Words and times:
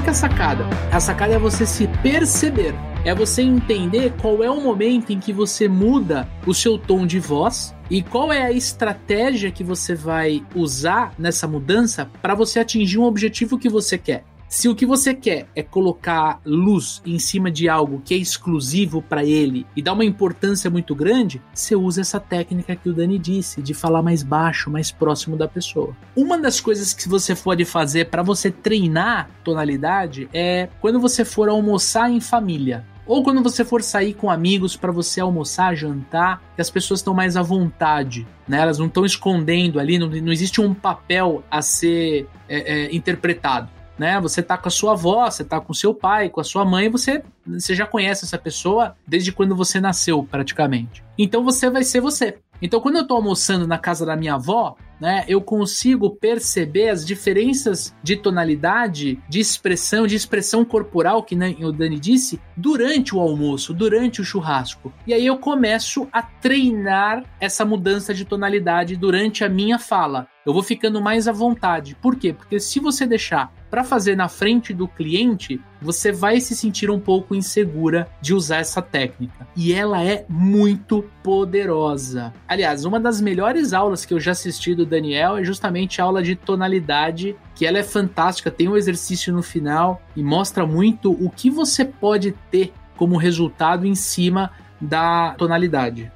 qual 0.00 0.04
que 0.04 0.08
é 0.08 0.12
a 0.12 0.14
sacada? 0.14 0.64
A 0.90 0.98
sacada 0.98 1.34
é 1.34 1.38
você 1.38 1.66
se 1.66 1.86
perceber. 2.02 2.74
É 3.04 3.14
você 3.14 3.42
entender 3.42 4.14
qual 4.20 4.42
é 4.42 4.50
o 4.50 4.58
momento 4.58 5.12
em 5.12 5.20
que 5.20 5.30
você 5.30 5.68
muda 5.68 6.26
o 6.46 6.54
seu 6.54 6.78
tom 6.78 7.06
de 7.06 7.20
voz 7.20 7.74
e 7.90 8.02
qual 8.02 8.32
é 8.32 8.42
a 8.42 8.50
estratégia 8.50 9.50
que 9.50 9.62
você 9.62 9.94
vai 9.94 10.42
usar 10.54 11.12
nessa 11.18 11.46
mudança 11.46 12.10
para 12.22 12.34
você 12.34 12.60
atingir 12.60 12.98
um 12.98 13.04
objetivo 13.04 13.58
que 13.58 13.68
você 13.68 13.98
quer. 13.98 14.24
Se 14.50 14.68
o 14.68 14.74
que 14.74 14.84
você 14.84 15.14
quer 15.14 15.46
é 15.54 15.62
colocar 15.62 16.40
luz 16.44 17.00
em 17.06 17.20
cima 17.20 17.52
de 17.52 17.68
algo 17.68 18.02
que 18.04 18.14
é 18.14 18.16
exclusivo 18.16 19.00
para 19.00 19.24
ele 19.24 19.64
e 19.76 19.80
dá 19.80 19.92
uma 19.92 20.04
importância 20.04 20.68
muito 20.68 20.92
grande, 20.92 21.40
você 21.54 21.76
usa 21.76 22.00
essa 22.00 22.18
técnica 22.18 22.74
que 22.74 22.88
o 22.88 22.92
Dani 22.92 23.16
disse, 23.16 23.62
de 23.62 23.72
falar 23.72 24.02
mais 24.02 24.24
baixo, 24.24 24.68
mais 24.68 24.90
próximo 24.90 25.36
da 25.36 25.46
pessoa. 25.46 25.96
Uma 26.16 26.36
das 26.36 26.60
coisas 26.60 26.92
que 26.92 27.08
você 27.08 27.32
pode 27.36 27.64
fazer 27.64 28.06
para 28.06 28.24
você 28.24 28.50
treinar 28.50 29.30
tonalidade 29.44 30.28
é 30.34 30.68
quando 30.80 30.98
você 30.98 31.24
for 31.24 31.48
almoçar 31.48 32.10
em 32.10 32.20
família. 32.20 32.84
Ou 33.06 33.22
quando 33.22 33.44
você 33.44 33.64
for 33.64 33.84
sair 33.84 34.14
com 34.14 34.28
amigos 34.28 34.74
para 34.76 34.90
você 34.90 35.20
almoçar, 35.20 35.76
jantar, 35.76 36.42
que 36.56 36.60
as 36.60 36.70
pessoas 36.70 36.98
estão 36.98 37.14
mais 37.14 37.36
à 37.36 37.42
vontade, 37.42 38.26
né? 38.48 38.60
Elas 38.60 38.78
não 38.78 38.86
estão 38.86 39.04
escondendo 39.04 39.78
ali, 39.78 39.96
não, 39.96 40.08
não 40.08 40.32
existe 40.32 40.60
um 40.60 40.74
papel 40.74 41.44
a 41.48 41.62
ser 41.62 42.28
é, 42.48 42.86
é, 42.86 42.94
interpretado 42.94 43.79
né? 44.00 44.18
Você 44.18 44.42
tá 44.42 44.56
com 44.56 44.66
a 44.66 44.70
sua 44.70 44.92
avó, 44.92 45.30
você 45.30 45.44
tá 45.44 45.60
com 45.60 45.74
seu 45.74 45.92
pai, 45.92 46.30
com 46.30 46.40
a 46.40 46.44
sua 46.44 46.64
mãe, 46.64 46.88
você, 46.88 47.22
você 47.46 47.74
já 47.74 47.84
conhece 47.84 48.24
essa 48.24 48.38
pessoa 48.38 48.96
desde 49.06 49.30
quando 49.30 49.54
você 49.54 49.78
nasceu, 49.78 50.22
praticamente. 50.22 51.04
Então 51.18 51.44
você 51.44 51.68
vai 51.68 51.84
ser 51.84 52.00
você. 52.00 52.38
Então, 52.62 52.80
quando 52.80 52.96
eu 52.96 53.06
tô 53.06 53.14
almoçando 53.14 53.66
na 53.66 53.76
casa 53.76 54.06
da 54.06 54.16
minha 54.16 54.36
avó, 54.36 54.74
né, 55.00 55.24
eu 55.26 55.40
consigo 55.40 56.10
perceber 56.10 56.90
as 56.90 57.04
diferenças 57.06 57.94
de 58.02 58.16
tonalidade, 58.16 59.18
de 59.28 59.40
expressão, 59.40 60.06
de 60.06 60.14
expressão 60.14 60.64
corporal, 60.64 61.22
que 61.22 61.34
né, 61.34 61.56
o 61.60 61.72
Dani 61.72 61.98
disse, 61.98 62.40
durante 62.56 63.14
o 63.14 63.20
almoço, 63.20 63.72
durante 63.72 64.20
o 64.20 64.24
churrasco. 64.24 64.92
E 65.06 65.14
aí 65.14 65.24
eu 65.24 65.38
começo 65.38 66.06
a 66.12 66.22
treinar 66.22 67.24
essa 67.40 67.64
mudança 67.64 68.12
de 68.12 68.24
tonalidade 68.24 68.96
durante 68.96 69.42
a 69.42 69.48
minha 69.48 69.78
fala. 69.78 70.28
Eu 70.44 70.54
vou 70.54 70.62
ficando 70.62 71.02
mais 71.02 71.28
à 71.28 71.32
vontade. 71.32 71.94
Por 71.94 72.16
quê? 72.16 72.32
Porque 72.32 72.58
se 72.58 72.80
você 72.80 73.06
deixar 73.06 73.52
para 73.70 73.84
fazer 73.84 74.16
na 74.16 74.26
frente 74.26 74.72
do 74.72 74.88
cliente, 74.88 75.60
você 75.80 76.10
vai 76.10 76.40
se 76.40 76.56
sentir 76.56 76.90
um 76.90 76.98
pouco 76.98 77.34
insegura 77.34 78.08
de 78.20 78.34
usar 78.34 78.56
essa 78.56 78.82
técnica. 78.82 79.46
E 79.54 79.72
ela 79.72 80.02
é 80.02 80.24
muito 80.28 81.04
poderosa. 81.22 82.32
Aliás, 82.48 82.84
uma 82.84 82.98
das 82.98 83.20
melhores 83.20 83.72
aulas 83.72 84.04
que 84.04 84.12
eu 84.12 84.18
já 84.18 84.32
assisti 84.32 84.74
do 84.74 84.86
Daniel 84.90 85.38
é 85.38 85.44
justamente 85.44 86.00
a 86.00 86.04
aula 86.04 86.22
de 86.22 86.34
tonalidade, 86.36 87.36
que 87.54 87.64
ela 87.64 87.78
é 87.78 87.82
fantástica, 87.82 88.50
tem 88.50 88.68
um 88.68 88.76
exercício 88.76 89.32
no 89.32 89.42
final 89.42 90.02
e 90.14 90.22
mostra 90.22 90.66
muito 90.66 91.12
o 91.12 91.30
que 91.30 91.48
você 91.48 91.84
pode 91.84 92.32
ter 92.50 92.72
como 92.96 93.16
resultado 93.16 93.86
em 93.86 93.94
cima 93.94 94.50
da 94.80 95.34
tonalidade. 95.38 96.12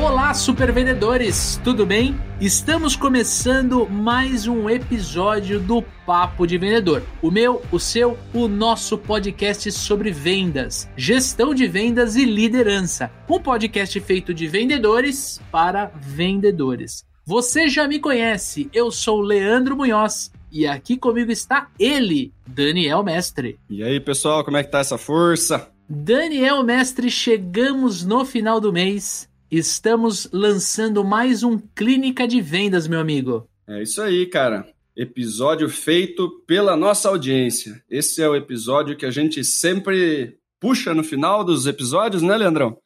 Olá, 0.00 0.32
super 0.32 0.72
vendedores, 0.72 1.60
tudo 1.64 1.84
bem? 1.84 2.14
Estamos 2.40 2.94
começando 2.94 3.84
mais 3.90 4.46
um 4.46 4.70
episódio 4.70 5.58
do 5.58 5.82
Papo 6.06 6.46
de 6.46 6.56
Vendedor. 6.56 7.02
O 7.20 7.32
meu, 7.32 7.60
o 7.72 7.80
seu, 7.80 8.16
o 8.32 8.46
nosso 8.46 8.96
podcast 8.96 9.72
sobre 9.72 10.12
vendas, 10.12 10.88
gestão 10.96 11.52
de 11.52 11.66
vendas 11.66 12.14
e 12.14 12.24
liderança. 12.24 13.10
Um 13.28 13.40
podcast 13.40 13.98
feito 13.98 14.32
de 14.32 14.46
vendedores 14.46 15.40
para 15.50 15.90
vendedores. 15.96 17.04
Você 17.26 17.68
já 17.68 17.88
me 17.88 17.98
conhece, 17.98 18.70
eu 18.72 18.92
sou 18.92 19.20
Leandro 19.20 19.76
Munhoz 19.76 20.30
e 20.52 20.64
aqui 20.64 20.96
comigo 20.96 21.32
está 21.32 21.70
ele, 21.76 22.32
Daniel 22.46 23.02
Mestre. 23.02 23.58
E 23.68 23.82
aí, 23.82 23.98
pessoal, 23.98 24.44
como 24.44 24.58
é 24.58 24.62
que 24.62 24.70
tá 24.70 24.78
essa 24.78 24.96
força? 24.96 25.68
Daniel 25.88 26.62
Mestre, 26.62 27.10
chegamos 27.10 28.04
no 28.04 28.24
final 28.24 28.60
do 28.60 28.72
mês 28.72 29.27
Estamos 29.50 30.28
lançando 30.30 31.02
mais 31.02 31.42
um 31.42 31.58
Clínica 31.58 32.28
de 32.28 32.38
Vendas, 32.38 32.86
meu 32.86 33.00
amigo. 33.00 33.48
É 33.66 33.82
isso 33.82 34.02
aí, 34.02 34.26
cara. 34.26 34.70
Episódio 34.94 35.70
feito 35.70 36.42
pela 36.46 36.76
nossa 36.76 37.08
audiência. 37.08 37.82
Esse 37.88 38.20
é 38.20 38.28
o 38.28 38.36
episódio 38.36 38.94
que 38.94 39.06
a 39.06 39.10
gente 39.10 39.42
sempre 39.42 40.36
puxa 40.60 40.92
no 40.92 41.02
final 41.02 41.42
dos 41.42 41.66
episódios, 41.66 42.20
né, 42.20 42.36
Leandrão? 42.36 42.76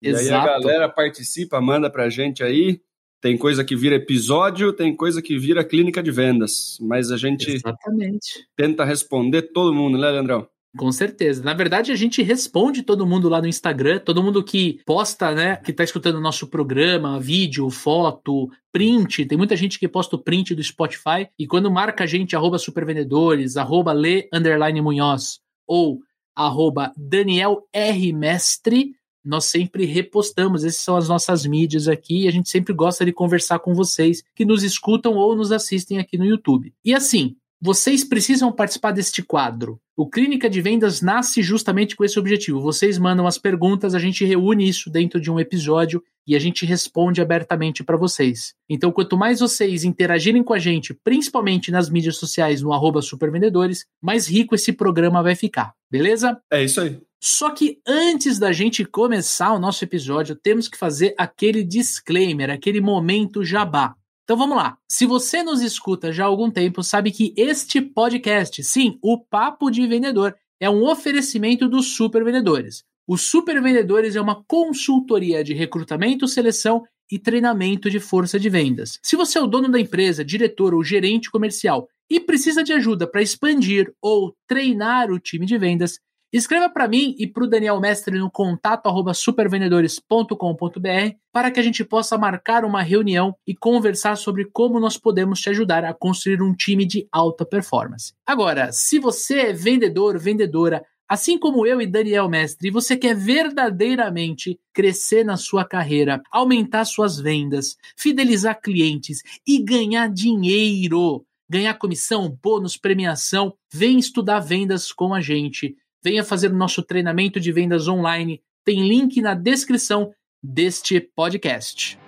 Exato. 0.00 0.24
E 0.24 0.28
aí 0.28 0.34
a 0.34 0.44
galera 0.44 0.88
participa, 0.88 1.60
manda 1.60 1.90
pra 1.90 2.08
gente 2.08 2.44
aí. 2.44 2.80
Tem 3.20 3.36
coisa 3.36 3.64
que 3.64 3.74
vira 3.74 3.96
episódio, 3.96 4.72
tem 4.72 4.94
coisa 4.94 5.20
que 5.20 5.36
vira 5.36 5.64
clínica 5.64 6.04
de 6.04 6.12
vendas. 6.12 6.78
Mas 6.82 7.10
a 7.10 7.16
gente 7.16 7.50
Exatamente. 7.50 8.46
tenta 8.54 8.84
responder 8.84 9.42
todo 9.42 9.74
mundo, 9.74 9.98
né, 9.98 10.08
Leandrão? 10.08 10.46
Com 10.76 10.92
certeza. 10.92 11.42
Na 11.42 11.54
verdade, 11.54 11.90
a 11.90 11.96
gente 11.96 12.22
responde 12.22 12.82
todo 12.82 13.06
mundo 13.06 13.28
lá 13.28 13.40
no 13.40 13.48
Instagram, 13.48 13.98
todo 13.98 14.22
mundo 14.22 14.42
que 14.44 14.80
posta, 14.84 15.34
né, 15.34 15.56
que 15.56 15.72
tá 15.72 15.82
escutando 15.82 16.16
o 16.16 16.20
nosso 16.20 16.46
programa, 16.46 17.18
vídeo, 17.18 17.68
foto, 17.70 18.50
print. 18.72 19.24
Tem 19.26 19.38
muita 19.38 19.56
gente 19.56 19.78
que 19.78 19.88
posta 19.88 20.16
o 20.16 20.18
print 20.18 20.54
do 20.54 20.62
Spotify 20.62 21.28
e 21.38 21.46
quando 21.46 21.70
marca 21.70 22.04
a 22.04 22.06
gente, 22.06 22.36
arroba 22.36 22.58
supervendedores, 22.58 23.56
arroba 23.56 23.92
lê, 23.92 24.28
underline 24.32 24.80
Munhoz 24.80 25.40
ou 25.66 26.00
arroba 26.34 26.92
Daniel 26.96 27.66
R. 27.72 28.12
Mestre, 28.12 28.94
nós 29.24 29.46
sempre 29.46 29.86
repostamos. 29.86 30.64
Essas 30.64 30.82
são 30.82 30.96
as 30.96 31.08
nossas 31.08 31.44
mídias 31.46 31.88
aqui 31.88 32.24
e 32.24 32.28
a 32.28 32.30
gente 32.30 32.48
sempre 32.48 32.72
gosta 32.72 33.04
de 33.04 33.12
conversar 33.12 33.58
com 33.58 33.74
vocês 33.74 34.22
que 34.34 34.44
nos 34.44 34.62
escutam 34.62 35.14
ou 35.14 35.34
nos 35.34 35.50
assistem 35.50 35.98
aqui 35.98 36.16
no 36.16 36.24
YouTube. 36.24 36.72
E 36.84 36.94
assim, 36.94 37.36
vocês 37.60 38.04
precisam 38.04 38.52
participar 38.52 38.92
deste 38.92 39.22
quadro. 39.22 39.80
O 39.96 40.08
Clínica 40.08 40.48
de 40.48 40.60
Vendas 40.60 41.00
nasce 41.00 41.42
justamente 41.42 41.96
com 41.96 42.04
esse 42.04 42.18
objetivo. 42.18 42.60
Vocês 42.60 42.98
mandam 42.98 43.26
as 43.26 43.38
perguntas, 43.38 43.94
a 43.94 43.98
gente 43.98 44.24
reúne 44.24 44.68
isso 44.68 44.90
dentro 44.90 45.20
de 45.20 45.30
um 45.30 45.40
episódio 45.40 46.02
e 46.26 46.36
a 46.36 46.38
gente 46.38 46.66
responde 46.66 47.20
abertamente 47.20 47.82
para 47.82 47.96
vocês. 47.96 48.54
Então, 48.68 48.92
quanto 48.92 49.16
mais 49.16 49.40
vocês 49.40 49.84
interagirem 49.84 50.42
com 50.42 50.52
a 50.52 50.58
gente, 50.58 50.92
principalmente 50.92 51.70
nas 51.70 51.88
mídias 51.88 52.16
sociais 52.16 52.60
no 52.60 52.72
arroba 52.72 53.00
supervendedores, 53.00 53.86
mais 54.02 54.26
rico 54.26 54.54
esse 54.54 54.72
programa 54.72 55.22
vai 55.22 55.34
ficar, 55.34 55.72
beleza? 55.90 56.38
É 56.50 56.62
isso 56.64 56.80
aí. 56.80 57.00
Só 57.22 57.50
que 57.50 57.78
antes 57.86 58.38
da 58.38 58.52
gente 58.52 58.84
começar 58.84 59.52
o 59.52 59.58
nosso 59.58 59.82
episódio, 59.82 60.36
temos 60.36 60.68
que 60.68 60.76
fazer 60.76 61.14
aquele 61.16 61.64
disclaimer, 61.64 62.50
aquele 62.50 62.80
momento 62.80 63.44
jabá. 63.44 63.94
Então 64.26 64.36
vamos 64.36 64.56
lá. 64.56 64.76
Se 64.88 65.06
você 65.06 65.44
nos 65.44 65.60
escuta 65.62 66.12
já 66.12 66.24
há 66.24 66.26
algum 66.26 66.50
tempo, 66.50 66.82
sabe 66.82 67.12
que 67.12 67.32
este 67.36 67.80
podcast, 67.80 68.60
sim, 68.64 68.98
o 69.00 69.16
Papo 69.16 69.70
de 69.70 69.86
Vendedor, 69.86 70.34
é 70.58 70.68
um 70.68 70.82
oferecimento 70.82 71.68
dos 71.68 71.94
Super 71.94 72.24
Vendedores. 72.24 72.82
Os 73.06 73.22
Super 73.22 73.62
Vendedores 73.62 74.16
é 74.16 74.20
uma 74.20 74.42
consultoria 74.48 75.44
de 75.44 75.54
recrutamento, 75.54 76.26
seleção 76.26 76.82
e 77.08 77.20
treinamento 77.20 77.88
de 77.88 78.00
força 78.00 78.36
de 78.36 78.50
vendas. 78.50 78.98
Se 79.00 79.14
você 79.14 79.38
é 79.38 79.40
o 79.40 79.46
dono 79.46 79.68
da 79.68 79.78
empresa, 79.78 80.24
diretor 80.24 80.74
ou 80.74 80.82
gerente 80.82 81.30
comercial 81.30 81.88
e 82.10 82.18
precisa 82.18 82.64
de 82.64 82.72
ajuda 82.72 83.06
para 83.06 83.22
expandir 83.22 83.94
ou 84.02 84.34
treinar 84.48 85.08
o 85.12 85.20
time 85.20 85.46
de 85.46 85.56
vendas, 85.56 86.00
Escreva 86.36 86.68
para 86.68 86.86
mim 86.86 87.14
e 87.18 87.26
para 87.26 87.44
o 87.44 87.46
Daniel 87.46 87.80
Mestre 87.80 88.18
no 88.18 88.30
contato 88.30 88.88
arroba 88.88 89.14
supervendedores.com.br 89.14 91.16
para 91.32 91.50
que 91.50 91.58
a 91.58 91.62
gente 91.62 91.82
possa 91.82 92.18
marcar 92.18 92.62
uma 92.62 92.82
reunião 92.82 93.34
e 93.46 93.56
conversar 93.56 94.16
sobre 94.16 94.44
como 94.44 94.78
nós 94.78 94.98
podemos 94.98 95.40
te 95.40 95.48
ajudar 95.48 95.82
a 95.82 95.94
construir 95.94 96.42
um 96.42 96.52
time 96.52 96.84
de 96.84 97.08
alta 97.10 97.46
performance. 97.46 98.12
Agora, 98.26 98.70
se 98.70 98.98
você 98.98 99.46
é 99.46 99.52
vendedor, 99.54 100.18
vendedora, 100.18 100.84
Assim 101.08 101.38
como 101.38 101.64
eu 101.64 101.80
e 101.80 101.86
Daniel 101.86 102.28
Mestre, 102.28 102.68
você 102.68 102.96
quer 102.96 103.14
verdadeiramente 103.14 104.58
crescer 104.74 105.24
na 105.24 105.36
sua 105.36 105.64
carreira, 105.64 106.20
aumentar 106.32 106.84
suas 106.84 107.16
vendas, 107.16 107.76
fidelizar 107.96 108.60
clientes 108.60 109.20
e 109.46 109.62
ganhar 109.62 110.12
dinheiro, 110.12 111.24
ganhar 111.48 111.74
comissão, 111.74 112.36
bônus, 112.42 112.76
premiação, 112.76 113.54
vem 113.72 114.00
estudar 114.00 114.40
vendas 114.40 114.92
com 114.92 115.14
a 115.14 115.20
gente 115.20 115.76
venha 116.02 116.24
fazer 116.24 116.50
o 116.50 116.56
nosso 116.56 116.82
treinamento 116.82 117.40
de 117.40 117.52
vendas 117.52 117.88
online. 117.88 118.40
Tem 118.64 118.86
link 118.86 119.20
na 119.20 119.34
descrição 119.34 120.12
deste 120.42 121.00
podcast. 121.00 121.98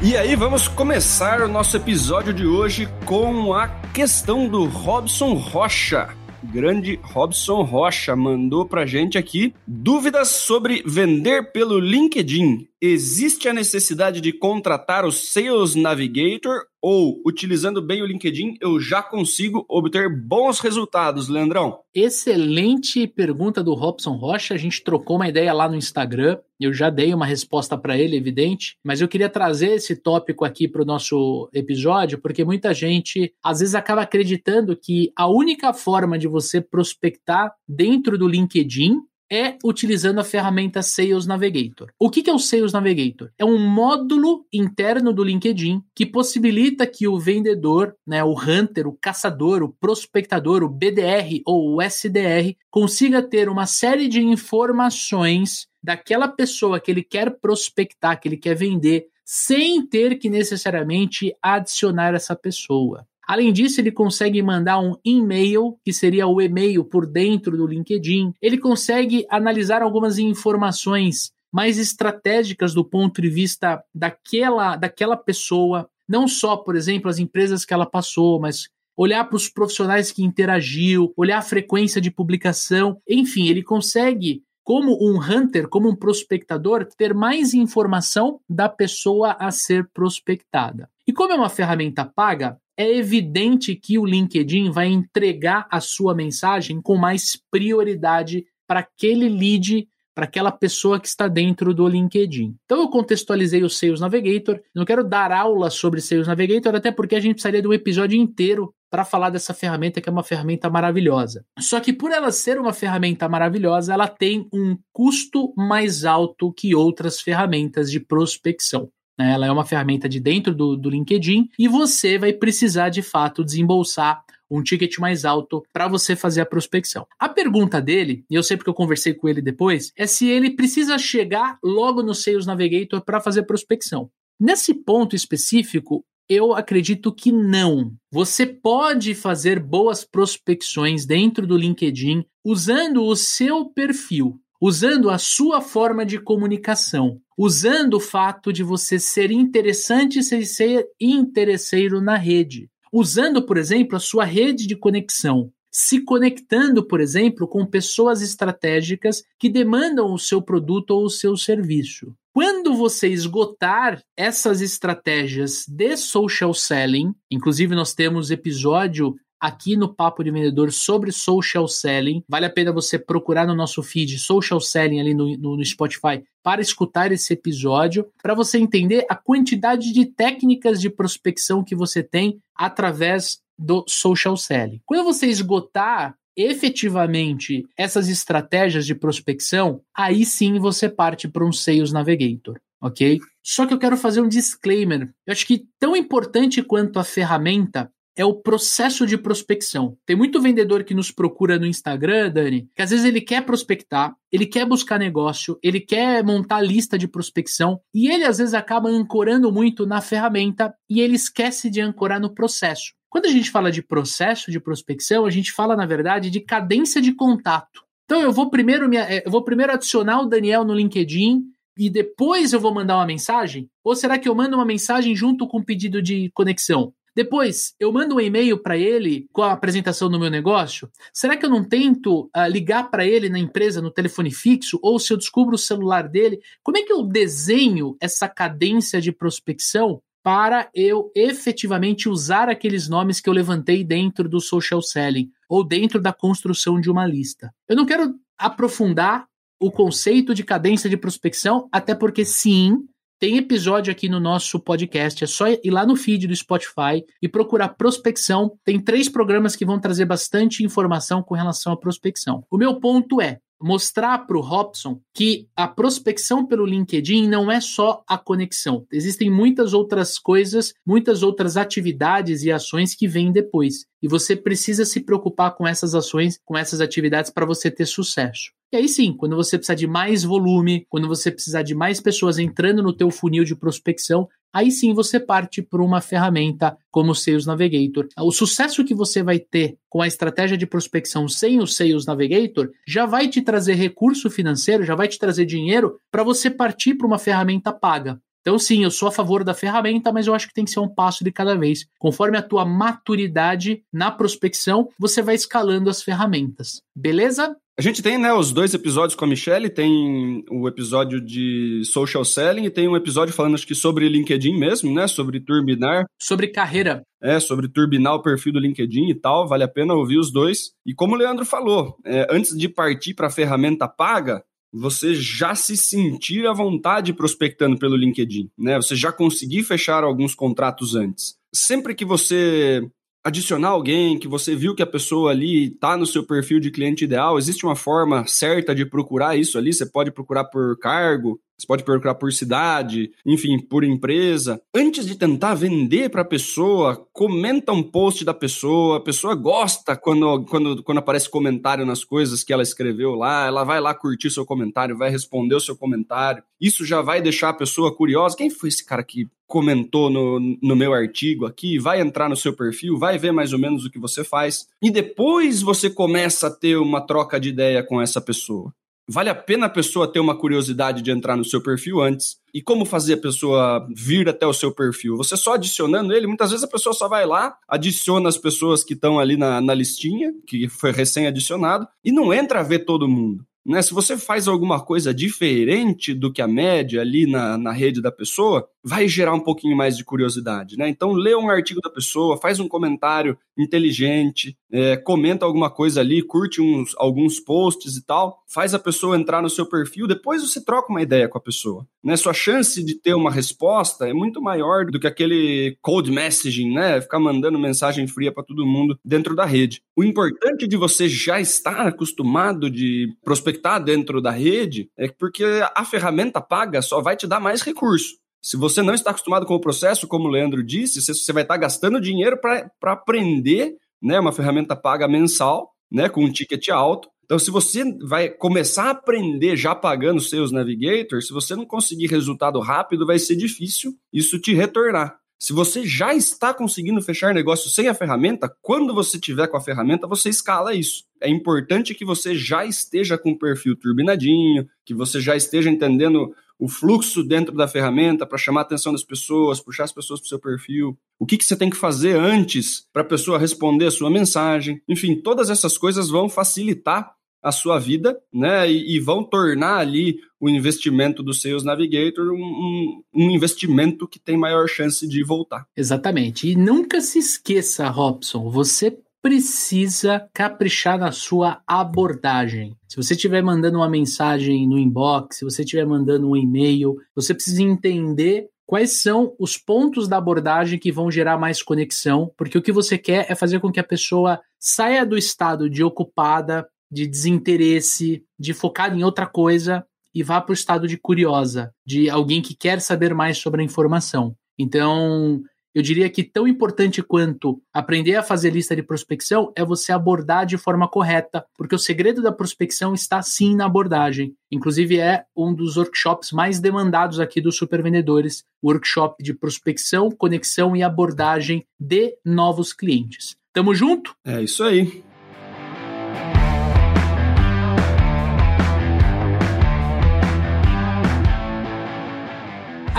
E 0.00 0.16
aí, 0.16 0.36
vamos 0.36 0.68
começar 0.68 1.42
o 1.42 1.48
nosso 1.48 1.76
episódio 1.76 2.32
de 2.32 2.46
hoje 2.46 2.88
com 3.04 3.52
a 3.52 3.66
questão 3.92 4.48
do 4.48 4.64
Robson 4.64 5.34
Rocha. 5.34 6.08
Grande 6.40 7.00
Robson 7.02 7.62
Rocha 7.62 8.14
mandou 8.14 8.64
pra 8.64 8.86
gente 8.86 9.18
aqui 9.18 9.52
dúvidas 9.66 10.28
sobre 10.28 10.84
vender 10.86 11.50
pelo 11.50 11.80
LinkedIn. 11.80 12.67
Existe 12.80 13.48
a 13.48 13.52
necessidade 13.52 14.20
de 14.20 14.32
contratar 14.32 15.04
o 15.04 15.12
Sales 15.12 15.74
Navigator 15.74 16.62
ou, 16.80 17.20
utilizando 17.26 17.82
bem 17.82 18.02
o 18.02 18.06
LinkedIn, 18.06 18.56
eu 18.60 18.78
já 18.78 19.02
consigo 19.02 19.64
obter 19.68 20.08
bons 20.08 20.60
resultados, 20.60 21.28
Leandrão? 21.28 21.80
Excelente 21.92 23.06
pergunta 23.08 23.64
do 23.64 23.74
Robson 23.74 24.12
Rocha. 24.12 24.54
A 24.54 24.56
gente 24.56 24.82
trocou 24.84 25.16
uma 25.16 25.28
ideia 25.28 25.52
lá 25.52 25.68
no 25.68 25.74
Instagram. 25.74 26.38
Eu 26.60 26.72
já 26.72 26.88
dei 26.88 27.12
uma 27.12 27.26
resposta 27.26 27.76
para 27.76 27.98
ele, 27.98 28.16
evidente, 28.16 28.76
mas 28.84 29.00
eu 29.00 29.08
queria 29.08 29.28
trazer 29.28 29.72
esse 29.72 29.96
tópico 29.96 30.44
aqui 30.44 30.68
para 30.68 30.82
o 30.82 30.84
nosso 30.84 31.48
episódio, 31.52 32.18
porque 32.18 32.44
muita 32.44 32.72
gente 32.72 33.32
às 33.42 33.58
vezes 33.58 33.74
acaba 33.74 34.02
acreditando 34.02 34.76
que 34.76 35.12
a 35.16 35.28
única 35.28 35.72
forma 35.72 36.18
de 36.18 36.28
você 36.28 36.60
prospectar 36.60 37.52
dentro 37.68 38.16
do 38.16 38.28
LinkedIn 38.28 39.00
é 39.30 39.56
utilizando 39.64 40.18
a 40.18 40.24
ferramenta 40.24 40.82
Sales 40.82 41.26
Navigator. 41.26 41.92
O 41.98 42.10
que 42.10 42.28
é 42.28 42.32
o 42.32 42.38
Sales 42.38 42.72
Navigator? 42.72 43.30
É 43.38 43.44
um 43.44 43.58
módulo 43.58 44.46
interno 44.52 45.12
do 45.12 45.22
LinkedIn 45.22 45.82
que 45.94 46.06
possibilita 46.06 46.86
que 46.86 47.06
o 47.06 47.18
vendedor, 47.18 47.94
né, 48.06 48.24
o 48.24 48.32
hunter, 48.32 48.86
o 48.86 48.96
caçador, 49.00 49.62
o 49.62 49.68
prospectador, 49.68 50.62
o 50.62 50.68
BDR 50.68 51.42
ou 51.46 51.76
o 51.76 51.82
SDR 51.82 52.56
consiga 52.70 53.22
ter 53.22 53.48
uma 53.48 53.66
série 53.66 54.08
de 54.08 54.22
informações 54.22 55.68
daquela 55.82 56.28
pessoa 56.28 56.80
que 56.80 56.90
ele 56.90 57.02
quer 57.02 57.38
prospectar, 57.38 58.20
que 58.20 58.28
ele 58.28 58.36
quer 58.36 58.54
vender, 58.54 59.06
sem 59.24 59.86
ter 59.86 60.18
que 60.18 60.30
necessariamente 60.30 61.34
adicionar 61.42 62.14
essa 62.14 62.34
pessoa. 62.34 63.06
Além 63.28 63.52
disso, 63.52 63.78
ele 63.78 63.92
consegue 63.92 64.42
mandar 64.42 64.80
um 64.80 64.96
e-mail, 65.04 65.78
que 65.84 65.92
seria 65.92 66.26
o 66.26 66.40
e-mail 66.40 66.82
por 66.82 67.06
dentro 67.06 67.58
do 67.58 67.66
LinkedIn. 67.66 68.32
Ele 68.40 68.56
consegue 68.56 69.26
analisar 69.28 69.82
algumas 69.82 70.18
informações 70.18 71.30
mais 71.52 71.76
estratégicas 71.76 72.72
do 72.72 72.82
ponto 72.82 73.20
de 73.20 73.28
vista 73.28 73.84
daquela, 73.94 74.76
daquela 74.76 75.14
pessoa, 75.14 75.90
não 76.08 76.26
só, 76.26 76.56
por 76.56 76.74
exemplo, 76.74 77.10
as 77.10 77.18
empresas 77.18 77.66
que 77.66 77.74
ela 77.74 77.84
passou, 77.84 78.40
mas 78.40 78.70
olhar 78.96 79.24
para 79.24 79.36
os 79.36 79.46
profissionais 79.46 80.10
que 80.10 80.24
interagiu, 80.24 81.12
olhar 81.14 81.38
a 81.38 81.42
frequência 81.42 82.00
de 82.00 82.10
publicação, 82.10 82.98
enfim, 83.06 83.48
ele 83.48 83.62
consegue 83.62 84.42
como 84.64 84.98
um 85.02 85.18
hunter, 85.18 85.68
como 85.68 85.88
um 85.88 85.96
prospectador, 85.96 86.86
ter 86.96 87.12
mais 87.12 87.52
informação 87.52 88.40
da 88.48 88.70
pessoa 88.70 89.36
a 89.38 89.50
ser 89.50 89.86
prospectada. 89.92 90.88
E 91.06 91.12
como 91.12 91.32
é 91.32 91.36
uma 91.36 91.48
ferramenta 91.48 92.04
paga, 92.04 92.58
é 92.78 92.96
evidente 92.96 93.74
que 93.74 93.98
o 93.98 94.06
LinkedIn 94.06 94.70
vai 94.70 94.86
entregar 94.86 95.66
a 95.68 95.80
sua 95.80 96.14
mensagem 96.14 96.80
com 96.80 96.96
mais 96.96 97.36
prioridade 97.50 98.46
para 98.68 98.80
aquele 98.80 99.28
lead, 99.28 99.88
para 100.14 100.26
aquela 100.26 100.52
pessoa 100.52 101.00
que 101.00 101.08
está 101.08 101.26
dentro 101.26 101.74
do 101.74 101.88
LinkedIn. 101.88 102.54
Então 102.64 102.78
eu 102.78 102.88
contextualizei 102.88 103.64
o 103.64 103.70
Sales 103.70 104.00
Navigator. 104.00 104.60
Não 104.72 104.84
quero 104.84 105.02
dar 105.02 105.32
aula 105.32 105.70
sobre 105.70 106.00
Sales 106.00 106.28
Navigator, 106.28 106.74
até 106.74 106.92
porque 106.92 107.16
a 107.16 107.20
gente 107.20 107.34
precisaria 107.34 107.62
de 107.62 107.66
um 107.66 107.72
episódio 107.72 108.16
inteiro 108.16 108.72
para 108.88 109.04
falar 109.04 109.30
dessa 109.30 109.52
ferramenta 109.52 110.00
que 110.00 110.08
é 110.08 110.12
uma 110.12 110.22
ferramenta 110.22 110.70
maravilhosa. 110.70 111.44
Só 111.58 111.80
que 111.80 111.92
por 111.92 112.12
ela 112.12 112.30
ser 112.30 112.60
uma 112.60 112.72
ferramenta 112.72 113.28
maravilhosa, 113.28 113.92
ela 113.92 114.08
tem 114.08 114.48
um 114.52 114.78
custo 114.92 115.52
mais 115.56 116.04
alto 116.04 116.52
que 116.52 116.74
outras 116.74 117.20
ferramentas 117.20 117.90
de 117.90 117.98
prospecção. 117.98 118.88
Né? 119.18 119.32
Ela 119.32 119.46
é 119.46 119.52
uma 119.52 119.64
ferramenta 119.64 120.08
de 120.08 120.20
dentro 120.20 120.54
do, 120.54 120.76
do 120.76 120.88
LinkedIn 120.88 121.50
e 121.58 121.66
você 121.66 122.16
vai 122.16 122.32
precisar 122.32 122.88
de 122.88 123.02
fato 123.02 123.44
desembolsar 123.44 124.22
um 124.50 124.62
ticket 124.62 124.98
mais 124.98 125.24
alto 125.24 125.62
para 125.72 125.88
você 125.88 126.16
fazer 126.16 126.40
a 126.40 126.46
prospecção. 126.46 127.06
A 127.18 127.28
pergunta 127.28 127.82
dele, 127.82 128.24
e 128.30 128.34
eu 128.34 128.42
sei 128.42 128.56
porque 128.56 128.70
eu 128.70 128.74
conversei 128.74 129.12
com 129.12 129.28
ele 129.28 129.42
depois, 129.42 129.92
é 129.96 130.06
se 130.06 130.26
ele 130.26 130.50
precisa 130.50 130.96
chegar 130.98 131.58
logo 131.62 132.02
no 132.02 132.14
Sales 132.14 132.46
Navigator 132.46 133.02
para 133.02 133.20
fazer 133.20 133.42
prospecção. 133.42 134.10
Nesse 134.40 134.72
ponto 134.72 135.14
específico, 135.14 136.04
eu 136.28 136.54
acredito 136.54 137.12
que 137.12 137.32
não. 137.32 137.92
Você 138.10 138.46
pode 138.46 139.14
fazer 139.14 139.58
boas 139.58 140.04
prospecções 140.04 141.06
dentro 141.06 141.46
do 141.46 141.56
LinkedIn 141.56 142.24
usando 142.44 143.04
o 143.04 143.16
seu 143.16 143.66
perfil 143.66 144.40
usando 144.60 145.10
a 145.10 145.18
sua 145.18 145.60
forma 145.60 146.04
de 146.04 146.18
comunicação, 146.18 147.20
usando 147.36 147.94
o 147.94 148.00
fato 148.00 148.52
de 148.52 148.62
você 148.62 148.98
ser 148.98 149.30
interessante 149.30 150.18
e 150.18 150.44
ser 150.44 150.86
interesseiro 151.00 152.00
na 152.00 152.16
rede, 152.16 152.68
usando, 152.92 153.44
por 153.44 153.56
exemplo, 153.56 153.96
a 153.96 154.00
sua 154.00 154.24
rede 154.24 154.66
de 154.66 154.76
conexão, 154.76 155.52
se 155.70 156.00
conectando, 156.00 156.84
por 156.84 157.00
exemplo, 157.00 157.46
com 157.46 157.64
pessoas 157.64 158.22
estratégicas 158.22 159.22
que 159.38 159.48
demandam 159.48 160.12
o 160.12 160.18
seu 160.18 160.42
produto 160.42 160.90
ou 160.90 161.04
o 161.04 161.10
seu 161.10 161.36
serviço. 161.36 162.12
Quando 162.32 162.74
você 162.74 163.08
esgotar 163.08 164.00
essas 164.16 164.60
estratégias 164.60 165.64
de 165.68 165.96
social 165.96 166.54
selling, 166.54 167.12
inclusive 167.30 167.74
nós 167.74 167.94
temos 167.94 168.30
episódio 168.30 169.14
aqui 169.40 169.76
no 169.76 169.92
Papo 169.92 170.22
de 170.22 170.30
Vendedor 170.30 170.72
sobre 170.72 171.12
social 171.12 171.68
selling. 171.68 172.22
Vale 172.28 172.46
a 172.46 172.50
pena 172.50 172.72
você 172.72 172.98
procurar 172.98 173.46
no 173.46 173.54
nosso 173.54 173.82
feed 173.82 174.18
social 174.18 174.60
selling 174.60 175.00
ali 175.00 175.14
no, 175.14 175.36
no, 175.36 175.56
no 175.56 175.64
Spotify 175.64 176.22
para 176.42 176.60
escutar 176.60 177.12
esse 177.12 177.32
episódio, 177.32 178.06
para 178.22 178.34
você 178.34 178.58
entender 178.58 179.04
a 179.08 179.14
quantidade 179.14 179.92
de 179.92 180.06
técnicas 180.06 180.80
de 180.80 180.88
prospecção 180.88 181.64
que 181.64 181.74
você 181.74 182.02
tem 182.02 182.40
através 182.54 183.40
do 183.58 183.84
social 183.86 184.36
selling. 184.36 184.80
Quando 184.86 185.04
você 185.04 185.26
esgotar 185.26 186.16
efetivamente 186.36 187.66
essas 187.76 188.08
estratégias 188.08 188.86
de 188.86 188.94
prospecção, 188.94 189.80
aí 189.94 190.24
sim 190.24 190.58
você 190.58 190.88
parte 190.88 191.26
para 191.26 191.44
um 191.44 191.52
Sales 191.52 191.92
Navigator 191.92 192.60
ok? 192.80 193.20
Só 193.42 193.66
que 193.66 193.74
eu 193.74 193.78
quero 193.78 193.96
fazer 193.96 194.20
um 194.20 194.28
disclaimer. 194.28 195.12
Eu 195.26 195.32
acho 195.32 195.46
que 195.46 195.66
tão 195.78 195.96
importante 195.96 196.62
quanto 196.62 196.98
a 196.98 197.04
ferramenta 197.04 197.90
é 198.18 198.24
o 198.24 198.34
processo 198.34 199.06
de 199.06 199.16
prospecção. 199.16 199.96
Tem 200.04 200.16
muito 200.16 200.42
vendedor 200.42 200.82
que 200.82 200.92
nos 200.92 201.12
procura 201.12 201.56
no 201.56 201.64
Instagram, 201.64 202.32
Dani, 202.32 202.68
que 202.74 202.82
às 202.82 202.90
vezes 202.90 203.04
ele 203.04 203.20
quer 203.20 203.46
prospectar, 203.46 204.12
ele 204.32 204.44
quer 204.44 204.66
buscar 204.66 204.98
negócio, 204.98 205.56
ele 205.62 205.78
quer 205.78 206.24
montar 206.24 206.60
lista 206.60 206.98
de 206.98 207.06
prospecção 207.06 207.80
e 207.94 208.10
ele 208.10 208.24
às 208.24 208.38
vezes 208.38 208.54
acaba 208.54 208.88
ancorando 208.88 209.52
muito 209.52 209.86
na 209.86 210.00
ferramenta 210.00 210.74
e 210.90 211.00
ele 211.00 211.14
esquece 211.14 211.70
de 211.70 211.80
ancorar 211.80 212.20
no 212.20 212.34
processo. 212.34 212.92
Quando 213.08 213.26
a 213.26 213.30
gente 213.30 213.52
fala 213.52 213.70
de 213.70 213.82
processo 213.82 214.50
de 214.50 214.58
prospecção, 214.58 215.24
a 215.24 215.30
gente 215.30 215.52
fala 215.52 215.76
na 215.76 215.86
verdade 215.86 216.28
de 216.28 216.40
cadência 216.40 217.00
de 217.00 217.14
contato. 217.14 217.84
Então 218.04 218.20
eu 218.20 218.32
vou 218.32 218.50
primeiro 218.50 218.88
me, 218.88 218.96
eh, 218.96 219.22
eu 219.24 219.30
vou 219.30 219.44
primeiro 219.44 219.72
adicionar 219.72 220.22
o 220.22 220.26
Daniel 220.26 220.64
no 220.64 220.74
LinkedIn 220.74 221.44
e 221.78 221.88
depois 221.88 222.52
eu 222.52 222.58
vou 222.58 222.74
mandar 222.74 222.96
uma 222.96 223.06
mensagem? 223.06 223.70
Ou 223.84 223.94
será 223.94 224.18
que 224.18 224.28
eu 224.28 224.34
mando 224.34 224.56
uma 224.56 224.64
mensagem 224.64 225.14
junto 225.14 225.46
com 225.46 225.58
o 225.58 225.64
pedido 225.64 226.02
de 226.02 226.28
conexão? 226.34 226.92
Depois, 227.18 227.74
eu 227.80 227.90
mando 227.90 228.14
um 228.14 228.20
e-mail 228.20 228.56
para 228.56 228.78
ele 228.78 229.26
com 229.32 229.42
a 229.42 229.50
apresentação 229.50 230.08
do 230.08 230.20
meu 230.20 230.30
negócio. 230.30 230.88
Será 231.12 231.36
que 231.36 231.44
eu 231.44 231.50
não 231.50 231.64
tento 231.64 232.26
uh, 232.26 232.48
ligar 232.48 232.92
para 232.92 233.04
ele 233.04 233.28
na 233.28 233.40
empresa 233.40 233.82
no 233.82 233.90
telefone 233.90 234.30
fixo? 234.30 234.78
Ou 234.80 235.00
se 235.00 235.12
eu 235.12 235.16
descubro 235.16 235.56
o 235.56 235.58
celular 235.58 236.08
dele, 236.08 236.38
como 236.62 236.78
é 236.78 236.82
que 236.84 236.92
eu 236.92 237.02
desenho 237.02 237.96
essa 238.00 238.28
cadência 238.28 239.00
de 239.00 239.10
prospecção 239.10 240.00
para 240.22 240.70
eu 240.72 241.10
efetivamente 241.12 242.08
usar 242.08 242.48
aqueles 242.48 242.88
nomes 242.88 243.18
que 243.18 243.28
eu 243.28 243.34
levantei 243.34 243.82
dentro 243.82 244.28
do 244.28 244.40
social 244.40 244.80
selling 244.80 245.28
ou 245.48 245.64
dentro 245.64 246.00
da 246.00 246.12
construção 246.12 246.80
de 246.80 246.88
uma 246.88 247.04
lista? 247.04 247.52
Eu 247.68 247.74
não 247.74 247.84
quero 247.84 248.14
aprofundar 248.38 249.26
o 249.58 249.72
conceito 249.72 250.32
de 250.32 250.44
cadência 250.44 250.88
de 250.88 250.96
prospecção, 250.96 251.68
até 251.72 251.96
porque 251.96 252.24
sim, 252.24 252.78
tem 253.18 253.36
episódio 253.36 253.90
aqui 253.90 254.08
no 254.08 254.20
nosso 254.20 254.60
podcast, 254.60 255.24
é 255.24 255.26
só 255.26 255.48
ir 255.48 255.70
lá 255.70 255.84
no 255.84 255.96
feed 255.96 256.26
do 256.28 256.36
Spotify 256.36 257.04
e 257.20 257.28
procurar 257.28 257.70
prospecção. 257.70 258.56
Tem 258.64 258.80
três 258.80 259.08
programas 259.08 259.56
que 259.56 259.66
vão 259.66 259.80
trazer 259.80 260.04
bastante 260.04 260.62
informação 260.62 261.22
com 261.22 261.34
relação 261.34 261.72
à 261.72 261.76
prospecção. 261.76 262.44
O 262.50 262.56
meu 262.56 262.78
ponto 262.78 263.20
é 263.20 263.38
mostrar 263.60 264.18
para 264.18 264.38
o 264.38 264.40
Robson 264.40 265.00
que 265.12 265.48
a 265.56 265.66
prospecção 265.66 266.46
pelo 266.46 266.64
LinkedIn 266.64 267.26
não 267.26 267.50
é 267.50 267.60
só 267.60 268.04
a 268.06 268.16
conexão. 268.16 268.86
Existem 268.92 269.28
muitas 269.28 269.74
outras 269.74 270.18
coisas, 270.18 270.72
muitas 270.86 271.22
outras 271.22 271.56
atividades 271.56 272.44
e 272.44 272.52
ações 272.52 272.94
que 272.94 273.08
vêm 273.08 273.32
depois. 273.32 273.84
E 274.00 274.06
você 274.06 274.36
precisa 274.36 274.84
se 274.84 275.00
preocupar 275.00 275.56
com 275.56 275.66
essas 275.66 275.94
ações, 275.94 276.38
com 276.44 276.56
essas 276.56 276.80
atividades 276.80 277.32
para 277.32 277.46
você 277.46 277.68
ter 277.68 277.86
sucesso. 277.86 278.52
E 278.70 278.76
aí 278.76 278.86
sim, 278.86 279.14
quando 279.14 279.34
você 279.34 279.56
precisar 279.56 279.76
de 279.76 279.86
mais 279.86 280.22
volume, 280.22 280.84
quando 280.90 281.08
você 281.08 281.30
precisar 281.30 281.62
de 281.62 281.74
mais 281.74 282.00
pessoas 282.00 282.38
entrando 282.38 282.82
no 282.82 282.92
teu 282.92 283.10
funil 283.10 283.42
de 283.42 283.56
prospecção, 283.56 284.28
aí 284.52 284.70
sim 284.70 284.92
você 284.92 285.18
parte 285.18 285.62
para 285.62 285.82
uma 285.82 286.02
ferramenta 286.02 286.76
como 286.90 287.12
o 287.12 287.14
Sales 287.14 287.46
Navigator. 287.46 288.06
O 288.18 288.30
sucesso 288.30 288.84
que 288.84 288.94
você 288.94 289.22
vai 289.22 289.38
ter 289.38 289.78
com 289.88 290.02
a 290.02 290.06
estratégia 290.06 290.56
de 290.56 290.66
prospecção 290.66 291.26
sem 291.26 291.60
o 291.60 291.66
Sales 291.66 292.04
Navigator 292.04 292.70
já 292.86 293.06
vai 293.06 293.26
te 293.28 293.40
trazer 293.40 293.72
recurso 293.74 294.28
financeiro, 294.28 294.84
já 294.84 294.94
vai 294.94 295.08
te 295.08 295.18
trazer 295.18 295.46
dinheiro 295.46 295.98
para 296.10 296.22
você 296.22 296.50
partir 296.50 296.94
para 296.94 297.06
uma 297.06 297.18
ferramenta 297.18 297.72
paga. 297.72 298.20
Então, 298.42 298.58
sim, 298.58 298.84
eu 298.84 298.90
sou 298.90 299.08
a 299.08 299.12
favor 299.12 299.44
da 299.44 299.52
ferramenta, 299.52 300.12
mas 300.12 300.26
eu 300.26 300.34
acho 300.34 300.48
que 300.48 300.54
tem 300.54 300.64
que 300.64 300.70
ser 300.70 300.80
um 300.80 300.88
passo 300.88 301.24
de 301.24 301.32
cada 301.32 301.54
vez. 301.54 301.86
Conforme 301.98 302.38
a 302.38 302.42
tua 302.42 302.64
maturidade 302.64 303.82
na 303.92 304.10
prospecção, 304.10 304.88
você 304.98 305.20
vai 305.20 305.34
escalando 305.34 305.90
as 305.90 306.02
ferramentas. 306.02 306.82
Beleza? 306.94 307.56
A 307.78 307.82
gente 307.82 308.02
tem, 308.02 308.18
né, 308.18 308.32
os 308.32 308.50
dois 308.50 308.74
episódios 308.74 309.14
com 309.14 309.24
a 309.24 309.28
Michelle, 309.28 309.70
tem 309.70 310.44
o 310.50 310.66
episódio 310.66 311.20
de 311.20 311.82
social 311.84 312.24
selling 312.24 312.64
e 312.64 312.70
tem 312.70 312.88
um 312.88 312.96
episódio 312.96 313.32
falando, 313.32 313.54
acho 313.54 313.68
que 313.68 313.74
sobre 313.74 314.08
LinkedIn 314.08 314.58
mesmo, 314.58 314.92
né, 314.92 315.06
sobre 315.06 315.38
turbinar. 315.38 316.04
Sobre 316.20 316.48
carreira. 316.48 317.02
É, 317.22 317.38
sobre 317.38 317.68
turbinar 317.68 318.14
o 318.14 318.22
perfil 318.22 318.52
do 318.52 318.58
LinkedIn 318.58 319.10
e 319.10 319.14
tal, 319.14 319.46
vale 319.46 319.62
a 319.62 319.68
pena 319.68 319.94
ouvir 319.94 320.18
os 320.18 320.32
dois. 320.32 320.72
E 320.84 320.92
como 320.92 321.14
o 321.14 321.16
Leandro 321.16 321.44
falou, 321.44 321.96
é, 322.04 322.26
antes 322.28 322.58
de 322.58 322.68
partir 322.68 323.14
para 323.14 323.28
a 323.28 323.30
ferramenta 323.30 323.86
paga, 323.86 324.42
você 324.72 325.14
já 325.14 325.54
se 325.54 325.76
sentir 325.76 326.48
à 326.48 326.52
vontade 326.52 327.12
prospectando 327.12 327.78
pelo 327.78 327.96
LinkedIn, 327.96 328.50
né? 328.58 328.76
Você 328.76 328.96
já 328.96 329.12
conseguir 329.12 329.62
fechar 329.62 330.02
alguns 330.02 330.34
contratos 330.34 330.96
antes. 330.96 331.36
Sempre 331.54 331.94
que 331.94 332.04
você 332.04 332.82
adicionar 333.28 333.68
alguém, 333.68 334.18
que 334.18 334.26
você 334.26 334.56
viu 334.56 334.74
que 334.74 334.82
a 334.82 334.86
pessoa 334.86 335.30
ali 335.30 335.68
está 335.68 335.96
no 335.96 336.06
seu 336.06 336.26
perfil 336.26 336.58
de 336.60 336.70
cliente 336.70 337.04
ideal, 337.04 337.38
existe 337.38 337.64
uma 337.64 337.76
forma 337.76 338.26
certa 338.26 338.74
de 338.74 338.84
procurar 338.84 339.36
isso 339.36 339.56
ali? 339.56 339.72
Você 339.72 339.86
pode 339.86 340.10
procurar 340.10 340.44
por 340.44 340.78
cargo, 340.78 341.40
você 341.58 341.66
pode 341.66 341.82
procurar 341.82 342.14
por 342.14 342.32
cidade, 342.32 343.10
enfim, 343.26 343.58
por 343.58 343.82
empresa. 343.82 344.62
Antes 344.72 345.04
de 345.04 345.16
tentar 345.16 345.54
vender 345.54 346.08
para 346.08 346.22
a 346.22 346.24
pessoa, 346.24 347.04
comenta 347.12 347.72
um 347.72 347.82
post 347.82 348.24
da 348.24 348.32
pessoa. 348.32 348.98
A 348.98 349.00
pessoa 349.00 349.34
gosta 349.34 349.96
quando, 349.96 350.44
quando, 350.44 350.82
quando 350.84 350.98
aparece 350.98 351.28
comentário 351.28 351.84
nas 351.84 352.04
coisas 352.04 352.44
que 352.44 352.52
ela 352.52 352.62
escreveu 352.62 353.16
lá. 353.16 353.46
Ela 353.46 353.64
vai 353.64 353.80
lá 353.80 353.92
curtir 353.92 354.30
seu 354.30 354.46
comentário, 354.46 354.96
vai 354.96 355.10
responder 355.10 355.56
o 355.56 355.60
seu 355.60 355.76
comentário. 355.76 356.44
Isso 356.60 356.84
já 356.84 357.02
vai 357.02 357.20
deixar 357.20 357.48
a 357.48 357.54
pessoa 357.54 357.92
curiosa. 357.92 358.36
Quem 358.36 358.50
foi 358.50 358.68
esse 358.68 358.86
cara 358.86 359.02
que 359.02 359.26
comentou 359.44 360.08
no, 360.08 360.38
no 360.62 360.76
meu 360.76 360.92
artigo 360.92 361.44
aqui? 361.44 361.76
Vai 361.76 362.00
entrar 362.00 362.28
no 362.28 362.36
seu 362.36 362.52
perfil, 362.52 362.96
vai 362.96 363.18
ver 363.18 363.32
mais 363.32 363.52
ou 363.52 363.58
menos 363.58 363.84
o 363.84 363.90
que 363.90 363.98
você 363.98 364.22
faz. 364.22 364.68
E 364.80 364.92
depois 364.92 365.60
você 365.60 365.90
começa 365.90 366.46
a 366.46 366.50
ter 366.54 366.76
uma 366.76 367.00
troca 367.00 367.40
de 367.40 367.48
ideia 367.48 367.82
com 367.82 368.00
essa 368.00 368.20
pessoa. 368.20 368.72
Vale 369.08 369.30
a 369.30 369.34
pena 369.34 369.66
a 369.66 369.70
pessoa 369.70 370.10
ter 370.10 370.20
uma 370.20 370.36
curiosidade 370.36 371.00
de 371.00 371.10
entrar 371.10 371.34
no 371.34 371.44
seu 371.44 371.62
perfil 371.62 372.02
antes. 372.02 372.36
E 372.52 372.60
como 372.60 372.84
fazer 372.84 373.14
a 373.14 373.18
pessoa 373.18 373.88
vir 373.94 374.28
até 374.28 374.46
o 374.46 374.52
seu 374.52 374.70
perfil? 374.70 375.16
Você 375.16 375.34
só 375.34 375.54
adicionando 375.54 376.12
ele, 376.12 376.26
muitas 376.26 376.50
vezes 376.50 376.64
a 376.64 376.68
pessoa 376.68 376.92
só 376.92 377.08
vai 377.08 377.24
lá, 377.24 377.56
adiciona 377.66 378.28
as 378.28 378.36
pessoas 378.36 378.84
que 378.84 378.92
estão 378.92 379.18
ali 379.18 379.36
na, 379.36 379.62
na 379.62 379.72
listinha, 379.72 380.32
que 380.46 380.68
foi 380.68 380.92
recém-adicionado, 380.92 381.88
e 382.04 382.12
não 382.12 382.34
entra 382.34 382.60
a 382.60 382.62
ver 382.62 382.80
todo 382.80 383.08
mundo. 383.08 383.46
Né? 383.68 383.82
Se 383.82 383.92
você 383.92 384.16
faz 384.16 384.48
alguma 384.48 384.80
coisa 384.80 385.12
diferente 385.12 386.14
do 386.14 386.32
que 386.32 386.40
a 386.40 386.48
média 386.48 387.02
ali 387.02 387.26
na, 387.26 387.58
na 387.58 387.70
rede 387.70 388.00
da 388.00 388.10
pessoa, 388.10 388.66
vai 388.84 389.08
gerar 389.08 389.34
um 389.34 389.40
pouquinho 389.40 389.76
mais 389.76 389.96
de 389.96 390.04
curiosidade. 390.04 390.76
Né? 390.76 390.88
Então, 390.88 391.12
lê 391.12 391.34
um 391.34 391.50
artigo 391.50 391.80
da 391.80 391.90
pessoa, 391.90 392.36
faz 392.36 392.60
um 392.60 392.68
comentário 392.68 393.36
inteligente, 393.56 394.56
é, 394.70 394.96
comenta 394.96 395.44
alguma 395.44 395.70
coisa 395.70 396.00
ali, 396.00 396.22
curte 396.22 396.60
uns, 396.60 396.94
alguns 396.96 397.40
posts 397.40 397.96
e 397.96 398.04
tal, 398.04 398.42
faz 398.46 398.72
a 398.74 398.78
pessoa 398.78 399.16
entrar 399.16 399.42
no 399.42 399.50
seu 399.50 399.66
perfil, 399.66 400.06
depois 400.06 400.42
você 400.42 400.64
troca 400.64 400.90
uma 400.90 401.02
ideia 401.02 401.28
com 401.28 401.38
a 401.38 401.40
pessoa. 401.40 401.86
Né? 402.02 402.16
Sua 402.16 402.32
chance 402.32 402.82
de 402.82 402.94
ter 402.94 403.14
uma 403.14 403.30
resposta 403.30 404.08
é 404.08 404.12
muito 404.12 404.40
maior 404.40 404.86
do 404.86 405.00
que 405.00 405.06
aquele 405.06 405.76
cold 405.82 406.10
messaging, 406.10 406.72
né? 406.72 407.00
Ficar 407.00 407.18
mandando 407.18 407.58
mensagem 407.58 408.06
fria 408.06 408.32
para 408.32 408.44
todo 408.44 408.66
mundo 408.66 408.98
dentro 409.04 409.34
da 409.34 409.44
rede. 409.44 409.82
O 409.96 410.04
importante 410.04 410.66
de 410.68 410.76
você 410.76 411.08
já 411.08 411.40
estar 411.40 411.86
acostumado 411.86 412.70
de 412.70 413.12
prospectar 413.24 413.82
dentro 413.82 414.20
da 414.20 414.30
rede 414.30 414.88
é 414.96 415.08
porque 415.08 415.44
a 415.74 415.84
ferramenta 415.84 416.40
paga 416.40 416.80
só 416.80 417.00
vai 417.00 417.16
te 417.16 417.26
dar 417.26 417.40
mais 417.40 417.62
recurso. 417.62 418.16
Se 418.42 418.56
você 418.56 418.82
não 418.82 418.94
está 418.94 419.10
acostumado 419.10 419.46
com 419.46 419.54
o 419.54 419.60
processo, 419.60 420.06
como 420.06 420.28
o 420.28 420.30
Leandro 420.30 420.62
disse, 420.62 421.00
você 421.00 421.32
vai 421.32 421.42
estar 421.42 421.56
gastando 421.56 422.00
dinheiro 422.00 422.38
para 422.40 422.92
aprender 422.92 423.76
né, 424.00 424.18
uma 424.18 424.32
ferramenta 424.32 424.76
paga 424.76 425.08
mensal, 425.08 425.72
né, 425.90 426.08
com 426.08 426.24
um 426.24 426.32
ticket 426.32 426.68
alto. 426.68 427.08
Então, 427.24 427.38
se 427.38 427.50
você 427.50 427.84
vai 428.06 428.30
começar 428.30 428.84
a 428.84 428.90
aprender 428.90 429.56
já 429.56 429.74
pagando 429.74 430.20
seus 430.20 430.50
navigators, 430.50 431.26
se 431.26 431.32
você 431.32 431.54
não 431.54 431.66
conseguir 431.66 432.06
resultado 432.06 432.58
rápido, 432.60 433.04
vai 433.04 433.18
ser 433.18 433.36
difícil 433.36 433.94
isso 434.12 434.38
te 434.38 434.54
retornar. 434.54 435.18
Se 435.40 435.52
você 435.52 435.86
já 435.86 436.12
está 436.14 436.52
conseguindo 436.52 437.00
fechar 437.00 437.32
negócio 437.32 437.70
sem 437.70 437.86
a 437.86 437.94
ferramenta, 437.94 438.52
quando 438.60 438.92
você 438.92 439.20
tiver 439.20 439.46
com 439.46 439.56
a 439.56 439.60
ferramenta, 439.60 440.06
você 440.06 440.28
escala 440.30 440.74
isso. 440.74 441.04
É 441.20 441.28
importante 441.28 441.94
que 441.94 442.04
você 442.04 442.34
já 442.34 442.64
esteja 442.64 443.16
com 443.16 443.30
o 443.30 443.38
perfil 443.38 443.76
turbinadinho, 443.76 444.66
que 444.84 444.94
você 444.94 445.20
já 445.20 445.36
esteja 445.36 445.70
entendendo 445.70 446.34
o 446.58 446.68
fluxo 446.68 447.22
dentro 447.22 447.54
da 447.54 447.68
ferramenta 447.68 448.26
para 448.26 448.36
chamar 448.36 448.60
a 448.60 448.64
atenção 448.64 448.92
das 448.92 449.04
pessoas, 449.04 449.60
puxar 449.60 449.84
as 449.84 449.92
pessoas 449.92 450.20
para 450.20 450.26
o 450.26 450.28
seu 450.28 450.38
perfil. 450.40 450.98
O 451.18 451.24
que, 451.24 451.38
que 451.38 451.44
você 451.44 451.56
tem 451.56 451.70
que 451.70 451.76
fazer 451.76 452.16
antes 452.16 452.86
para 452.92 453.02
a 453.02 453.04
pessoa 453.04 453.38
responder 453.38 453.86
a 453.86 453.90
sua 453.90 454.10
mensagem. 454.10 454.82
Enfim, 454.88 455.14
todas 455.14 455.50
essas 455.50 455.78
coisas 455.78 456.08
vão 456.08 456.28
facilitar 456.28 457.12
a 457.42 457.52
sua 457.52 457.78
vida, 457.78 458.18
né? 458.32 458.70
E, 458.70 458.96
e, 458.96 459.00
vão 459.00 459.22
tornar 459.22 459.78
ali 459.78 460.18
o 460.40 460.48
investimento 460.48 461.22
do 461.22 461.32
Sales 461.32 461.62
Navigator 461.62 462.32
um, 462.32 462.42
um, 462.42 463.02
um, 463.14 463.30
investimento 463.30 464.08
que 464.08 464.18
tem 464.18 464.36
maior 464.36 464.68
chance 464.68 465.06
de 465.06 465.22
voltar. 465.22 465.66
Exatamente. 465.76 466.48
E 466.48 466.56
nunca 466.56 467.00
se 467.00 467.18
esqueça, 467.18 467.88
Robson, 467.88 468.50
você 468.50 468.98
precisa 469.28 470.26
caprichar 470.32 470.98
na 470.98 471.12
sua 471.12 471.60
abordagem. 471.66 472.74
Se 472.88 472.96
você 472.96 473.12
estiver 473.12 473.42
mandando 473.42 473.76
uma 473.76 473.88
mensagem 473.88 474.66
no 474.66 474.78
inbox, 474.78 475.36
se 475.36 475.44
você 475.44 475.64
estiver 475.64 475.84
mandando 475.84 476.30
um 476.30 476.34
e-mail, 476.34 476.96
você 477.14 477.34
precisa 477.34 477.62
entender 477.62 478.48
quais 478.64 479.02
são 479.02 479.34
os 479.38 479.58
pontos 479.58 480.08
da 480.08 480.16
abordagem 480.16 480.78
que 480.78 480.90
vão 480.90 481.10
gerar 481.10 481.36
mais 481.36 481.62
conexão, 481.62 482.32
porque 482.38 482.56
o 482.56 482.62
que 482.62 482.72
você 482.72 482.96
quer 482.96 483.26
é 483.30 483.34
fazer 483.34 483.60
com 483.60 483.70
que 483.70 483.78
a 483.78 483.84
pessoa 483.84 484.40
saia 484.58 485.04
do 485.04 485.18
estado 485.18 485.68
de 485.68 485.84
ocupada, 485.84 486.66
de 486.90 487.06
desinteresse, 487.06 488.24
de 488.38 488.54
focada 488.54 488.96
em 488.96 489.04
outra 489.04 489.26
coisa 489.26 489.84
e 490.14 490.22
vá 490.22 490.40
para 490.40 490.52
o 490.52 490.54
estado 490.54 490.88
de 490.88 490.96
curiosa, 490.96 491.70
de 491.84 492.08
alguém 492.08 492.40
que 492.40 492.56
quer 492.56 492.80
saber 492.80 493.12
mais 493.12 493.36
sobre 493.36 493.60
a 493.60 493.64
informação. 493.64 494.34
Então, 494.58 495.42
eu 495.78 495.82
diria 495.82 496.10
que 496.10 496.24
tão 496.24 496.48
importante 496.48 497.00
quanto 497.04 497.62
aprender 497.72 498.16
a 498.16 498.22
fazer 498.22 498.50
lista 498.50 498.74
de 498.74 498.82
prospecção 498.82 499.52
é 499.54 499.64
você 499.64 499.92
abordar 499.92 500.44
de 500.44 500.58
forma 500.58 500.88
correta, 500.88 501.44
porque 501.56 501.74
o 501.74 501.78
segredo 501.78 502.20
da 502.20 502.32
prospecção 502.32 502.94
está 502.94 503.22
sim 503.22 503.54
na 503.54 503.66
abordagem. 503.66 504.34
Inclusive 504.50 504.98
é 504.98 505.22
um 505.36 505.54
dos 505.54 505.76
workshops 505.76 506.32
mais 506.32 506.58
demandados 506.58 507.20
aqui 507.20 507.40
dos 507.40 507.56
supervendedores, 507.56 508.42
workshop 508.60 509.22
de 509.22 509.32
prospecção, 509.32 510.10
conexão 510.10 510.74
e 510.74 510.82
abordagem 510.82 511.64
de 511.78 512.16
novos 512.24 512.72
clientes. 512.72 513.36
Tamo 513.52 513.72
junto? 513.72 514.16
É 514.24 514.42
isso 514.42 514.64
aí. 514.64 515.04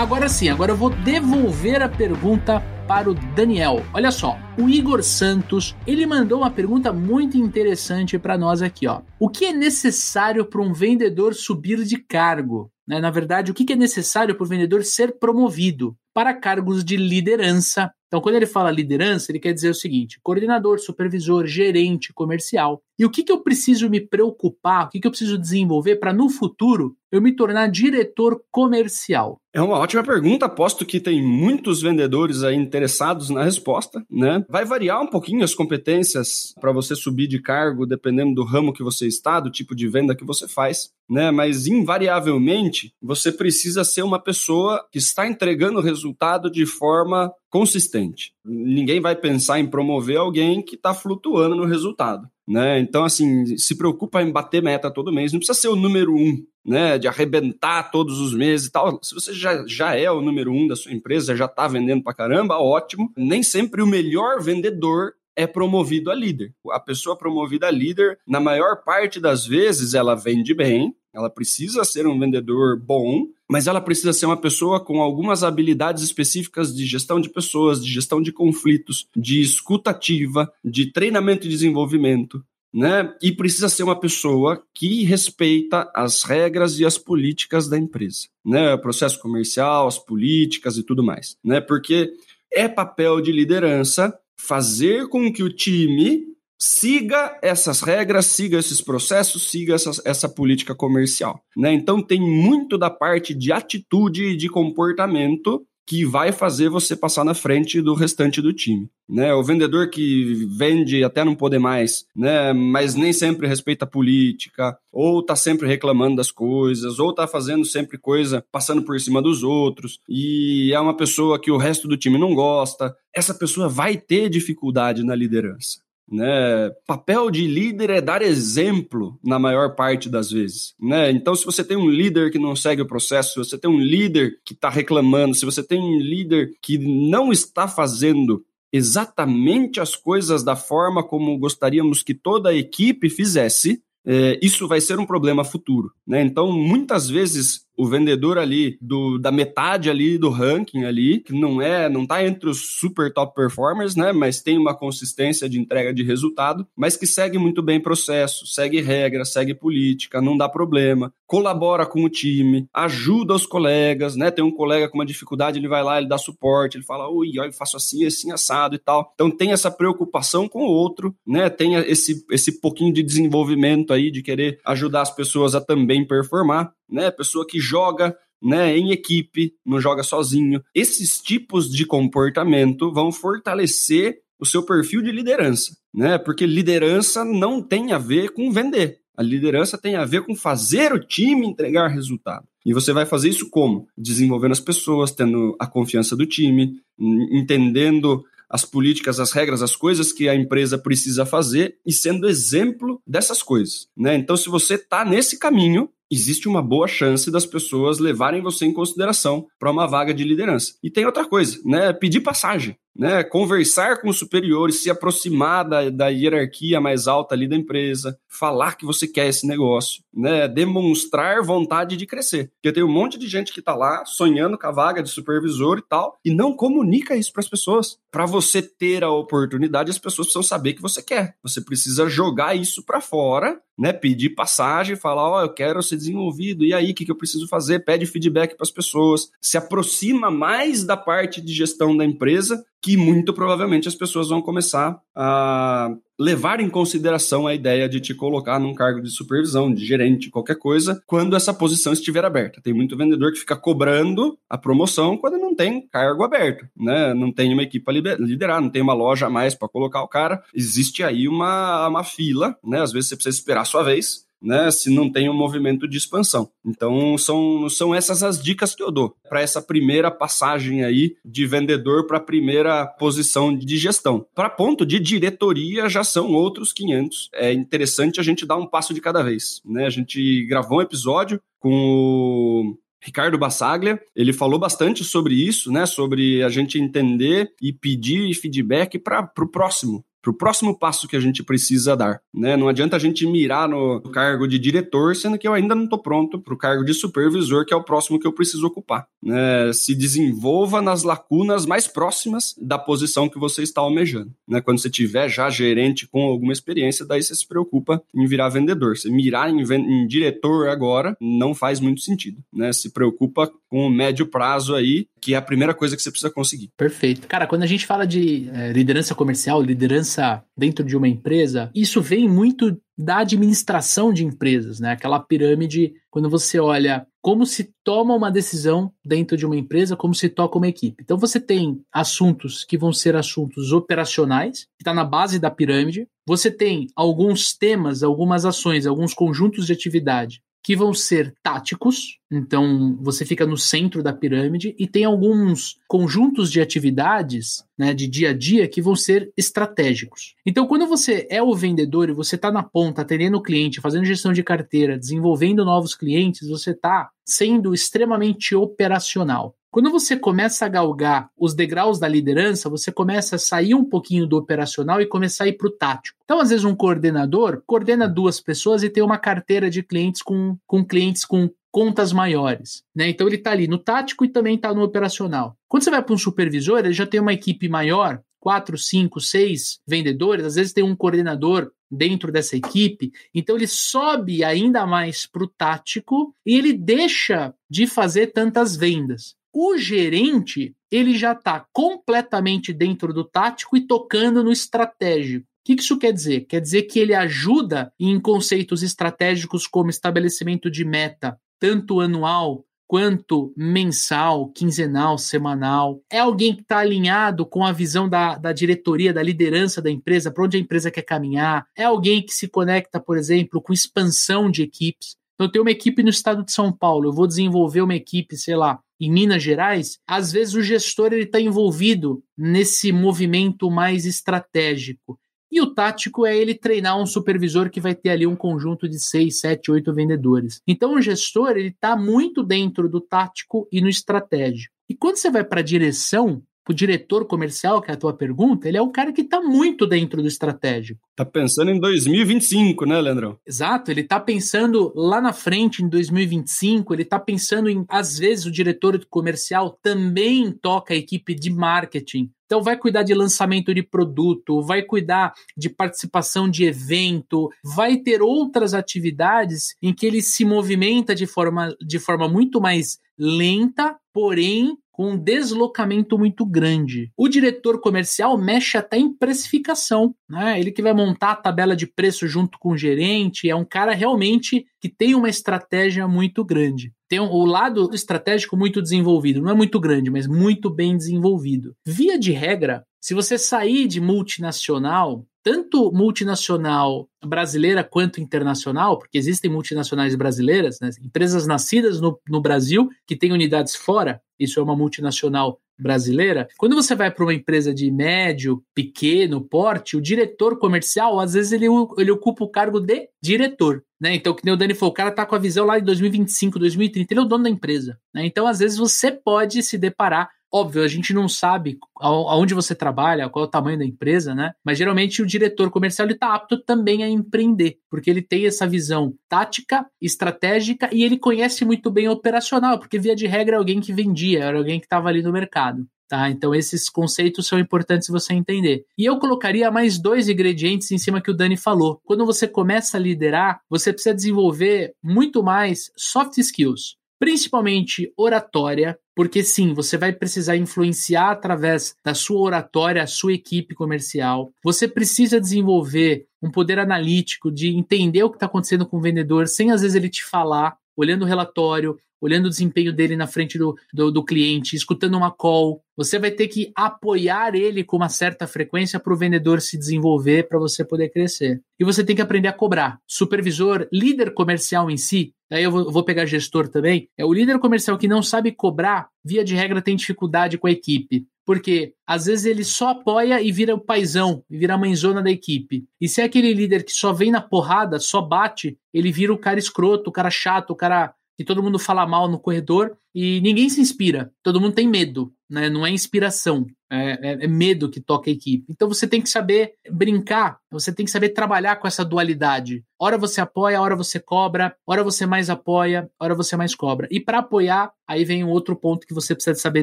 Agora 0.00 0.30
sim, 0.30 0.48
agora 0.48 0.72
eu 0.72 0.76
vou 0.76 0.88
devolver 0.88 1.82
a 1.82 1.88
pergunta 1.88 2.58
para 2.88 3.10
o 3.10 3.14
Daniel. 3.14 3.84
Olha 3.92 4.10
só, 4.10 4.38
o 4.58 4.66
Igor 4.66 5.02
Santos, 5.02 5.76
ele 5.86 6.06
mandou 6.06 6.38
uma 6.38 6.50
pergunta 6.50 6.90
muito 6.90 7.36
interessante 7.36 8.18
para 8.18 8.38
nós 8.38 8.62
aqui, 8.62 8.86
ó. 8.86 9.02
O 9.18 9.28
que 9.28 9.44
é 9.44 9.52
necessário 9.52 10.46
para 10.46 10.62
um 10.62 10.72
vendedor 10.72 11.34
subir 11.34 11.84
de 11.84 11.98
cargo? 11.98 12.72
Né? 12.88 12.98
Na 12.98 13.10
verdade, 13.10 13.50
o 13.50 13.54
que 13.54 13.70
é 13.70 13.76
necessário 13.76 14.34
para 14.34 14.42
o 14.42 14.48
vendedor 14.48 14.84
ser 14.84 15.18
promovido 15.18 15.94
para 16.14 16.32
cargos 16.32 16.82
de 16.82 16.96
liderança 16.96 17.92
então, 18.10 18.20
quando 18.20 18.34
ele 18.34 18.46
fala 18.46 18.72
liderança, 18.72 19.30
ele 19.30 19.38
quer 19.38 19.52
dizer 19.52 19.70
o 19.70 19.74
seguinte: 19.74 20.18
coordenador, 20.20 20.80
supervisor, 20.80 21.46
gerente 21.46 22.12
comercial. 22.12 22.82
E 22.98 23.04
o 23.04 23.08
que, 23.08 23.22
que 23.22 23.30
eu 23.32 23.40
preciso 23.40 23.88
me 23.88 24.00
preocupar, 24.00 24.86
o 24.86 24.88
que, 24.90 25.00
que 25.00 25.06
eu 25.06 25.10
preciso 25.10 25.38
desenvolver 25.38 25.96
para 25.96 26.12
no 26.12 26.28
futuro 26.28 26.96
eu 27.10 27.22
me 27.22 27.34
tornar 27.34 27.68
diretor 27.68 28.42
comercial? 28.50 29.40
É 29.54 29.62
uma 29.62 29.78
ótima 29.78 30.02
pergunta, 30.02 30.46
aposto 30.46 30.84
que 30.84 31.00
tem 31.00 31.22
muitos 31.22 31.80
vendedores 31.80 32.42
aí 32.42 32.54
interessados 32.54 33.30
na 33.30 33.42
resposta, 33.42 34.04
né? 34.10 34.44
Vai 34.48 34.64
variar 34.64 35.00
um 35.00 35.08
pouquinho 35.08 35.42
as 35.42 35.54
competências 35.54 36.52
para 36.60 36.72
você 36.72 36.94
subir 36.94 37.26
de 37.26 37.40
cargo, 37.40 37.86
dependendo 37.86 38.34
do 38.34 38.44
ramo 38.44 38.72
que 38.72 38.82
você 38.82 39.06
está, 39.06 39.40
do 39.40 39.50
tipo 39.50 39.74
de 39.74 39.88
venda 39.88 40.14
que 40.14 40.24
você 40.24 40.46
faz, 40.46 40.90
né? 41.08 41.30
Mas 41.30 41.66
invariavelmente 41.66 42.92
você 43.02 43.32
precisa 43.32 43.82
ser 43.82 44.02
uma 44.02 44.22
pessoa 44.22 44.84
que 44.92 44.98
está 44.98 45.26
entregando 45.26 45.80
resultado 45.80 46.50
de 46.50 46.66
forma 46.66 47.32
consistente. 47.50 48.32
Ninguém 48.44 49.00
vai 49.00 49.16
pensar 49.16 49.58
em 49.58 49.66
promover 49.66 50.16
alguém 50.16 50.62
que 50.62 50.76
está 50.76 50.94
flutuando 50.94 51.56
no 51.56 51.66
resultado. 51.66 52.30
Né? 52.48 52.80
Então, 52.80 53.04
assim, 53.04 53.56
se 53.58 53.76
preocupa 53.76 54.22
em 54.22 54.30
bater 54.30 54.62
meta 54.62 54.90
todo 54.90 55.12
mês. 55.12 55.32
Não 55.32 55.38
precisa 55.38 55.60
ser 55.60 55.68
o 55.68 55.76
número 55.76 56.14
um, 56.14 56.44
né? 56.64 56.98
De 56.98 57.06
arrebentar 57.06 57.90
todos 57.90 58.18
os 58.18 58.34
meses 58.34 58.68
e 58.68 58.72
tal. 58.72 58.98
Se 59.02 59.14
você 59.14 59.32
já, 59.32 59.64
já 59.66 59.94
é 59.94 60.10
o 60.10 60.20
número 60.20 60.52
um 60.52 60.66
da 60.66 60.74
sua 60.74 60.92
empresa, 60.92 61.36
já 61.36 61.44
está 61.44 61.68
vendendo 61.68 62.02
pra 62.02 62.14
caramba, 62.14 62.58
ótimo. 62.58 63.12
Nem 63.16 63.42
sempre 63.42 63.82
o 63.82 63.86
melhor 63.86 64.40
vendedor 64.40 65.12
é 65.36 65.46
promovido 65.46 66.10
a 66.10 66.14
líder. 66.14 66.52
A 66.70 66.80
pessoa 66.80 67.16
promovida 67.16 67.68
a 67.68 67.70
líder, 67.70 68.18
na 68.26 68.40
maior 68.40 68.82
parte 68.84 69.20
das 69.20 69.46
vezes, 69.46 69.94
ela 69.94 70.14
vende 70.14 70.52
bem, 70.52 70.94
ela 71.14 71.30
precisa 71.30 71.84
ser 71.84 72.06
um 72.06 72.18
vendedor 72.18 72.78
bom, 72.78 73.26
mas 73.50 73.66
ela 73.66 73.80
precisa 73.80 74.12
ser 74.12 74.26
uma 74.26 74.36
pessoa 74.36 74.78
com 74.78 75.02
algumas 75.02 75.42
habilidades 75.42 76.04
específicas 76.04 76.72
de 76.72 76.86
gestão 76.86 77.20
de 77.20 77.28
pessoas, 77.28 77.84
de 77.84 77.92
gestão 77.92 78.22
de 78.22 78.30
conflitos, 78.30 79.08
de 79.16 79.40
escutativa, 79.40 80.52
de 80.64 80.92
treinamento 80.92 81.46
e 81.46 81.50
desenvolvimento. 81.50 82.44
né? 82.72 83.12
E 83.20 83.32
precisa 83.32 83.68
ser 83.68 83.82
uma 83.82 83.98
pessoa 83.98 84.62
que 84.72 85.02
respeita 85.02 85.90
as 85.92 86.22
regras 86.22 86.78
e 86.78 86.86
as 86.86 86.96
políticas 86.96 87.68
da 87.68 87.76
empresa, 87.76 88.28
né? 88.44 88.74
O 88.74 88.80
processo 88.80 89.18
comercial, 89.18 89.88
as 89.88 89.98
políticas 89.98 90.78
e 90.78 90.84
tudo 90.84 91.02
mais, 91.02 91.36
né? 91.42 91.60
Porque 91.60 92.12
é 92.52 92.68
papel 92.68 93.20
de 93.20 93.32
liderança 93.32 94.16
fazer 94.36 95.08
com 95.08 95.32
que 95.32 95.42
o 95.42 95.52
time 95.52 96.22
siga 96.60 97.38
essas 97.40 97.80
regras, 97.80 98.26
siga 98.26 98.58
esses 98.58 98.82
processos, 98.82 99.50
siga 99.50 99.74
essa, 100.04 100.28
política 100.28 100.74
comercial. 100.74 101.42
Né? 101.56 101.72
Então 101.72 102.02
tem 102.02 102.20
muito 102.20 102.76
da 102.76 102.90
parte 102.90 103.34
de 103.34 103.50
atitude 103.50 104.24
e 104.24 104.36
de 104.36 104.48
comportamento 104.48 105.64
que 105.86 106.04
vai 106.04 106.30
fazer 106.30 106.68
você 106.68 106.94
passar 106.94 107.24
na 107.24 107.34
frente 107.34 107.80
do 107.80 107.94
restante 107.94 108.40
do 108.40 108.52
time. 108.52 108.88
Né? 109.08 109.34
O 109.34 109.42
vendedor 109.42 109.90
que 109.90 110.46
vende 110.56 111.02
até 111.02 111.24
não 111.24 111.34
poder 111.34 111.58
mais, 111.58 112.04
né? 112.14 112.52
mas 112.52 112.94
nem 112.94 113.12
sempre 113.12 113.48
respeita 113.48 113.84
a 113.84 113.88
política, 113.88 114.78
ou 114.92 115.20
tá 115.20 115.34
sempre 115.34 115.66
reclamando 115.66 116.14
das 116.14 116.30
coisas, 116.30 117.00
ou 117.00 117.12
tá 117.12 117.26
fazendo 117.26 117.64
sempre 117.64 117.98
coisa 117.98 118.44
passando 118.52 118.82
por 118.82 119.00
cima 119.00 119.20
dos 119.20 119.42
outros, 119.42 119.98
e 120.08 120.70
é 120.72 120.78
uma 120.78 120.96
pessoa 120.96 121.40
que 121.40 121.50
o 121.50 121.56
resto 121.56 121.88
do 121.88 121.96
time 121.96 122.18
não 122.18 122.34
gosta, 122.36 122.94
essa 123.12 123.34
pessoa 123.34 123.68
vai 123.68 123.96
ter 123.96 124.28
dificuldade 124.28 125.02
na 125.02 125.16
liderança. 125.16 125.80
Né? 126.10 126.70
Papel 126.86 127.30
de 127.30 127.46
líder 127.46 127.90
é 127.90 128.00
dar 128.00 128.20
exemplo 128.20 129.18
na 129.22 129.38
maior 129.38 129.76
parte 129.76 130.08
das 130.08 130.30
vezes. 130.30 130.74
Né? 130.80 131.10
Então, 131.10 131.34
se 131.34 131.44
você 131.44 131.62
tem 131.62 131.76
um 131.76 131.88
líder 131.88 132.30
que 132.30 132.38
não 132.38 132.56
segue 132.56 132.82
o 132.82 132.86
processo, 132.86 133.34
se 133.34 133.38
você 133.38 133.56
tem 133.56 133.70
um 133.70 133.80
líder 133.80 134.38
que 134.44 134.52
está 134.52 134.68
reclamando, 134.68 135.34
se 135.34 135.44
você 135.44 135.62
tem 135.62 135.80
um 135.80 135.98
líder 136.00 136.50
que 136.60 136.78
não 136.78 137.30
está 137.30 137.68
fazendo 137.68 138.44
exatamente 138.72 139.80
as 139.80 139.96
coisas 139.96 140.42
da 140.42 140.56
forma 140.56 141.02
como 141.02 141.38
gostaríamos 141.38 142.02
que 142.02 142.14
toda 142.14 142.50
a 142.50 142.54
equipe 142.54 143.08
fizesse, 143.08 143.82
é, 144.04 144.38
isso 144.42 144.66
vai 144.66 144.80
ser 144.80 144.98
um 144.98 145.06
problema 145.06 145.44
futuro. 145.44 145.92
Né? 146.06 146.22
Então, 146.22 146.50
muitas 146.52 147.08
vezes, 147.08 147.66
o 147.80 147.86
vendedor 147.86 148.36
ali 148.36 148.76
do, 148.78 149.18
da 149.18 149.32
metade 149.32 149.88
ali 149.88 150.18
do 150.18 150.28
ranking 150.28 150.84
ali, 150.84 151.20
que 151.20 151.32
não 151.32 151.62
é, 151.62 151.88
não 151.88 152.06
tá 152.06 152.22
entre 152.22 152.50
os 152.50 152.78
super 152.78 153.10
top 153.10 153.34
performers, 153.34 153.96
né, 153.96 154.12
mas 154.12 154.42
tem 154.42 154.58
uma 154.58 154.76
consistência 154.76 155.48
de 155.48 155.58
entrega 155.58 155.94
de 155.94 156.02
resultado, 156.02 156.66
mas 156.76 156.94
que 156.94 157.06
segue 157.06 157.38
muito 157.38 157.62
bem 157.62 157.80
processo, 157.80 158.46
segue 158.46 158.82
regra, 158.82 159.24
segue 159.24 159.54
política, 159.54 160.20
não 160.20 160.36
dá 160.36 160.46
problema, 160.46 161.10
colabora 161.26 161.86
com 161.86 162.04
o 162.04 162.10
time, 162.10 162.66
ajuda 162.74 163.34
os 163.34 163.46
colegas, 163.46 164.14
né, 164.14 164.30
tem 164.30 164.44
um 164.44 164.50
colega 164.50 164.86
com 164.86 164.98
uma 164.98 165.06
dificuldade, 165.06 165.58
ele 165.58 165.68
vai 165.68 165.82
lá, 165.82 165.98
ele 165.98 166.08
dá 166.08 166.18
suporte, 166.18 166.76
ele 166.76 166.84
fala, 166.84 167.08
ui, 167.08 167.30
eu 167.34 167.50
faço 167.50 167.78
assim, 167.78 168.04
assim, 168.04 168.30
assado 168.30 168.74
e 168.74 168.78
tal. 168.78 169.10
Então 169.14 169.30
tem 169.30 169.52
essa 169.52 169.70
preocupação 169.70 170.46
com 170.46 170.64
o 170.64 170.70
outro, 170.70 171.14
né, 171.26 171.48
tem 171.48 171.76
esse, 171.76 172.26
esse 172.30 172.60
pouquinho 172.60 172.92
de 172.92 173.02
desenvolvimento 173.02 173.94
aí, 173.94 174.10
de 174.10 174.22
querer 174.22 174.60
ajudar 174.66 175.00
as 175.00 175.14
pessoas 175.14 175.54
a 175.54 175.62
também 175.62 176.06
performar, 176.06 176.74
né? 176.90 177.10
Pessoa 177.10 177.46
que 177.46 177.60
joga 177.60 178.16
né, 178.42 178.76
em 178.76 178.90
equipe, 178.90 179.54
não 179.64 179.80
joga 179.80 180.02
sozinho. 180.02 180.62
Esses 180.74 181.20
tipos 181.20 181.70
de 181.70 181.84
comportamento 181.84 182.92
vão 182.92 183.12
fortalecer 183.12 184.20
o 184.38 184.46
seu 184.46 184.62
perfil 184.62 185.02
de 185.02 185.12
liderança, 185.12 185.76
né? 185.92 186.16
Porque 186.16 186.46
liderança 186.46 187.24
não 187.24 187.62
tem 187.62 187.92
a 187.92 187.98
ver 187.98 188.30
com 188.30 188.50
vender. 188.50 189.00
A 189.14 189.22
liderança 189.22 189.76
tem 189.76 189.96
a 189.96 190.06
ver 190.06 190.24
com 190.24 190.34
fazer 190.34 190.94
o 190.94 190.98
time 190.98 191.46
entregar 191.46 191.88
resultado. 191.88 192.46
E 192.64 192.72
você 192.72 192.92
vai 192.92 193.04
fazer 193.04 193.28
isso 193.28 193.50
como? 193.50 193.86
Desenvolvendo 193.96 194.52
as 194.52 194.60
pessoas, 194.60 195.12
tendo 195.12 195.54
a 195.58 195.66
confiança 195.66 196.16
do 196.16 196.24
time, 196.24 196.80
entendendo 196.98 198.24
as 198.48 198.64
políticas, 198.64 199.20
as 199.20 199.30
regras, 199.32 199.62
as 199.62 199.76
coisas 199.76 200.12
que 200.12 200.28
a 200.28 200.34
empresa 200.34 200.76
precisa 200.76 201.24
fazer 201.24 201.76
e 201.86 201.92
sendo 201.92 202.28
exemplo 202.28 203.00
dessas 203.06 203.42
coisas. 203.42 203.88
Né? 203.96 204.16
Então, 204.16 204.36
se 204.36 204.48
você 204.48 204.74
está 204.74 205.04
nesse 205.04 205.38
caminho, 205.38 205.88
existe 206.10 206.48
uma 206.48 206.60
boa 206.60 206.88
chance 206.88 207.30
das 207.30 207.46
pessoas 207.46 207.98
levarem 207.98 208.42
você 208.42 208.66
em 208.66 208.72
consideração 208.72 209.46
para 209.58 209.70
uma 209.70 209.86
vaga 209.86 210.12
de 210.12 210.24
liderança. 210.24 210.74
E 210.82 210.90
tem 210.90 211.06
outra 211.06 211.24
coisa, 211.24 211.58
né? 211.64 211.92
Pedir 211.92 212.20
passagem 212.20 212.76
né, 212.96 213.22
conversar 213.24 214.00
com 214.00 214.08
os 214.08 214.18
superiores, 214.18 214.82
se 214.82 214.90
aproximar 214.90 215.68
da, 215.68 215.90
da 215.90 216.08
hierarquia 216.08 216.80
mais 216.80 217.06
alta 217.06 217.34
ali 217.34 217.48
da 217.48 217.56
empresa, 217.56 218.18
falar 218.28 218.76
que 218.76 218.84
você 218.84 219.06
quer 219.06 219.28
esse 219.28 219.46
negócio, 219.46 220.02
né, 220.12 220.48
demonstrar 220.48 221.42
vontade 221.42 221.96
de 221.96 222.06
crescer. 222.06 222.50
Porque 222.54 222.72
tem 222.72 222.82
um 222.82 222.92
monte 222.92 223.18
de 223.18 223.26
gente 223.26 223.52
que 223.52 223.60
está 223.60 223.74
lá 223.74 224.04
sonhando 224.04 224.58
com 224.58 224.66
a 224.66 224.72
vaga 224.72 225.02
de 225.02 225.10
supervisor 225.10 225.78
e 225.78 225.82
tal, 225.82 226.18
e 226.24 226.32
não 226.32 226.54
comunica 226.54 227.16
isso 227.16 227.32
para 227.32 227.40
as 227.40 227.48
pessoas. 227.48 227.98
Para 228.10 228.26
você 228.26 228.60
ter 228.60 229.04
a 229.04 229.10
oportunidade, 229.10 229.90
as 229.90 229.98
pessoas 229.98 230.26
precisam 230.26 230.42
saber 230.42 230.74
que 230.74 230.82
você 230.82 231.02
quer. 231.02 231.36
Você 231.42 231.60
precisa 231.60 232.08
jogar 232.08 232.54
isso 232.56 232.84
para 232.84 233.00
fora, 233.00 233.60
né, 233.78 233.94
pedir 233.94 234.30
passagem, 234.30 234.94
falar, 234.94 235.26
ó, 235.26 235.38
oh, 235.38 235.42
eu 235.42 235.54
quero 235.54 235.82
ser 235.82 235.96
desenvolvido, 235.96 236.64
e 236.64 236.74
aí, 236.74 236.90
o 236.90 236.94
que, 236.94 237.06
que 237.06 237.10
eu 237.10 237.16
preciso 237.16 237.48
fazer? 237.48 237.82
Pede 237.82 238.04
feedback 238.04 238.54
para 238.54 238.64
as 238.64 238.70
pessoas, 238.70 239.30
se 239.40 239.56
aproxima 239.56 240.30
mais 240.30 240.84
da 240.84 240.98
parte 240.98 241.40
de 241.40 241.52
gestão 241.52 241.96
da 241.96 242.04
empresa, 242.04 242.62
que 242.82 242.96
muito 242.96 243.32
provavelmente 243.32 243.88
as 243.88 243.94
pessoas 243.94 244.28
vão 244.28 244.40
começar 244.40 245.00
a 245.14 245.90
levar 246.18 246.60
em 246.60 246.68
consideração 246.68 247.46
a 247.46 247.54
ideia 247.54 247.88
de 247.88 248.00
te 248.00 248.14
colocar 248.14 248.58
num 248.58 248.74
cargo 248.74 249.00
de 249.00 249.10
supervisão, 249.10 249.72
de 249.72 249.84
gerente, 249.84 250.30
qualquer 250.30 250.56
coisa, 250.56 251.02
quando 251.06 251.34
essa 251.34 251.52
posição 251.52 251.92
estiver 251.92 252.24
aberta. 252.24 252.60
Tem 252.62 252.74
muito 252.74 252.96
vendedor 252.96 253.32
que 253.32 253.38
fica 253.38 253.56
cobrando 253.56 254.38
a 254.48 254.58
promoção 254.58 255.16
quando 255.16 255.38
não 255.38 255.54
tem 255.54 255.86
cargo 255.88 256.22
aberto, 256.22 256.66
né? 256.76 257.14
Não 257.14 257.32
tem 257.32 257.52
uma 257.52 257.62
equipe 257.62 257.84
para 257.84 257.94
liderar, 258.18 258.60
não 258.60 258.70
tem 258.70 258.82
uma 258.82 258.94
loja 258.94 259.26
a 259.26 259.30
mais 259.30 259.54
para 259.54 259.68
colocar 259.68 260.02
o 260.02 260.08
cara. 260.08 260.42
Existe 260.54 261.02
aí 261.02 261.26
uma, 261.26 261.88
uma 261.88 262.04
fila, 262.04 262.56
né? 262.62 262.80
Às 262.80 262.92
vezes 262.92 263.08
você 263.08 263.16
precisa 263.16 263.38
esperar 263.38 263.62
a 263.62 263.66
sua 263.66 263.82
vez 263.82 264.29
né, 264.42 264.70
se 264.70 264.90
não 264.90 265.10
tem 265.10 265.28
um 265.28 265.36
movimento 265.36 265.86
de 265.88 265.96
expansão. 265.96 266.50
Então, 266.64 267.16
são, 267.18 267.68
são 267.68 267.94
essas 267.94 268.22
as 268.22 268.42
dicas 268.42 268.74
que 268.74 268.82
eu 268.82 268.90
dou 268.90 269.14
para 269.28 269.40
essa 269.40 269.60
primeira 269.60 270.10
passagem 270.10 270.84
aí 270.84 271.14
de 271.24 271.46
vendedor 271.46 272.06
para 272.06 272.18
a 272.18 272.22
primeira 272.22 272.86
posição 272.86 273.56
de 273.56 273.76
gestão. 273.76 274.26
Para 274.34 274.50
ponto 274.50 274.86
de 274.86 274.98
diretoria, 274.98 275.88
já 275.88 276.04
são 276.04 276.32
outros 276.32 276.72
500. 276.72 277.30
É 277.34 277.52
interessante 277.52 278.20
a 278.20 278.22
gente 278.22 278.46
dar 278.46 278.56
um 278.56 278.66
passo 278.66 278.94
de 278.94 279.00
cada 279.00 279.22
vez. 279.22 279.60
Né? 279.64 279.86
A 279.86 279.90
gente 279.90 280.46
gravou 280.46 280.78
um 280.78 280.82
episódio 280.82 281.40
com 281.58 281.70
o 281.70 282.78
Ricardo 283.02 283.38
Bassaglia, 283.38 284.00
ele 284.14 284.32
falou 284.32 284.58
bastante 284.58 285.02
sobre 285.02 285.34
isso, 285.34 285.72
né? 285.72 285.86
Sobre 285.86 286.42
a 286.42 286.48
gente 286.48 286.78
entender 286.78 287.50
e 287.60 287.72
pedir 287.72 288.34
feedback 288.34 288.98
para 288.98 289.30
o 289.38 289.48
próximo, 289.48 290.04
para 290.22 290.30
o 290.30 290.34
próximo 290.34 290.78
passo 290.78 291.08
que 291.08 291.16
a 291.16 291.20
gente 291.20 291.42
precisa 291.42 291.96
dar. 291.96 292.20
Né? 292.32 292.56
Não 292.56 292.68
adianta 292.68 292.96
a 292.96 292.98
gente 292.98 293.26
mirar 293.26 293.68
no 293.68 294.00
cargo 294.12 294.46
de 294.46 294.58
diretor, 294.58 295.16
sendo 295.16 295.38
que 295.38 295.48
eu 295.48 295.54
ainda 295.54 295.74
não 295.74 295.84
estou 295.84 295.98
pronto 295.98 296.38
para 296.38 296.54
o 296.54 296.58
cargo 296.58 296.84
de 296.84 296.94
supervisor, 296.94 297.64
que 297.64 297.72
é 297.72 297.76
o 297.76 297.82
próximo 297.82 298.18
que 298.18 298.26
eu 298.26 298.32
preciso 298.32 298.66
ocupar. 298.66 299.06
Né? 299.22 299.72
Se 299.72 299.94
desenvolva 299.94 300.82
nas 300.82 301.02
lacunas 301.02 301.66
mais 301.66 301.86
próximas 301.86 302.54
da 302.60 302.78
posição 302.78 303.28
que 303.28 303.38
você 303.38 303.62
está 303.62 303.80
almejando. 303.80 304.32
Né? 304.46 304.60
Quando 304.60 304.80
você 304.80 304.90
tiver 304.90 305.28
já 305.28 305.48
gerente 305.48 306.06
com 306.06 306.22
alguma 306.22 306.52
experiência, 306.52 307.06
daí 307.06 307.22
você 307.22 307.34
se 307.34 307.46
preocupa 307.46 308.02
em 308.14 308.26
virar 308.26 308.48
vendedor. 308.48 308.96
Se 308.96 309.10
mirar 309.10 309.50
em, 309.50 309.60
em 309.62 310.06
diretor 310.06 310.68
agora 310.68 311.16
não 311.20 311.54
faz 311.54 311.80
muito 311.80 312.00
sentido. 312.00 312.42
Né? 312.52 312.72
Se 312.72 312.90
preocupa 312.90 313.50
com 313.68 313.86
o 313.86 313.90
médio 313.90 314.26
prazo 314.26 314.74
aí, 314.74 315.06
que 315.20 315.34
é 315.34 315.36
a 315.36 315.42
primeira 315.42 315.72
coisa 315.72 315.96
que 315.96 316.02
você 316.02 316.10
precisa 316.10 316.30
conseguir. 316.30 316.70
Perfeito. 316.76 317.28
Cara, 317.28 317.46
quando 317.46 317.62
a 317.62 317.66
gente 317.66 317.86
fala 317.86 318.06
de 318.06 318.50
é, 318.52 318.72
liderança 318.72 319.14
comercial, 319.14 319.62
liderança 319.62 320.09
pensa 320.10 320.42
dentro 320.56 320.84
de 320.84 320.96
uma 320.96 321.08
empresa, 321.08 321.70
isso 321.74 322.02
vem 322.02 322.28
muito 322.28 322.76
da 322.98 323.18
administração 323.18 324.12
de 324.12 324.24
empresas, 324.24 324.80
né? 324.80 324.92
Aquela 324.92 325.20
pirâmide, 325.20 325.94
quando 326.10 326.28
você 326.28 326.58
olha 326.58 327.06
como 327.22 327.46
se 327.46 327.72
toma 327.84 328.14
uma 328.14 328.30
decisão 328.30 328.92
dentro 329.04 329.36
de 329.36 329.46
uma 329.46 329.56
empresa, 329.56 329.96
como 329.96 330.14
se 330.14 330.28
toca 330.28 330.58
uma 330.58 330.68
equipe. 330.68 331.02
Então 331.02 331.16
você 331.16 331.38
tem 331.38 331.80
assuntos 331.92 332.64
que 332.64 332.76
vão 332.76 332.92
ser 332.92 333.14
assuntos 333.14 333.72
operacionais, 333.72 334.64
que 334.76 334.82
está 334.82 334.92
na 334.92 335.04
base 335.04 335.38
da 335.38 335.50
pirâmide. 335.50 336.08
Você 336.26 336.50
tem 336.50 336.88
alguns 336.96 337.56
temas, 337.56 338.02
algumas 338.02 338.44
ações, 338.44 338.86
alguns 338.86 339.14
conjuntos 339.14 339.66
de 339.66 339.72
atividade 339.72 340.42
que 340.62 340.76
vão 340.76 340.92
ser 340.92 341.34
táticos, 341.42 342.18
então 342.30 342.96
você 343.00 343.24
fica 343.24 343.46
no 343.46 343.56
centro 343.56 344.02
da 344.02 344.12
pirâmide 344.12 344.74
e 344.78 344.86
tem 344.86 345.04
alguns 345.04 345.78
conjuntos 345.88 346.50
de 346.50 346.60
atividades, 346.60 347.64
né, 347.78 347.94
de 347.94 348.06
dia 348.06 348.30
a 348.30 348.32
dia 348.32 348.68
que 348.68 348.82
vão 348.82 348.94
ser 348.94 349.32
estratégicos. 349.36 350.34
Então, 350.44 350.66
quando 350.66 350.86
você 350.86 351.26
é 351.30 351.42
o 351.42 351.54
vendedor 351.54 352.08
e 352.08 352.14
você 352.14 352.36
está 352.36 352.52
na 352.52 352.62
ponta, 352.62 353.02
atendendo 353.02 353.38
o 353.38 353.42
cliente, 353.42 353.80
fazendo 353.80 354.04
gestão 354.04 354.32
de 354.32 354.42
carteira, 354.42 354.98
desenvolvendo 354.98 355.64
novos 355.64 355.94
clientes, 355.94 356.48
você 356.48 356.72
está 356.72 357.10
sendo 357.24 357.72
extremamente 357.72 358.54
operacional. 358.54 359.56
Quando 359.70 359.88
você 359.88 360.16
começa 360.16 360.66
a 360.66 360.68
galgar 360.68 361.30
os 361.38 361.54
degraus 361.54 362.00
da 362.00 362.08
liderança, 362.08 362.68
você 362.68 362.90
começa 362.90 363.36
a 363.36 363.38
sair 363.38 363.72
um 363.72 363.84
pouquinho 363.84 364.26
do 364.26 364.36
operacional 364.36 365.00
e 365.00 365.06
começar 365.06 365.44
a 365.44 365.48
ir 365.48 365.52
para 365.52 365.68
o 365.68 365.70
tático. 365.70 366.18
Então, 366.24 366.40
às 366.40 366.50
vezes, 366.50 366.64
um 366.64 366.74
coordenador 366.74 367.62
coordena 367.64 368.08
duas 368.08 368.40
pessoas 368.40 368.82
e 368.82 368.90
tem 368.90 369.02
uma 369.02 369.16
carteira 369.16 369.70
de 369.70 369.82
clientes 369.82 370.22
com, 370.22 370.56
com 370.66 370.84
clientes 370.84 371.24
com 371.24 371.48
contas 371.70 372.12
maiores. 372.12 372.82
Né? 372.92 373.10
Então, 373.10 373.28
ele 373.28 373.36
está 373.36 373.52
ali 373.52 373.68
no 373.68 373.78
tático 373.78 374.24
e 374.24 374.28
também 374.28 374.56
está 374.56 374.74
no 374.74 374.82
operacional. 374.82 375.56
Quando 375.68 375.84
você 375.84 375.90
vai 375.90 376.02
para 376.02 376.14
um 376.14 376.18
supervisor, 376.18 376.80
ele 376.80 376.92
já 376.92 377.06
tem 377.06 377.20
uma 377.20 377.32
equipe 377.32 377.68
maior, 377.68 378.20
quatro, 378.40 378.76
cinco, 378.76 379.20
seis 379.20 379.78
vendedores, 379.86 380.44
às 380.44 380.56
vezes 380.56 380.72
tem 380.72 380.82
um 380.82 380.96
coordenador 380.96 381.70
dentro 381.88 382.32
dessa 382.32 382.56
equipe, 382.56 383.10
então 383.34 383.56
ele 383.56 383.66
sobe 383.66 384.44
ainda 384.44 384.86
mais 384.86 385.26
para 385.26 385.42
o 385.42 385.48
tático 385.48 386.34
e 386.46 386.56
ele 386.56 386.72
deixa 386.72 387.52
de 387.68 387.86
fazer 387.86 388.28
tantas 388.28 388.76
vendas. 388.76 389.34
O 389.52 389.76
gerente, 389.76 390.74
ele 390.90 391.16
já 391.16 391.32
está 391.32 391.66
completamente 391.72 392.72
dentro 392.72 393.12
do 393.12 393.24
tático 393.24 393.76
e 393.76 393.86
tocando 393.86 394.44
no 394.44 394.52
estratégico. 394.52 395.44
O 395.44 395.64
que 395.64 395.80
isso 395.80 395.98
quer 395.98 396.12
dizer? 396.12 396.42
Quer 396.42 396.60
dizer 396.60 396.82
que 396.82 396.98
ele 396.98 397.14
ajuda 397.14 397.92
em 397.98 398.18
conceitos 398.18 398.82
estratégicos 398.82 399.66
como 399.66 399.90
estabelecimento 399.90 400.70
de 400.70 400.84
meta, 400.84 401.38
tanto 401.58 402.00
anual 402.00 402.64
quanto 402.90 403.52
mensal, 403.56 404.48
quinzenal, 404.48 405.16
semanal. 405.16 406.02
É 406.10 406.18
alguém 406.18 406.56
que 406.56 406.62
está 406.62 406.78
alinhado 406.78 407.46
com 407.46 407.64
a 407.64 407.70
visão 407.70 408.08
da, 408.08 408.36
da 408.36 408.52
diretoria, 408.52 409.12
da 409.12 409.22
liderança 409.22 409.80
da 409.80 409.88
empresa, 409.88 410.28
para 410.28 410.42
onde 410.42 410.56
a 410.56 410.60
empresa 410.60 410.90
quer 410.90 411.02
caminhar. 411.02 411.66
É 411.76 411.84
alguém 411.84 412.20
que 412.20 412.32
se 412.32 412.48
conecta, 412.48 412.98
por 412.98 413.16
exemplo, 413.16 413.62
com 413.62 413.72
expansão 413.72 414.50
de 414.50 414.62
equipes. 414.62 415.14
Então, 415.34 415.46
eu 415.46 415.52
tenho 415.52 415.64
uma 415.64 415.70
equipe 415.70 416.02
no 416.02 416.10
estado 416.10 416.44
de 416.44 416.50
São 416.50 416.72
Paulo, 416.72 417.08
eu 417.08 417.12
vou 417.12 417.28
desenvolver 417.28 417.80
uma 417.80 417.94
equipe, 417.94 418.36
sei 418.36 418.56
lá, 418.56 418.80
em 419.00 419.10
Minas 419.10 419.42
Gerais, 419.42 419.98
às 420.06 420.30
vezes 420.30 420.54
o 420.54 420.62
gestor 420.62 421.12
ele 421.12 421.24
está 421.24 421.40
envolvido 421.40 422.22
nesse 422.36 422.92
movimento 422.92 423.70
mais 423.70 424.04
estratégico. 424.04 425.18
E 425.50 425.60
o 425.60 425.74
tático 425.74 426.24
é 426.24 426.36
ele 426.36 426.54
treinar 426.54 427.00
um 427.00 427.06
supervisor 427.06 427.70
que 427.70 427.80
vai 427.80 427.94
ter 427.94 428.10
ali 428.10 428.26
um 428.26 428.36
conjunto 428.36 428.88
de 428.88 429.00
seis, 429.00 429.40
sete, 429.40 429.70
oito 429.70 429.92
vendedores. 429.92 430.60
Então 430.66 430.94
o 430.94 431.02
gestor 431.02 431.52
ele 431.56 431.70
está 431.70 431.96
muito 431.96 432.42
dentro 432.42 432.88
do 432.88 433.00
tático 433.00 433.66
e 433.72 433.80
no 433.80 433.88
estratégico. 433.88 434.72
E 434.88 434.94
quando 434.94 435.16
você 435.16 435.30
vai 435.30 435.44
para 435.44 435.60
a 435.60 435.64
direção, 435.64 436.42
o 436.70 436.74
diretor 436.74 437.26
comercial, 437.26 437.82
que 437.82 437.90
é 437.90 437.94
a 437.94 437.96
tua 437.96 438.12
pergunta, 438.12 438.68
ele 438.68 438.76
é 438.76 438.82
o 438.82 438.90
cara 438.90 439.12
que 439.12 439.22
está 439.22 439.40
muito 439.40 439.86
dentro 439.86 440.22
do 440.22 440.28
estratégico. 440.28 441.00
Está 441.10 441.24
pensando 441.24 441.70
em 441.70 441.80
2025, 441.80 442.86
né, 442.86 443.00
Leandrão? 443.00 443.36
Exato, 443.46 443.90
ele 443.90 444.02
está 444.02 444.20
pensando 444.20 444.92
lá 444.94 445.20
na 445.20 445.32
frente, 445.32 445.82
em 445.82 445.88
2025, 445.88 446.94
ele 446.94 447.02
está 447.02 447.18
pensando 447.18 447.68
em, 447.68 447.84
às 447.88 448.18
vezes, 448.18 448.46
o 448.46 448.52
diretor 448.52 449.04
comercial 449.10 449.78
também 449.82 450.52
toca 450.52 450.94
a 450.94 450.96
equipe 450.96 451.34
de 451.34 451.50
marketing. 451.50 452.30
Então, 452.46 452.62
vai 452.62 452.76
cuidar 452.76 453.04
de 453.04 453.14
lançamento 453.14 453.72
de 453.72 453.82
produto, 453.82 454.60
vai 454.62 454.82
cuidar 454.82 455.32
de 455.56 455.68
participação 455.68 456.48
de 456.48 456.64
evento, 456.64 457.48
vai 457.64 457.96
ter 457.96 458.22
outras 458.22 458.74
atividades 458.74 459.76
em 459.80 459.94
que 459.94 460.04
ele 460.04 460.20
se 460.20 460.44
movimenta 460.44 461.14
de 461.14 461.26
forma, 461.26 461.74
de 461.80 462.00
forma 462.00 462.28
muito 462.28 462.60
mais 462.60 462.98
lenta, 463.16 463.96
porém 464.12 464.76
com 464.92 465.12
um 465.12 465.16
deslocamento 465.18 466.18
muito 466.18 466.44
grande. 466.44 467.10
O 467.16 467.28
diretor 467.28 467.80
comercial 467.80 468.36
mexe 468.36 468.76
até 468.76 468.98
em 468.98 469.12
precificação, 469.12 470.14
né? 470.28 470.58
Ele 470.60 470.70
que 470.70 470.82
vai 470.82 470.92
montar 470.92 471.32
a 471.32 471.36
tabela 471.36 471.74
de 471.74 471.86
preço 471.86 472.26
junto 472.26 472.58
com 472.58 472.70
o 472.70 472.76
gerente, 472.76 473.48
é 473.48 473.54
um 473.54 473.64
cara 473.64 473.94
realmente 473.94 474.66
que 474.80 474.88
tem 474.88 475.14
uma 475.14 475.28
estratégia 475.28 476.06
muito 476.08 476.44
grande. 476.44 476.92
Tem 477.08 477.18
o 477.18 477.44
lado 477.44 477.90
estratégico 477.92 478.56
muito 478.56 478.80
desenvolvido, 478.80 479.42
não 479.42 479.50
é 479.50 479.54
muito 479.54 479.80
grande, 479.80 480.10
mas 480.10 480.26
muito 480.26 480.70
bem 480.70 480.96
desenvolvido. 480.96 481.74
Via 481.84 482.18
de 482.18 482.32
regra, 482.32 482.84
se 483.00 483.14
você 483.14 483.38
sair 483.38 483.88
de 483.88 484.00
multinacional, 484.00 485.26
tanto 485.42 485.90
multinacional 485.92 487.08
brasileira 487.24 487.82
quanto 487.84 488.20
internacional, 488.20 488.98
porque 488.98 489.18
existem 489.18 489.50
multinacionais 489.50 490.14
brasileiras, 490.14 490.78
né, 490.80 490.90
empresas 491.02 491.46
nascidas 491.46 492.00
no, 492.00 492.20
no 492.28 492.40
Brasil 492.40 492.88
que 493.06 493.16
têm 493.16 493.32
unidades 493.32 493.74
fora, 493.74 494.20
isso 494.38 494.58
é 494.58 494.62
uma 494.62 494.76
multinacional 494.76 495.60
brasileira. 495.80 496.48
Quando 496.58 496.74
você 496.74 496.94
vai 496.94 497.10
para 497.10 497.24
uma 497.24 497.34
empresa 497.34 497.72
de 497.72 497.90
médio, 497.90 498.62
pequeno 498.74 499.40
porte, 499.40 499.96
o 499.96 500.00
diretor 500.00 500.58
comercial, 500.58 501.18
às 501.18 501.32
vezes, 501.32 501.52
ele, 501.52 501.66
ele 501.98 502.10
ocupa 502.10 502.44
o 502.44 502.50
cargo 502.50 502.80
de 502.80 503.08
diretor. 503.22 503.82
Né? 504.00 504.14
Então, 504.14 504.34
que 504.34 504.44
nem 504.44 504.54
o 504.54 504.56
Dani 504.56 504.74
falou, 504.74 504.92
o 504.92 504.94
cara 504.94 505.10
tá 505.10 505.26
com 505.26 505.34
a 505.34 505.38
visão 505.38 505.66
lá 505.66 505.78
de 505.78 505.84
2025, 505.84 506.58
2030, 506.58 507.12
ele 507.12 507.20
é 507.20 507.22
o 507.22 507.26
dono 507.26 507.44
da 507.44 507.50
empresa. 507.50 507.98
Né? 508.14 508.26
Então, 508.26 508.46
às 508.46 508.58
vezes, 508.58 508.78
você 508.78 509.10
pode 509.10 509.62
se 509.62 509.76
deparar 509.76 510.28
Óbvio, 510.52 510.82
a 510.82 510.88
gente 510.88 511.14
não 511.14 511.28
sabe 511.28 511.78
aonde 512.00 512.54
você 512.54 512.74
trabalha, 512.74 513.28
qual 513.28 513.44
é 513.44 513.48
o 513.48 513.50
tamanho 513.50 513.78
da 513.78 513.84
empresa, 513.84 514.34
né? 514.34 514.52
Mas 514.64 514.78
geralmente 514.78 515.22
o 515.22 515.26
diretor 515.26 515.70
comercial 515.70 516.08
está 516.08 516.34
apto 516.34 516.58
também 516.58 517.04
a 517.04 517.08
empreender, 517.08 517.78
porque 517.88 518.10
ele 518.10 518.20
tem 518.22 518.46
essa 518.46 518.66
visão 518.66 519.14
tática, 519.28 519.86
estratégica 520.00 520.90
e 520.92 521.04
ele 521.04 521.18
conhece 521.18 521.64
muito 521.64 521.90
bem 521.90 522.08
operacional, 522.08 522.78
porque 522.78 522.98
via 522.98 523.14
de 523.14 523.26
regra 523.26 523.56
é 523.56 523.58
alguém 523.58 523.80
que 523.80 523.92
vendia, 523.92 524.44
era 524.44 524.58
alguém 524.58 524.80
que 524.80 524.86
estava 524.86 525.08
ali 525.08 525.22
no 525.22 525.32
mercado. 525.32 525.86
Tá? 526.08 526.28
Então 526.28 526.52
esses 526.52 526.88
conceitos 526.88 527.46
são 527.46 527.56
importantes 527.56 528.08
você 528.08 528.34
entender. 528.34 528.84
E 528.98 529.04
eu 529.04 529.20
colocaria 529.20 529.70
mais 529.70 529.96
dois 529.96 530.28
ingredientes 530.28 530.90
em 530.90 530.98
cima 530.98 531.20
que 531.20 531.30
o 531.30 531.36
Dani 531.36 531.56
falou. 531.56 532.00
Quando 532.04 532.26
você 532.26 532.48
começa 532.48 532.96
a 532.96 533.00
liderar, 533.00 533.60
você 533.70 533.92
precisa 533.92 534.12
desenvolver 534.12 534.92
muito 535.00 535.40
mais 535.40 535.92
soft 535.96 536.36
skills 536.38 536.98
principalmente 537.20 538.10
oratória, 538.16 538.98
porque 539.20 539.44
sim, 539.44 539.74
você 539.74 539.98
vai 539.98 540.14
precisar 540.14 540.56
influenciar 540.56 541.32
através 541.32 541.94
da 542.02 542.14
sua 542.14 542.40
oratória 542.40 543.02
a 543.02 543.06
sua 543.06 543.34
equipe 543.34 543.74
comercial. 543.74 544.50
Você 544.64 544.88
precisa 544.88 545.38
desenvolver 545.38 546.24
um 546.42 546.50
poder 546.50 546.78
analítico 546.78 547.52
de 547.52 547.68
entender 547.68 548.22
o 548.22 548.30
que 548.30 548.36
está 548.36 548.46
acontecendo 548.46 548.86
com 548.86 548.96
o 548.96 549.00
vendedor 549.02 549.46
sem 549.46 549.72
às 549.72 549.82
vezes 549.82 549.94
ele 549.94 550.08
te 550.08 550.24
falar, 550.24 550.74
olhando 551.00 551.22
o 551.22 551.26
relatório, 551.26 551.96
olhando 552.20 552.46
o 552.46 552.50
desempenho 552.50 552.92
dele 552.92 553.16
na 553.16 553.26
frente 553.26 553.58
do, 553.58 553.74
do, 553.92 554.10
do, 554.10 554.24
cliente, 554.24 554.76
escutando 554.76 555.16
uma 555.16 555.30
call. 555.30 555.82
Você 555.96 556.18
vai 556.18 556.30
ter 556.30 556.48
que 556.48 556.70
apoiar 556.74 557.54
ele 557.54 557.82
com 557.82 557.96
uma 557.96 558.08
certa 558.08 558.46
frequência 558.46 559.00
para 559.00 559.12
o 559.12 559.16
vendedor 559.16 559.60
se 559.60 559.78
desenvolver, 559.78 560.46
para 560.46 560.58
você 560.58 560.84
poder 560.84 561.08
crescer. 561.08 561.62
E 561.78 561.84
você 561.84 562.04
tem 562.04 562.14
que 562.14 562.22
aprender 562.22 562.48
a 562.48 562.52
cobrar. 562.52 563.00
Supervisor, 563.06 563.88
líder 563.90 564.34
comercial 564.34 564.90
em 564.90 564.96
si, 564.96 565.32
aí 565.50 565.64
eu 565.64 565.70
vou, 565.70 565.90
vou 565.90 566.04
pegar 566.04 566.26
gestor 566.26 566.68
também, 566.68 567.08
é 567.16 567.24
o 567.24 567.32
líder 567.32 567.58
comercial 567.58 567.96
que 567.96 568.06
não 568.06 568.22
sabe 568.22 568.52
cobrar, 568.52 569.08
via 569.24 569.42
de 569.42 569.54
regra 569.54 569.80
tem 569.80 569.96
dificuldade 569.96 570.58
com 570.58 570.66
a 570.66 570.70
equipe. 570.70 571.26
Porque 571.44 571.94
às 572.06 572.26
vezes 572.26 572.44
ele 572.44 572.64
só 572.64 572.90
apoia 572.90 573.40
e 573.42 573.50
vira 573.50 573.74
o 573.74 573.80
paizão, 573.80 574.44
e 574.48 574.58
vira 574.58 574.74
a 574.74 574.78
mãezona 574.78 575.22
da 575.22 575.30
equipe. 575.30 575.86
E 576.00 576.08
se 576.08 576.20
é 576.20 576.24
aquele 576.24 576.52
líder 576.52 576.84
que 576.84 576.92
só 576.92 577.12
vem 577.12 577.30
na 577.30 577.40
porrada, 577.40 577.98
só 577.98 578.20
bate, 578.20 578.78
ele 578.92 579.10
vira 579.10 579.32
o 579.32 579.38
cara 579.38 579.58
escroto, 579.58 580.10
o 580.10 580.12
cara 580.12 580.30
chato, 580.30 580.70
o 580.70 580.76
cara 580.76 581.14
que 581.36 581.44
todo 581.44 581.62
mundo 581.62 581.78
fala 581.78 582.06
mal 582.06 582.28
no 582.28 582.38
corredor 582.38 582.96
e 583.14 583.40
ninguém 583.40 583.68
se 583.68 583.80
inspira. 583.80 584.30
Todo 584.42 584.60
mundo 584.60 584.74
tem 584.74 584.86
medo, 584.86 585.32
né? 585.50 585.68
Não 585.68 585.84
é 585.84 585.90
inspiração, 585.90 586.64
é, 586.90 587.10
é, 587.30 587.44
é, 587.44 587.46
medo 587.48 587.90
que 587.90 588.00
toca 588.00 588.30
a 588.30 588.32
equipe. 588.32 588.64
Então 588.68 588.88
você 588.88 589.06
tem 589.06 589.20
que 589.20 589.28
saber 589.28 589.74
brincar, 589.90 590.58
você 590.70 590.92
tem 590.92 591.04
que 591.04 591.10
saber 591.10 591.30
trabalhar 591.30 591.76
com 591.76 591.88
essa 591.88 592.04
dualidade. 592.04 592.84
Hora 592.98 593.18
você 593.18 593.40
apoia, 593.40 593.80
hora 593.80 593.96
você 593.96 594.20
cobra, 594.20 594.74
hora 594.86 595.02
você 595.02 595.26
mais 595.26 595.50
apoia, 595.50 596.08
hora 596.20 596.34
você 596.34 596.56
mais 596.56 596.74
cobra. 596.74 597.08
E 597.10 597.18
para 597.18 597.38
apoiar, 597.38 597.92
aí 598.08 598.24
vem 598.24 598.44
um 598.44 598.50
outro 598.50 598.76
ponto 598.76 599.06
que 599.06 599.14
você 599.14 599.34
precisa 599.34 599.58
saber 599.58 599.82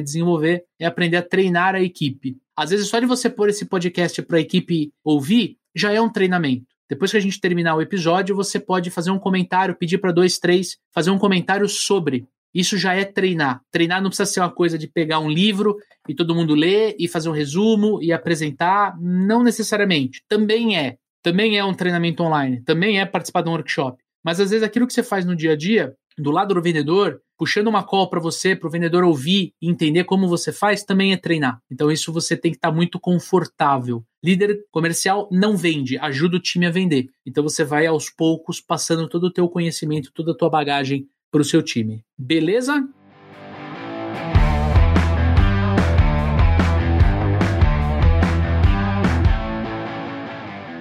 desenvolver, 0.00 0.64
é 0.80 0.86
aprender 0.86 1.18
a 1.18 1.22
treinar 1.22 1.74
a 1.74 1.82
equipe. 1.82 2.38
Às 2.56 2.70
vezes 2.70 2.88
só 2.88 2.98
de 2.98 3.06
você 3.06 3.28
pôr 3.28 3.50
esse 3.50 3.66
podcast 3.66 4.22
para 4.22 4.38
a 4.38 4.40
equipe 4.40 4.92
ouvir, 5.04 5.58
já 5.76 5.92
é 5.92 6.00
um 6.00 6.10
treinamento. 6.10 6.66
Depois 6.88 7.10
que 7.10 7.18
a 7.18 7.20
gente 7.20 7.38
terminar 7.38 7.74
o 7.74 7.82
episódio, 7.82 8.34
você 8.34 8.58
pode 8.58 8.90
fazer 8.90 9.10
um 9.10 9.18
comentário, 9.18 9.76
pedir 9.76 9.98
para 9.98 10.10
dois, 10.10 10.38
três, 10.38 10.78
fazer 10.92 11.10
um 11.10 11.18
comentário 11.18 11.68
sobre. 11.68 12.26
Isso 12.54 12.76
já 12.76 12.94
é 12.94 13.04
treinar. 13.04 13.60
Treinar 13.70 14.02
não 14.02 14.10
precisa 14.10 14.30
ser 14.30 14.40
uma 14.40 14.50
coisa 14.50 14.78
de 14.78 14.86
pegar 14.86 15.20
um 15.20 15.30
livro 15.30 15.76
e 16.08 16.14
todo 16.14 16.34
mundo 16.34 16.54
ler 16.54 16.96
e 16.98 17.06
fazer 17.08 17.28
um 17.28 17.32
resumo 17.32 18.02
e 18.02 18.12
apresentar. 18.12 18.96
Não 19.00 19.42
necessariamente. 19.42 20.22
Também 20.28 20.76
é. 20.76 20.96
Também 21.22 21.58
é 21.58 21.64
um 21.64 21.74
treinamento 21.74 22.22
online. 22.22 22.62
Também 22.62 23.00
é 23.00 23.06
participar 23.06 23.42
de 23.42 23.48
um 23.48 23.52
workshop. 23.52 24.02
Mas 24.24 24.40
às 24.40 24.50
vezes 24.50 24.64
aquilo 24.64 24.86
que 24.86 24.92
você 24.92 25.02
faz 25.02 25.24
no 25.24 25.36
dia 25.36 25.52
a 25.52 25.56
dia, 25.56 25.94
do 26.18 26.30
lado 26.30 26.54
do 26.54 26.62
vendedor, 26.62 27.20
puxando 27.38 27.68
uma 27.68 27.84
call 27.84 28.10
para 28.10 28.20
você, 28.20 28.56
para 28.56 28.66
o 28.66 28.70
vendedor 28.70 29.04
ouvir 29.04 29.52
e 29.62 29.70
entender 29.70 30.04
como 30.04 30.26
você 30.26 30.52
faz, 30.52 30.82
também 30.82 31.12
é 31.12 31.16
treinar. 31.16 31.60
Então 31.70 31.90
isso 31.90 32.12
você 32.12 32.36
tem 32.36 32.50
que 32.50 32.58
estar 32.58 32.70
tá 32.70 32.74
muito 32.74 32.98
confortável. 32.98 34.04
Líder 34.22 34.58
comercial 34.70 35.28
não 35.30 35.56
vende, 35.56 35.96
ajuda 35.98 36.36
o 36.36 36.40
time 36.40 36.66
a 36.66 36.70
vender. 36.70 37.06
Então 37.24 37.42
você 37.42 37.62
vai 37.62 37.86
aos 37.86 38.10
poucos 38.10 38.60
passando 38.60 39.08
todo 39.08 39.24
o 39.24 39.32
teu 39.32 39.48
conhecimento, 39.48 40.10
toda 40.12 40.32
a 40.32 40.36
tua 40.36 40.50
bagagem 40.50 41.06
para 41.30 41.42
o 41.42 41.44
seu 41.44 41.62
time. 41.62 42.02
Beleza? 42.16 42.88